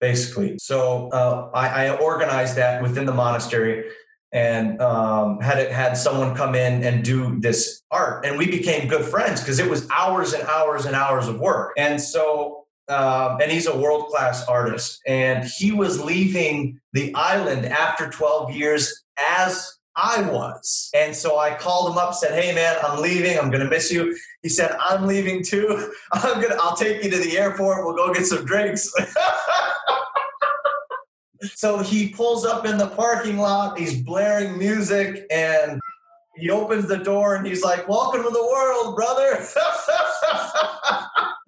basically. 0.00 0.56
So 0.58 1.08
uh, 1.08 1.50
I, 1.54 1.86
I 1.86 1.96
organized 1.96 2.56
that 2.56 2.82
within 2.82 3.06
the 3.06 3.14
monastery. 3.14 3.84
And 4.32 4.80
um, 4.80 5.40
had 5.40 5.70
had 5.70 5.94
someone 5.94 6.34
come 6.34 6.54
in 6.54 6.82
and 6.82 7.04
do 7.04 7.38
this 7.40 7.82
art, 7.90 8.24
and 8.24 8.38
we 8.38 8.46
became 8.46 8.88
good 8.88 9.04
friends 9.04 9.40
because 9.40 9.58
it 9.58 9.68
was 9.68 9.88
hours 9.90 10.32
and 10.32 10.42
hours 10.44 10.86
and 10.86 10.96
hours 10.96 11.28
of 11.28 11.38
work. 11.38 11.74
And 11.76 12.00
so, 12.00 12.64
um, 12.88 13.40
and 13.42 13.50
he's 13.50 13.66
a 13.66 13.76
world 13.76 14.08
class 14.08 14.46
artist, 14.48 15.00
and 15.06 15.44
he 15.44 15.72
was 15.72 16.02
leaving 16.02 16.80
the 16.92 17.14
island 17.14 17.66
after 17.66 18.08
12 18.08 18.54
years 18.54 19.04
as 19.38 19.78
I 19.94 20.22
was. 20.22 20.90
And 20.94 21.14
so 21.14 21.38
I 21.38 21.54
called 21.54 21.92
him 21.92 21.98
up, 21.98 22.14
said, 22.14 22.40
Hey 22.40 22.54
man, 22.54 22.76
I'm 22.82 23.00
leaving. 23.00 23.38
I'm 23.38 23.50
gonna 23.50 23.68
miss 23.68 23.92
you. 23.92 24.16
He 24.42 24.48
said, 24.48 24.74
I'm 24.80 25.06
leaving 25.06 25.44
too. 25.44 25.92
I'm 26.12 26.40
gonna 26.40 26.56
I'll 26.60 26.76
take 26.76 27.04
you 27.04 27.10
to 27.10 27.18
the 27.18 27.38
airport. 27.38 27.84
We'll 27.84 27.96
go 27.96 28.12
get 28.14 28.26
some 28.26 28.44
drinks. 28.44 28.90
so 31.54 31.78
he 31.78 32.08
pulls 32.08 32.44
up 32.44 32.66
in 32.66 32.78
the 32.78 32.88
parking 32.88 33.38
lot, 33.38 33.78
he's 33.78 34.02
blaring 34.02 34.58
music, 34.58 35.26
and 35.30 35.80
he 36.36 36.50
opens 36.50 36.86
the 36.86 36.96
door 36.96 37.36
and 37.36 37.46
he's 37.46 37.62
like, 37.62 37.86
Welcome 37.88 38.22
to 38.22 38.30
the 38.30 38.42
world, 38.42 38.96
brother. 38.96 39.44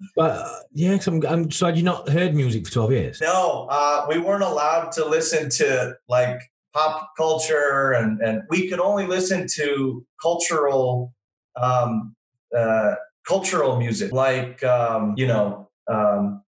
but 0.15 0.31
uh, 0.31 0.59
yeah, 0.73 0.93
i 0.93 0.99
I'm, 1.07 1.25
I'm 1.25 1.51
so 1.51 1.67
had 1.67 1.77
you 1.77 1.83
not 1.83 2.09
heard 2.09 2.35
music 2.35 2.67
for 2.67 2.73
12 2.73 2.91
years? 2.91 3.21
No, 3.21 3.67
uh, 3.69 4.05
we 4.09 4.19
weren't 4.19 4.43
allowed 4.43 4.91
to 4.93 5.05
listen 5.05 5.49
to 5.51 5.95
like 6.07 6.39
pop 6.73 7.11
culture, 7.17 7.93
and 7.93 8.21
and 8.21 8.43
we 8.49 8.69
could 8.69 8.79
only 8.79 9.07
listen 9.07 9.47
to 9.55 10.05
cultural 10.21 11.13
um, 11.55 12.15
uh, 12.55 12.95
cultural 13.27 13.77
music, 13.77 14.11
like 14.11 14.63
um, 14.63 15.15
you 15.17 15.27
know 15.27 15.69
um, 15.87 16.43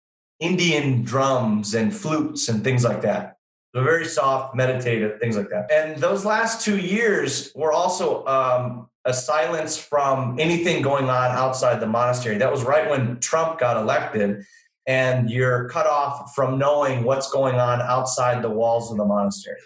Indian 0.44 1.04
drums 1.04 1.74
and 1.74 1.96
flutes 1.96 2.50
and 2.50 2.64
things 2.64 2.84
like 2.84 3.02
that. 3.02 3.38
So 3.74 3.82
very 3.82 4.06
soft, 4.06 4.56
meditative, 4.56 5.20
things 5.20 5.36
like 5.36 5.50
that. 5.50 5.72
And 5.72 6.00
those 6.00 6.26
last 6.26 6.64
two 6.64 6.78
years 6.78 7.52
were 7.56 7.72
also 7.72 8.26
um, 8.26 8.90
a 9.06 9.14
silence 9.14 9.78
from 9.78 10.40
anything 10.40 10.84
going 10.84 11.06
on 11.06 11.32
outside 11.32 11.80
the 11.80 11.88
monastery. 11.88 12.38
That 12.38 12.52
was 12.52 12.64
right 12.64 12.90
when 12.90 13.20
Trump 13.20 13.60
got 13.60 13.78
elected 13.78 14.46
and 14.86 15.30
you're 15.30 15.70
cut 15.70 15.88
off 15.88 16.36
from 16.36 16.60
knowing 16.60 17.04
what's 17.04 17.32
going 17.32 17.56
on 17.56 17.82
outside 17.82 18.42
the 18.42 18.50
walls 18.50 18.92
of 18.92 18.98
the 18.98 19.06
monastery. 19.06 19.58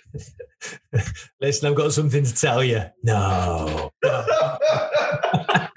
Listen, 1.41 1.69
I've 1.69 1.75
got 1.75 1.91
something 1.91 2.23
to 2.23 2.35
tell 2.35 2.63
you. 2.63 2.83
No. 3.03 3.91
but 4.03 5.71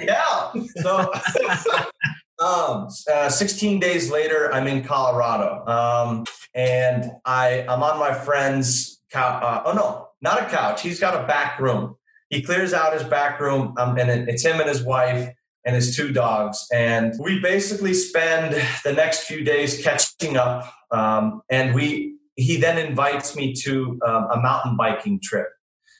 yeah. 0.00 0.52
So 0.76 1.12
um, 2.44 2.88
uh, 3.12 3.28
16 3.28 3.80
days 3.80 4.10
later, 4.10 4.52
I'm 4.52 4.66
in 4.66 4.84
Colorado. 4.84 5.64
Um, 5.66 6.24
and 6.54 7.10
I, 7.24 7.64
I'm 7.68 7.82
on 7.82 7.98
my 7.98 8.12
friend's 8.12 9.00
couch. 9.10 9.42
Uh, 9.42 9.62
oh, 9.64 9.72
no, 9.72 10.08
not 10.20 10.42
a 10.42 10.46
couch. 10.46 10.82
He's 10.82 11.00
got 11.00 11.22
a 11.22 11.26
back 11.26 11.58
room. 11.58 11.96
He 12.28 12.42
clears 12.42 12.74
out 12.74 12.92
his 12.92 13.04
back 13.04 13.40
room, 13.40 13.74
um, 13.78 13.96
and 13.96 14.28
it's 14.28 14.44
him 14.44 14.60
and 14.60 14.68
his 14.68 14.82
wife 14.82 15.30
and 15.64 15.74
his 15.74 15.96
two 15.96 16.12
dogs. 16.12 16.66
And 16.72 17.14
we 17.18 17.40
basically 17.40 17.94
spend 17.94 18.60
the 18.84 18.92
next 18.92 19.20
few 19.20 19.42
days 19.42 19.82
catching 19.82 20.36
up. 20.36 20.70
Um, 20.90 21.42
and 21.50 21.74
we 21.74 22.16
he 22.36 22.56
then 22.56 22.78
invites 22.84 23.36
me 23.36 23.54
to 23.62 23.98
um, 24.04 24.26
a 24.32 24.40
mountain 24.40 24.76
biking 24.76 25.20
trip. 25.22 25.48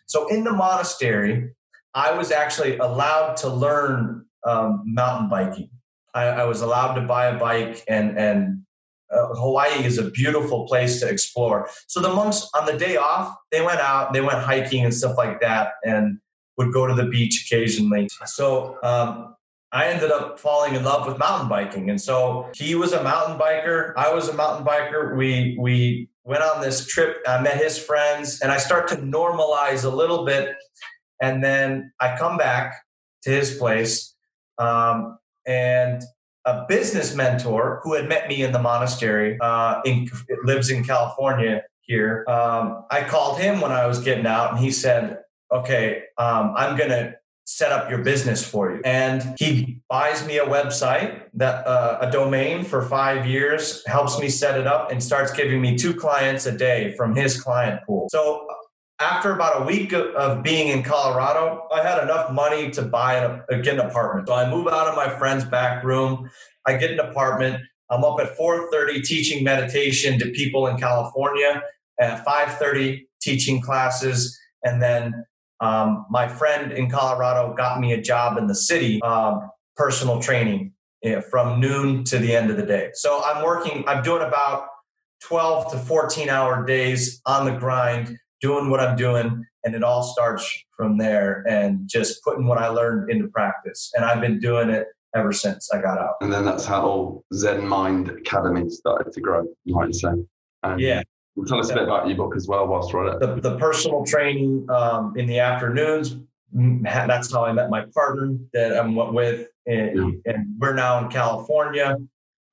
So 0.06 0.26
in 0.28 0.42
the 0.42 0.52
monastery, 0.52 1.54
I 1.94 2.12
was 2.12 2.32
actually 2.32 2.76
allowed 2.78 3.36
to 3.38 3.48
learn 3.48 4.26
um, 4.44 4.82
mountain 4.84 5.28
biking. 5.28 5.70
I, 6.14 6.24
I, 6.24 6.44
was 6.44 6.60
allowed 6.60 6.94
to 6.94 7.02
buy 7.02 7.26
a 7.26 7.38
bike, 7.38 7.82
and 7.88 8.18
and 8.18 8.62
uh, 9.10 9.34
Hawaii 9.34 9.84
is 9.84 9.98
a 9.98 10.10
beautiful 10.10 10.66
place 10.66 11.00
to 11.00 11.08
explore. 11.08 11.68
So 11.86 12.00
the 12.00 12.08
monks 12.08 12.48
on 12.54 12.66
the 12.66 12.76
day 12.76 12.96
off, 12.96 13.34
they 13.50 13.60
went 13.60 13.80
out, 13.80 14.12
they 14.12 14.20
went 14.20 14.38
hiking 14.38 14.84
and 14.84 14.94
stuff 14.94 15.16
like 15.16 15.40
that, 15.40 15.72
and 15.84 16.18
would 16.56 16.72
go 16.72 16.86
to 16.86 16.94
the 16.94 17.06
beach 17.06 17.46
occasionally. 17.46 18.08
So 18.26 18.78
um, 18.82 19.34
I 19.74 19.88
ended 19.88 20.12
up 20.12 20.38
falling 20.38 20.76
in 20.76 20.84
love 20.84 21.04
with 21.04 21.18
mountain 21.18 21.48
biking. 21.48 21.90
And 21.90 22.00
so 22.00 22.48
he 22.54 22.76
was 22.76 22.92
a 22.92 23.02
mountain 23.02 23.38
biker. 23.38 23.92
I 23.96 24.14
was 24.14 24.28
a 24.28 24.32
mountain 24.32 24.64
biker. 24.64 25.16
We, 25.16 25.56
we 25.58 26.08
went 26.22 26.44
on 26.44 26.60
this 26.60 26.86
trip. 26.86 27.18
I 27.26 27.40
met 27.40 27.56
his 27.56 27.76
friends 27.76 28.40
and 28.40 28.52
I 28.52 28.58
start 28.58 28.86
to 28.88 28.96
normalize 28.96 29.84
a 29.84 29.88
little 29.88 30.24
bit. 30.24 30.54
And 31.20 31.42
then 31.42 31.92
I 32.00 32.16
come 32.16 32.36
back 32.36 32.74
to 33.22 33.30
his 33.30 33.56
place. 33.56 34.14
Um, 34.58 35.18
and 35.46 36.02
a 36.44 36.64
business 36.68 37.14
mentor 37.14 37.80
who 37.82 37.94
had 37.94 38.08
met 38.08 38.28
me 38.28 38.42
in 38.42 38.52
the 38.52 38.58
monastery 38.58 39.38
uh, 39.40 39.80
in, 39.84 40.10
lives 40.44 40.70
in 40.70 40.84
California 40.84 41.62
here. 41.80 42.24
Um, 42.28 42.84
I 42.90 43.02
called 43.02 43.38
him 43.38 43.60
when 43.60 43.72
I 43.72 43.86
was 43.86 44.00
getting 44.00 44.26
out 44.26 44.50
and 44.52 44.58
he 44.58 44.70
said, 44.70 45.20
okay, 45.50 46.02
um, 46.18 46.54
I'm 46.56 46.76
to 46.76 47.14
set 47.46 47.72
up 47.72 47.90
your 47.90 47.98
business 48.02 48.46
for 48.46 48.72
you. 48.72 48.80
And 48.84 49.34
he 49.38 49.80
buys 49.88 50.26
me 50.26 50.38
a 50.38 50.46
website 50.46 51.22
that 51.34 51.66
uh, 51.66 51.98
a 52.00 52.10
domain 52.10 52.64
for 52.64 52.82
five 52.82 53.26
years, 53.26 53.84
helps 53.86 54.18
me 54.18 54.28
set 54.28 54.58
it 54.58 54.66
up, 54.66 54.90
and 54.90 55.02
starts 55.02 55.30
giving 55.30 55.60
me 55.60 55.76
two 55.76 55.94
clients 55.94 56.46
a 56.46 56.52
day 56.52 56.94
from 56.96 57.14
his 57.14 57.40
client 57.40 57.80
pool. 57.86 58.08
So 58.10 58.46
after 59.04 59.32
about 59.32 59.62
a 59.62 59.64
week 59.64 59.92
of 59.92 60.42
being 60.42 60.68
in 60.68 60.82
Colorado, 60.82 61.68
I 61.70 61.82
had 61.82 62.02
enough 62.02 62.32
money 62.32 62.70
to 62.70 62.82
buy 62.82 63.16
a, 63.16 63.60
get 63.60 63.74
an 63.74 63.80
apartment. 63.80 64.28
So 64.28 64.34
I 64.34 64.48
move 64.48 64.66
out 64.66 64.88
of 64.88 64.96
my 64.96 65.10
friend's 65.18 65.44
back 65.44 65.84
room. 65.84 66.30
I 66.66 66.78
get 66.78 66.92
an 66.92 67.00
apartment. 67.00 67.62
I'm 67.90 68.02
up 68.02 68.18
at 68.18 68.36
4:30 68.36 69.04
teaching 69.04 69.44
meditation 69.44 70.18
to 70.20 70.30
people 70.30 70.66
in 70.68 70.78
California. 70.78 71.62
At 72.00 72.24
5:30 72.24 73.06
teaching 73.20 73.60
classes, 73.60 74.36
and 74.64 74.82
then 74.82 75.24
um, 75.60 76.06
my 76.10 76.26
friend 76.26 76.72
in 76.72 76.90
Colorado 76.90 77.54
got 77.54 77.80
me 77.80 77.92
a 77.92 78.00
job 78.00 78.38
in 78.38 78.46
the 78.46 78.54
city, 78.54 79.00
um, 79.02 79.50
personal 79.76 80.20
training 80.20 80.72
you 81.02 81.12
know, 81.12 81.20
from 81.20 81.60
noon 81.60 82.04
to 82.04 82.18
the 82.18 82.34
end 82.34 82.50
of 82.50 82.56
the 82.56 82.66
day. 82.66 82.90
So 82.94 83.22
I'm 83.22 83.44
working, 83.44 83.84
I'm 83.86 84.02
doing 84.02 84.22
about 84.22 84.66
12 85.22 85.72
to 85.72 85.78
14 85.78 86.28
hour 86.28 86.64
days 86.66 87.20
on 87.26 87.44
the 87.44 87.52
grind, 87.52 88.18
doing 88.44 88.68
what 88.68 88.80
I'm 88.80 88.96
doing. 88.96 89.44
And 89.64 89.74
it 89.74 89.82
all 89.82 90.02
starts 90.02 90.44
from 90.76 90.98
there 90.98 91.42
and 91.48 91.88
just 91.88 92.22
putting 92.22 92.46
what 92.46 92.58
I 92.58 92.68
learned 92.68 93.10
into 93.10 93.28
practice. 93.28 93.90
And 93.94 94.04
I've 94.04 94.20
been 94.20 94.38
doing 94.38 94.68
it 94.68 94.86
ever 95.16 95.32
since 95.32 95.70
I 95.72 95.80
got 95.80 95.98
out. 95.98 96.16
And 96.20 96.30
then 96.30 96.44
that's 96.44 96.66
how 96.66 97.22
Zen 97.32 97.66
Mind 97.66 98.10
Academy 98.10 98.68
started 98.68 99.12
to 99.14 99.20
grow, 99.22 99.46
you 99.64 99.74
might 99.74 99.94
say. 99.94 100.10
And 100.62 100.80
yeah. 100.80 101.02
Tell 101.48 101.58
us 101.58 101.70
a 101.70 101.74
bit 101.74 101.82
about 101.82 102.06
your 102.06 102.16
book 102.16 102.36
as 102.36 102.46
well 102.46 102.66
whilst 102.66 102.92
we're 102.92 103.08
at 103.08 103.14
it. 103.14 103.20
The, 103.20 103.50
the 103.50 103.56
personal 103.58 104.04
training 104.04 104.66
um, 104.70 105.14
in 105.16 105.26
the 105.26 105.38
afternoons, 105.40 106.16
that's 106.52 107.32
how 107.32 107.46
I 107.46 107.52
met 107.52 107.70
my 107.70 107.86
partner 107.94 108.36
that 108.52 108.78
I'm 108.78 108.94
with. 108.94 109.48
And, 109.66 110.20
yeah. 110.26 110.32
and 110.32 110.46
we're 110.58 110.74
now 110.74 111.02
in 111.02 111.10
California. 111.10 111.96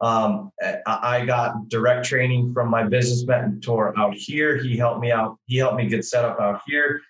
Um, 0.02 0.52
I 0.88 1.26
got 1.26 1.70
direct 1.70 2.06
training 2.06 2.54
from 2.54 2.70
my 2.70 2.84
business 2.84 3.26
mentor 3.26 3.94
out 4.00 4.16
here. 4.16 4.58
He 4.58 4.76
helped 4.76 5.00
me 5.00 5.12
out. 5.12 5.38
He 5.46 5.58
helped 5.58 5.76
me 5.76 5.88
get 5.88 6.04
set 6.06 6.26
up 6.26 6.40
out 6.40 6.62
here. 6.66 7.02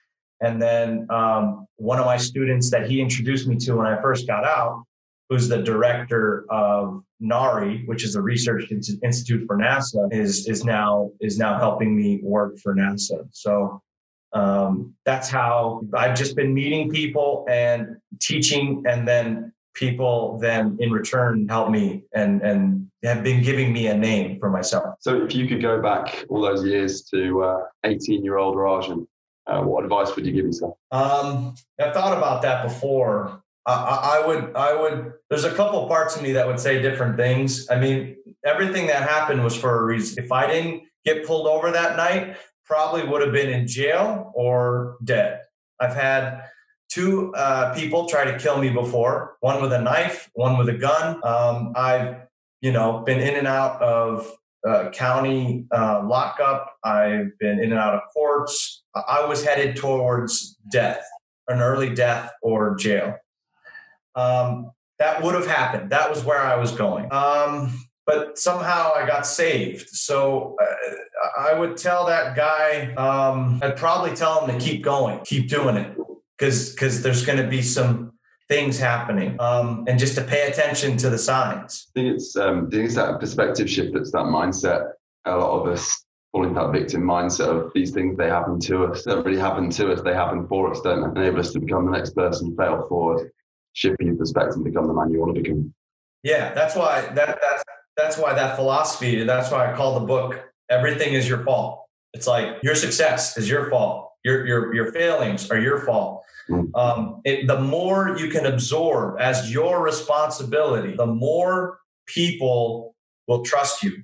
And 0.41 0.61
then 0.61 1.07
um, 1.09 1.67
one 1.77 1.99
of 1.99 2.05
my 2.05 2.17
students 2.17 2.69
that 2.71 2.89
he 2.89 2.99
introduced 2.99 3.47
me 3.47 3.55
to 3.57 3.75
when 3.75 3.87
I 3.87 4.01
first 4.01 4.27
got 4.27 4.43
out 4.43 4.83
who's 5.31 5.47
the 5.47 5.63
director 5.63 6.45
of 6.49 7.01
NARI, 7.21 7.83
which 7.85 8.03
is 8.03 8.13
the 8.13 8.21
Research 8.21 8.69
Institute 8.69 9.47
for 9.47 9.57
NASA, 9.57 10.13
is 10.13 10.45
is 10.45 10.65
now 10.65 11.09
is 11.21 11.37
now 11.37 11.57
helping 11.57 11.95
me 11.95 12.19
work 12.21 12.59
for 12.59 12.75
NASA. 12.75 13.25
So 13.31 13.81
um, 14.33 14.93
that's 15.05 15.29
how 15.29 15.83
I've 15.93 16.17
just 16.17 16.35
been 16.35 16.53
meeting 16.53 16.89
people 16.89 17.45
and 17.49 17.95
teaching, 18.19 18.83
and 18.85 19.07
then 19.07 19.53
people 19.73 20.37
then 20.39 20.77
in 20.79 20.91
return 20.91 21.47
help 21.47 21.69
me 21.69 22.03
and 22.13 22.41
and 22.41 22.87
have 23.03 23.23
been 23.23 23.41
giving 23.41 23.73
me 23.73 23.87
a 23.87 23.97
name 23.97 24.39
for 24.39 24.49
myself. 24.49 24.95
So 24.99 25.23
if 25.23 25.33
you 25.33 25.47
could 25.47 25.61
go 25.61 25.81
back 25.81 26.23
all 26.29 26.41
those 26.41 26.63
years 26.63 27.01
to 27.05 27.65
18 27.83 28.19
uh, 28.19 28.23
year 28.23 28.37
old 28.37 28.55
Rajan, 28.55 29.07
uh, 29.47 29.61
what 29.61 29.83
advice 29.83 30.15
would 30.15 30.25
you 30.25 30.31
give 30.31 30.45
yourself? 30.45 30.77
Um, 30.91 31.55
I've 31.79 31.93
thought 31.93 32.15
about 32.15 32.41
that 32.43 32.63
before. 32.63 33.41
I, 33.65 34.19
I 34.21 34.27
would, 34.27 34.55
I 34.55 34.79
would. 34.79 35.13
There's 35.29 35.43
a 35.43 35.53
couple 35.53 35.87
parts 35.87 36.15
of 36.15 36.21
me 36.21 36.31
that 36.33 36.47
would 36.47 36.59
say 36.59 36.81
different 36.81 37.17
things. 37.17 37.69
I 37.69 37.79
mean, 37.79 38.17
everything 38.45 38.87
that 38.87 39.07
happened 39.07 39.43
was 39.43 39.55
for 39.55 39.79
a 39.79 39.83
reason. 39.83 40.23
If 40.23 40.31
I 40.31 40.47
didn't 40.47 40.83
get 41.05 41.25
pulled 41.25 41.47
over 41.47 41.71
that 41.71 41.97
night, 41.97 42.37
probably 42.65 43.07
would 43.07 43.21
have 43.21 43.33
been 43.33 43.49
in 43.49 43.67
jail 43.67 44.31
or 44.35 44.97
dead. 45.03 45.41
I've 45.79 45.95
had 45.95 46.43
two 46.91 47.33
uh, 47.35 47.73
people 47.73 48.07
try 48.07 48.25
to 48.25 48.37
kill 48.37 48.57
me 48.57 48.69
before. 48.69 49.37
One 49.39 49.61
with 49.61 49.73
a 49.73 49.81
knife, 49.81 50.29
one 50.33 50.57
with 50.57 50.69
a 50.69 50.77
gun. 50.77 51.19
Um, 51.23 51.73
I've, 51.75 52.17
you 52.61 52.71
know, 52.71 52.99
been 52.99 53.19
in 53.19 53.35
and 53.35 53.47
out 53.47 53.81
of 53.81 54.31
uh, 54.67 54.89
county 54.91 55.65
uh, 55.71 56.03
lockup. 56.05 56.75
I've 56.83 57.37
been 57.39 57.59
in 57.59 57.71
and 57.71 57.79
out 57.79 57.95
of 57.95 58.01
courts. 58.13 58.83
I 58.95 59.25
was 59.25 59.43
headed 59.43 59.75
towards 59.75 60.57
death, 60.71 61.03
an 61.47 61.61
early 61.61 61.93
death 61.93 62.31
or 62.41 62.75
jail 62.75 63.17
um, 64.15 64.71
that 64.99 65.23
would 65.23 65.35
have 65.35 65.47
happened. 65.47 65.89
That 65.91 66.09
was 66.09 66.23
where 66.23 66.39
I 66.39 66.55
was 66.55 66.71
going. 66.71 67.11
Um, 67.11 67.79
but 68.05 68.37
somehow 68.37 68.93
I 68.93 69.05
got 69.05 69.25
saved. 69.25 69.89
So 69.89 70.55
uh, 70.61 71.39
I 71.39 71.53
would 71.53 71.77
tell 71.77 72.05
that 72.07 72.35
guy, 72.35 72.93
um, 72.95 73.59
I'd 73.61 73.77
probably 73.77 74.15
tell 74.15 74.45
him 74.45 74.59
to 74.59 74.63
keep 74.63 74.83
going, 74.83 75.19
keep 75.23 75.49
doing 75.49 75.77
it, 75.77 75.95
because 76.41 76.71
because 76.71 77.03
there's 77.03 77.23
going 77.23 77.37
to 77.37 77.47
be 77.47 77.61
some 77.61 78.13
things 78.49 78.79
happening, 78.79 79.39
um, 79.39 79.85
and 79.87 79.99
just 79.99 80.15
to 80.15 80.23
pay 80.23 80.47
attention 80.47 80.97
to 80.97 81.09
the 81.09 81.17
signs. 81.17 81.87
I 81.95 82.01
think 82.01 82.15
it's 82.15 82.35
um, 82.35 82.67
I 82.67 82.69
think 82.71 82.85
it's 82.85 82.95
that 82.95 83.19
perspective 83.19 83.69
shift 83.69 83.93
that's 83.93 84.11
that 84.11 84.25
mindset. 84.25 84.91
A 85.25 85.37
lot 85.37 85.61
of 85.61 85.67
us 85.67 86.03
fall 86.31 86.47
into 86.47 86.59
that 86.59 86.71
victim 86.71 87.03
mindset 87.03 87.47
of 87.47 87.71
these 87.75 87.91
things 87.91 88.17
they 88.17 88.27
happen 88.27 88.59
to 88.61 88.85
us. 88.85 89.03
They 89.03 89.11
don't 89.11 89.25
really 89.25 89.39
happen 89.39 89.69
to 89.69 89.93
us, 89.93 90.01
they 90.01 90.13
happen 90.13 90.47
for 90.47 90.71
us, 90.71 90.81
don't 90.81 91.15
enable 91.15 91.39
us 91.39 91.53
to 91.53 91.59
become 91.59 91.85
the 91.85 91.91
next 91.91 92.15
person, 92.15 92.55
fail 92.57 92.87
forward, 92.89 93.31
shift 93.73 93.97
your 93.99 94.15
perspective 94.15 94.55
and 94.55 94.65
become 94.65 94.87
the 94.87 94.93
man 94.93 95.11
you 95.11 95.19
want 95.19 95.35
to 95.35 95.41
become. 95.41 95.73
Yeah, 96.23 96.53
that's 96.53 96.75
why 96.75 97.01
that 97.01 97.39
that's 97.39 97.63
that's 97.95 98.17
why 98.17 98.33
that 98.33 98.55
philosophy, 98.55 99.23
that's 99.23 99.51
why 99.51 99.71
I 99.71 99.75
call 99.75 99.99
the 99.99 100.05
book 100.07 100.43
Everything 100.69 101.13
is 101.13 101.29
Your 101.29 101.43
Fault. 101.43 101.85
It's 102.13 102.27
like 102.27 102.57
your 102.63 102.75
success 102.75 103.37
is 103.37 103.47
your 103.47 103.69
fault. 103.69 104.11
Your 104.23 104.45
your 104.45 104.73
your 104.73 104.91
failings 104.91 105.49
are 105.51 105.59
your 105.59 105.79
fault. 105.85 106.20
Mm. 106.51 106.75
Um, 106.75 107.21
it, 107.23 107.47
the 107.47 107.59
more 107.59 108.17
you 108.17 108.29
can 108.29 108.45
absorb 108.45 109.19
as 109.19 109.51
your 109.51 109.81
responsibility, 109.81 110.95
the 110.95 111.05
more 111.05 111.79
people 112.05 112.95
will 113.27 113.43
trust 113.43 113.83
you. 113.83 114.03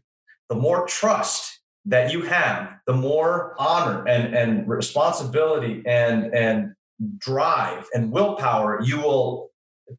The 0.50 0.56
more 0.56 0.88
trust 0.88 1.60
that 1.86 2.12
you 2.12 2.22
have, 2.24 2.70
the 2.86 2.94
more 2.94 3.56
honor 3.60 4.06
and, 4.08 4.34
and 4.34 4.68
responsibility 4.68 5.84
and, 5.86 6.34
and 6.34 6.74
drive 7.18 7.86
and 7.94 8.12
willpower 8.12 8.82
you 8.82 9.00
will 9.00 9.52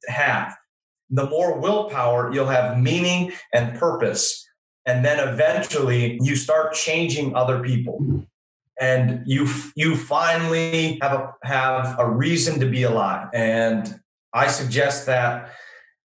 have. 0.07 0.55
The 1.11 1.26
more 1.26 1.59
willpower 1.59 2.32
you'll 2.32 2.46
have 2.46 2.78
meaning 2.78 3.32
and 3.53 3.78
purpose. 3.78 4.46
And 4.84 5.05
then 5.05 5.26
eventually 5.26 6.18
you 6.22 6.36
start 6.36 6.74
changing 6.74 7.34
other 7.34 7.62
people. 7.62 8.26
And 8.81 9.22
you 9.26 9.49
you 9.74 9.97
finally 9.97 10.99
have 11.03 11.12
a 11.12 11.35
have 11.43 11.97
a 11.99 12.09
reason 12.09 12.61
to 12.61 12.66
be 12.66 12.85
alive. 12.85 13.29
And 13.33 14.01
I 14.33 14.47
suggest 14.47 15.07
that 15.07 15.51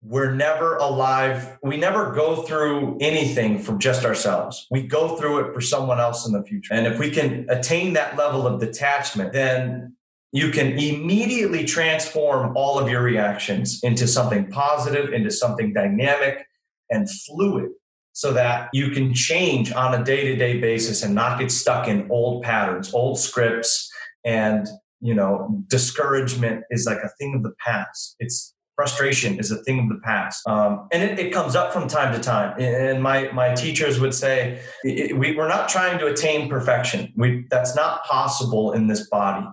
we're 0.02 0.34
never 0.34 0.76
alive. 0.76 1.58
We 1.62 1.76
never 1.76 2.12
go 2.12 2.42
through 2.42 2.98
anything 3.00 3.58
from 3.58 3.78
just 3.78 4.04
ourselves. 4.04 4.66
We 4.70 4.82
go 4.82 5.16
through 5.16 5.40
it 5.40 5.54
for 5.54 5.60
someone 5.60 6.00
else 6.00 6.26
in 6.26 6.32
the 6.32 6.42
future. 6.42 6.74
And 6.74 6.86
if 6.86 6.98
we 6.98 7.10
can 7.10 7.46
attain 7.48 7.92
that 7.92 8.16
level 8.16 8.46
of 8.46 8.60
detachment, 8.60 9.32
then 9.32 9.96
you 10.32 10.50
can 10.50 10.78
immediately 10.78 11.64
transform 11.64 12.56
all 12.56 12.78
of 12.78 12.88
your 12.88 13.02
reactions 13.02 13.80
into 13.82 14.08
something 14.08 14.50
positive, 14.50 15.12
into 15.12 15.30
something 15.30 15.72
dynamic 15.72 16.46
and 16.90 17.08
fluid 17.08 17.70
so 18.12 18.32
that 18.32 18.68
you 18.72 18.90
can 18.90 19.14
change 19.14 19.72
on 19.72 19.98
a 19.98 20.04
day-to-day 20.04 20.60
basis 20.60 21.02
and 21.02 21.14
not 21.14 21.38
get 21.38 21.50
stuck 21.50 21.88
in 21.88 22.10
old 22.10 22.42
patterns, 22.42 22.92
old 22.92 23.18
scripts. 23.18 23.90
And 24.24 24.68
you 25.02 25.14
know 25.14 25.62
discouragement 25.66 26.64
is 26.70 26.86
like 26.86 26.98
a 27.02 27.10
thing 27.18 27.34
of 27.34 27.42
the 27.42 27.52
past. 27.64 28.16
It's 28.20 28.54
frustration 28.76 29.38
is 29.38 29.50
a 29.50 29.62
thing 29.64 29.80
of 29.80 29.88
the 29.88 30.00
past. 30.02 30.46
Um, 30.48 30.88
and 30.92 31.02
it, 31.02 31.18
it, 31.18 31.32
comes 31.32 31.54
up 31.54 31.72
from 31.72 31.88
time 31.88 32.14
to 32.14 32.20
time. 32.20 32.58
And 32.58 33.02
my 33.02 33.30
my 33.32 33.54
teachers 33.54 34.00
would 34.00 34.14
say 34.14 34.60
we, 34.84 35.34
we're 35.36 35.48
not 35.48 35.68
trying 35.68 35.98
to 35.98 36.06
attain 36.06 36.48
perfection. 36.48 37.12
We, 37.16 37.44
that's 37.50 37.76
not 37.76 38.04
possible 38.04 38.72
in 38.72 38.86
this 38.86 39.08
body 39.10 39.46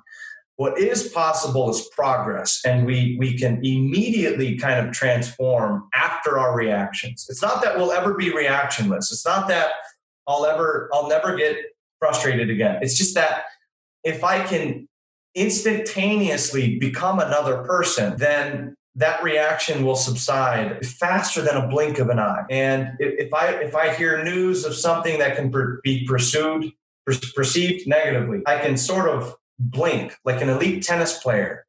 what 0.59 0.77
is 0.77 1.07
possible 1.07 1.69
is 1.69 1.87
progress 1.95 2.59
and 2.65 2.85
we 2.85 3.15
we 3.17 3.37
can 3.37 3.63
immediately 3.63 4.57
kind 4.57 4.85
of 4.85 4.93
transform 4.93 5.87
after 5.93 6.37
our 6.37 6.53
reactions. 6.53 7.27
It's 7.29 7.41
not 7.41 7.63
that 7.63 7.77
we'll 7.77 7.93
ever 7.93 8.13
be 8.13 8.29
reactionless. 8.29 9.09
It's 9.09 9.25
not 9.25 9.47
that 9.47 9.71
i'll 10.27 10.45
ever 10.45 10.89
i'll 10.91 11.07
never 11.07 11.37
get 11.37 11.55
frustrated 11.97 12.49
again. 12.49 12.79
It's 12.81 12.97
just 12.97 13.15
that 13.15 13.43
if 14.03 14.21
i 14.25 14.43
can 14.43 14.89
instantaneously 15.33 16.77
become 16.77 17.19
another 17.19 17.63
person 17.63 18.17
then 18.17 18.75
that 18.95 19.23
reaction 19.23 19.85
will 19.85 19.95
subside 19.95 20.85
faster 20.85 21.41
than 21.41 21.55
a 21.55 21.69
blink 21.69 21.99
of 21.99 22.09
an 22.09 22.19
eye. 22.19 22.43
And 22.49 22.97
if 22.99 23.33
I 23.33 23.51
if 23.51 23.75
I 23.75 23.93
hear 23.93 24.25
news 24.25 24.65
of 24.65 24.75
something 24.75 25.19
that 25.19 25.37
can 25.37 25.53
be 25.83 26.05
pursued 26.05 26.73
per, 27.05 27.13
perceived 27.33 27.87
negatively, 27.87 28.41
I 28.45 28.59
can 28.59 28.75
sort 28.75 29.07
of 29.07 29.38
blink 29.59 30.15
like 30.25 30.41
an 30.41 30.49
elite 30.49 30.83
tennis 30.83 31.19
player. 31.19 31.65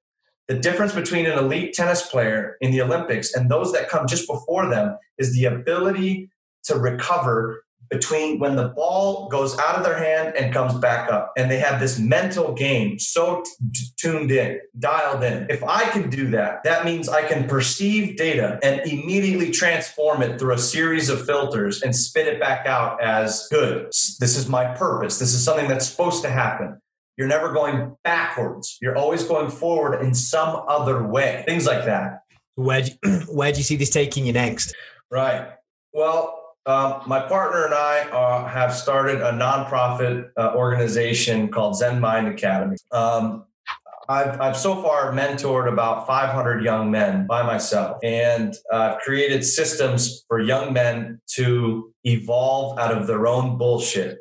The 0.48 0.58
difference 0.58 0.92
between 0.92 1.26
an 1.26 1.38
elite 1.38 1.74
tennis 1.74 2.08
player 2.08 2.56
in 2.60 2.70
the 2.72 2.82
Olympics 2.82 3.34
and 3.34 3.50
those 3.50 3.72
that 3.72 3.88
come 3.88 4.06
just 4.06 4.26
before 4.26 4.68
them 4.68 4.96
is 5.18 5.32
the 5.32 5.44
ability 5.44 6.30
to 6.64 6.76
recover 6.76 7.64
between 7.90 8.38
when 8.38 8.54
the 8.54 8.68
ball 8.68 9.28
goes 9.28 9.58
out 9.58 9.74
of 9.74 9.84
their 9.84 9.98
hand 9.98 10.36
and 10.36 10.54
comes 10.54 10.74
back 10.74 11.10
up. 11.10 11.32
And 11.36 11.50
they 11.50 11.58
have 11.58 11.80
this 11.80 11.98
mental 11.98 12.54
game 12.54 12.98
so 13.00 13.42
t- 13.72 13.84
tuned 13.96 14.30
in, 14.30 14.60
dialed 14.78 15.24
in. 15.24 15.48
If 15.50 15.64
I 15.64 15.90
can 15.90 16.08
do 16.08 16.28
that, 16.30 16.62
that 16.62 16.84
means 16.84 17.08
I 17.08 17.26
can 17.26 17.48
perceive 17.48 18.16
data 18.16 18.60
and 18.62 18.80
immediately 18.88 19.50
transform 19.50 20.22
it 20.22 20.38
through 20.38 20.54
a 20.54 20.58
series 20.58 21.08
of 21.08 21.26
filters 21.26 21.82
and 21.82 21.94
spit 21.94 22.28
it 22.28 22.38
back 22.38 22.64
out 22.66 23.02
as 23.02 23.48
good. 23.50 23.86
This 23.86 24.36
is 24.36 24.48
my 24.48 24.66
purpose. 24.76 25.18
This 25.18 25.34
is 25.34 25.44
something 25.44 25.68
that's 25.68 25.88
supposed 25.88 26.22
to 26.22 26.30
happen. 26.30 26.80
You're 27.20 27.28
never 27.28 27.52
going 27.52 27.94
backwards. 28.02 28.78
You're 28.80 28.96
always 28.96 29.24
going 29.24 29.50
forward 29.50 30.00
in 30.00 30.14
some 30.14 30.64
other 30.66 31.06
way. 31.06 31.44
Things 31.46 31.66
like 31.66 31.84
that. 31.84 32.22
Where 32.54 32.80
do 32.80 32.92
you, 33.04 33.10
where 33.28 33.52
do 33.52 33.58
you 33.58 33.62
see 33.62 33.76
this 33.76 33.90
taking 33.90 34.24
you 34.24 34.32
next? 34.32 34.74
Right. 35.10 35.50
Well, 35.92 36.54
um, 36.64 37.02
my 37.06 37.20
partner 37.20 37.66
and 37.66 37.74
I 37.74 38.08
uh, 38.10 38.48
have 38.48 38.74
started 38.74 39.20
a 39.20 39.32
nonprofit 39.32 40.30
uh, 40.38 40.54
organization 40.54 41.48
called 41.48 41.76
Zen 41.76 42.00
Mind 42.00 42.26
Academy. 42.26 42.78
Um, 42.90 43.44
I've, 44.08 44.40
I've 44.40 44.56
so 44.56 44.80
far 44.80 45.12
mentored 45.12 45.70
about 45.70 46.06
500 46.06 46.64
young 46.64 46.90
men 46.90 47.26
by 47.26 47.42
myself 47.42 47.98
and 48.02 48.56
I've 48.72 48.94
uh, 48.94 48.96
created 48.96 49.44
systems 49.44 50.24
for 50.26 50.40
young 50.40 50.72
men 50.72 51.20
to 51.34 51.92
evolve 52.04 52.78
out 52.78 52.96
of 52.96 53.06
their 53.06 53.26
own 53.26 53.58
bullshit 53.58 54.20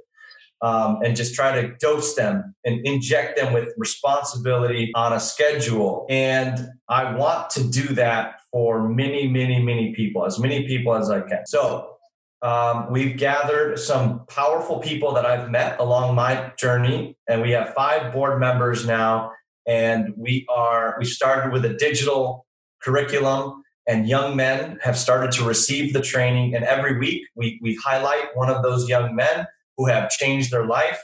um, 0.61 0.99
and 1.03 1.15
just 1.15 1.35
try 1.35 1.61
to 1.61 1.73
dose 1.77 2.15
them 2.15 2.53
and 2.65 2.85
inject 2.85 3.37
them 3.37 3.53
with 3.53 3.73
responsibility 3.77 4.91
on 4.95 5.13
a 5.13 5.19
schedule. 5.19 6.05
And 6.09 6.69
I 6.89 7.15
want 7.15 7.49
to 7.51 7.63
do 7.63 7.93
that 7.95 8.41
for 8.51 8.89
many, 8.89 9.27
many, 9.27 9.61
many 9.61 9.93
people, 9.93 10.25
as 10.25 10.39
many 10.39 10.67
people 10.67 10.95
as 10.95 11.09
I 11.09 11.21
can. 11.21 11.45
So 11.45 11.95
um, 12.41 12.91
we've 12.91 13.17
gathered 13.17 13.79
some 13.79 14.25
powerful 14.27 14.79
people 14.79 15.13
that 15.13 15.25
I've 15.25 15.49
met 15.49 15.79
along 15.79 16.15
my 16.15 16.51
journey, 16.57 17.17
and 17.27 17.41
we 17.41 17.51
have 17.51 17.73
five 17.73 18.13
board 18.13 18.39
members 18.39 18.85
now. 18.85 19.31
And 19.67 20.13
we 20.17 20.47
are 20.49 20.95
we 20.97 21.05
started 21.05 21.51
with 21.51 21.63
a 21.65 21.73
digital 21.75 22.45
curriculum, 22.81 23.63
and 23.87 24.07
young 24.07 24.35
men 24.35 24.79
have 24.81 24.97
started 24.97 25.31
to 25.33 25.43
receive 25.43 25.93
the 25.93 26.01
training. 26.01 26.55
And 26.55 26.63
every 26.63 26.97
week 26.97 27.27
we 27.35 27.59
we 27.61 27.75
highlight 27.75 28.35
one 28.35 28.49
of 28.49 28.63
those 28.63 28.87
young 28.87 29.15
men 29.15 29.45
who 29.79 29.85
have 29.85 30.09
changed 30.09 30.51
their 30.51 30.65
life 30.65 31.01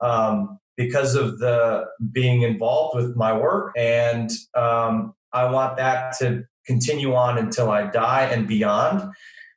um, 0.00 0.60
because 0.76 1.16
of 1.16 1.40
the 1.40 1.86
being 2.12 2.42
involved 2.42 2.94
with 2.94 3.16
my 3.16 3.36
work. 3.36 3.72
And 3.76 4.30
um, 4.54 5.12
I 5.32 5.50
want 5.50 5.76
that 5.78 6.16
to 6.20 6.44
continue 6.64 7.16
on 7.16 7.36
until 7.36 7.68
I 7.68 7.90
die 7.90 8.26
and 8.26 8.46
beyond. 8.46 9.12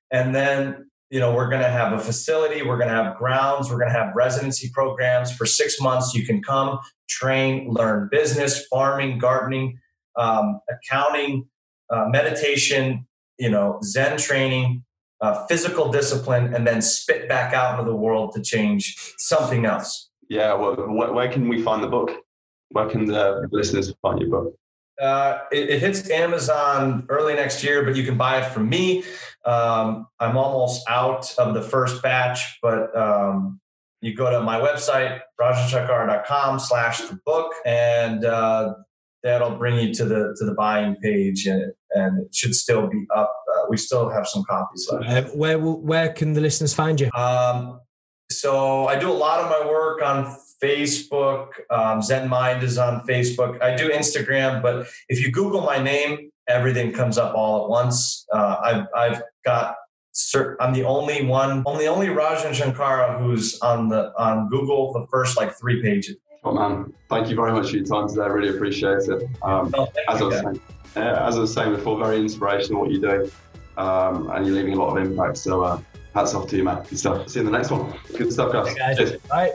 And 0.10 0.34
then 0.34 0.90
you 1.12 1.20
know 1.20 1.32
we're 1.32 1.50
going 1.50 1.62
to 1.62 1.70
have 1.70 1.94
a 1.94 2.00
facility 2.00 2.64
we're 2.64 2.80
going 2.80 2.90
to 2.90 2.96
have 2.96 3.16
grounds 3.16 3.70
we're 3.70 3.78
going 3.78 3.92
to 3.92 3.98
have 3.98 4.16
residency 4.16 4.72
programs 4.74 5.32
for 5.32 5.46
six 5.46 5.80
months 5.80 6.16
you 6.16 6.26
can 6.26 6.42
come 6.42 6.80
train 7.08 7.70
learn 7.70 8.10
business 8.12 8.66
farming 8.66 9.20
gardening 9.20 9.78
um, 10.18 10.60
accounting 10.68 11.48
uh, 11.92 12.06
meditation 12.10 13.06
you 13.38 13.50
know 13.50 13.80
zen 13.84 14.18
training 14.18 14.84
uh, 15.22 15.46
physical 15.48 15.92
discipline 15.92 16.54
and 16.54 16.68
then 16.68 16.82
spit 16.82 17.28
back 17.30 17.54
out 17.54 17.80
into 17.80 17.90
the 17.90 17.96
world 17.96 18.34
to 18.34 18.42
change 18.42 18.96
something 19.18 19.66
else 19.66 20.10
yeah 20.30 20.54
well 20.54 20.76
where, 20.76 21.14
where 21.14 21.32
can 21.32 21.48
we 21.48 21.62
find 21.62 21.84
the 21.84 21.88
book 21.88 22.12
where 22.70 22.90
can 22.90 23.06
the 23.06 23.48
listeners 23.52 23.94
find 24.02 24.20
your 24.20 24.30
book 24.30 24.56
uh, 25.02 25.40
it, 25.52 25.70
it, 25.70 25.80
hits 25.80 26.10
Amazon 26.10 27.06
early 27.10 27.34
next 27.34 27.64
year, 27.64 27.84
but 27.84 27.98
you 27.98 28.04
can 28.06 28.18
buy 28.18 28.40
it 28.40 28.46
from 28.46 28.70
me. 28.70 29.04
Um, 29.44 30.08
I'm 30.20 30.38
almost 30.38 30.84
out 30.88 31.36
of 31.38 31.54
the 31.54 31.62
first 31.62 32.02
batch, 32.02 32.58
but 32.62 32.96
um, 32.96 33.60
you 34.02 34.16
go 34.16 34.30
to 34.30 34.42
my 34.42 34.60
website, 34.60 35.20
rajanshankara.com 35.40 36.60
slash 36.60 37.02
the 37.02 37.20
book, 37.26 37.54
and 37.66 38.24
uh, 38.24 38.74
that'll 39.22 39.58
bring 39.58 39.80
you 39.80 39.94
to 39.96 40.06
the 40.06 40.36
to 40.38 40.46
the 40.46 40.54
buying 40.54 40.96
page, 40.96 41.46
and, 41.46 41.74
and 41.92 42.26
it 42.26 42.34
should 42.34 42.56
still 42.56 42.88
be 42.88 43.06
up. 43.14 43.36
Uh, 43.66 43.70
we 43.70 43.78
still 43.78 44.10
have 44.10 44.28
some 44.28 44.44
copies 44.44 44.88
left. 44.92 45.10
Uh, 45.10 45.30
where 45.32 45.60
where 45.60 46.10
can 46.14 46.34
the 46.34 46.42
listeners 46.42 46.74
find 46.74 47.00
you? 47.00 47.10
Um, 47.16 47.80
so 48.32 48.88
I 48.88 48.98
do 48.98 49.10
a 49.12 49.14
lot 49.14 49.40
of 49.40 49.50
my 49.50 49.70
work 49.70 50.02
on 50.02 50.36
Facebook. 50.64 51.50
Um, 51.70 52.02
Zen 52.02 52.28
Mind 52.28 52.64
is 52.64 52.78
on 52.78 53.02
Facebook. 53.06 53.62
I 53.62 53.76
do 53.76 53.90
Instagram, 53.90 54.62
but 54.62 54.88
if 55.10 55.22
you 55.24 55.32
Google 55.32 55.62
my 55.62 55.78
name, 55.78 56.32
everything 56.48 56.92
comes 56.92 57.18
up 57.18 57.36
all 57.36 57.64
at 57.64 57.70
once. 57.70 58.26
Uh, 58.34 58.56
I've, 58.64 58.88
I've 58.96 59.22
got 59.44 59.76
I'm 60.62 60.72
the 60.72 60.86
only 60.86 61.26
one, 61.26 61.62
only 61.66 61.88
only 61.88 62.08
Rajan 62.08 62.52
Shankara 62.52 63.20
who's 63.20 63.60
on 63.60 63.90
the 63.90 64.14
on 64.18 64.48
Google 64.48 64.94
the 64.94 65.06
first 65.08 65.36
like 65.36 65.54
three 65.54 65.82
pages. 65.82 66.16
Oh 66.46 66.54
man, 66.54 66.94
thank 67.10 67.30
you 67.30 67.36
very 67.36 67.52
much 67.52 67.72
for 67.72 67.78
your 67.78 67.86
time 67.86 68.08
today. 68.08 68.22
I 68.22 68.28
really 68.28 68.56
appreciate 68.56 69.00
it. 69.10 69.24
Um, 69.44 69.74
Oh, 69.76 69.86
thank 69.88 70.10
as 70.10 70.22
I 70.22 70.24
was 70.24 70.40
saying, 70.40 70.62
yeah, 70.96 71.28
as 71.28 71.36
I 71.36 71.40
was 71.42 71.54
saying 71.54 71.76
before, 71.76 71.98
very 72.00 72.20
inspirational 72.20 72.82
what 72.82 72.92
you 72.92 73.02
do, 73.02 73.30
um, 73.78 74.30
and 74.32 74.46
you're 74.46 74.56
leaving 74.56 74.74
a 74.74 74.78
lot 74.78 74.96
of 74.98 75.04
impact. 75.06 75.38
So 75.38 75.64
uh, 75.64 75.82
hats 76.14 76.34
off 76.34 76.48
to 76.50 76.58
you, 76.58 76.64
man. 76.64 76.84
Good 76.90 77.00
stuff. 77.00 77.30
See 77.30 77.40
you 77.40 77.46
in 77.46 77.52
the 77.52 77.58
next 77.58 77.72
one. 77.72 77.94
Good 78.18 78.32
stuff, 78.32 78.52
guys. 78.52 78.74
Guys, 78.76 78.98
Cheers. 78.98 79.18
right. 79.32 79.54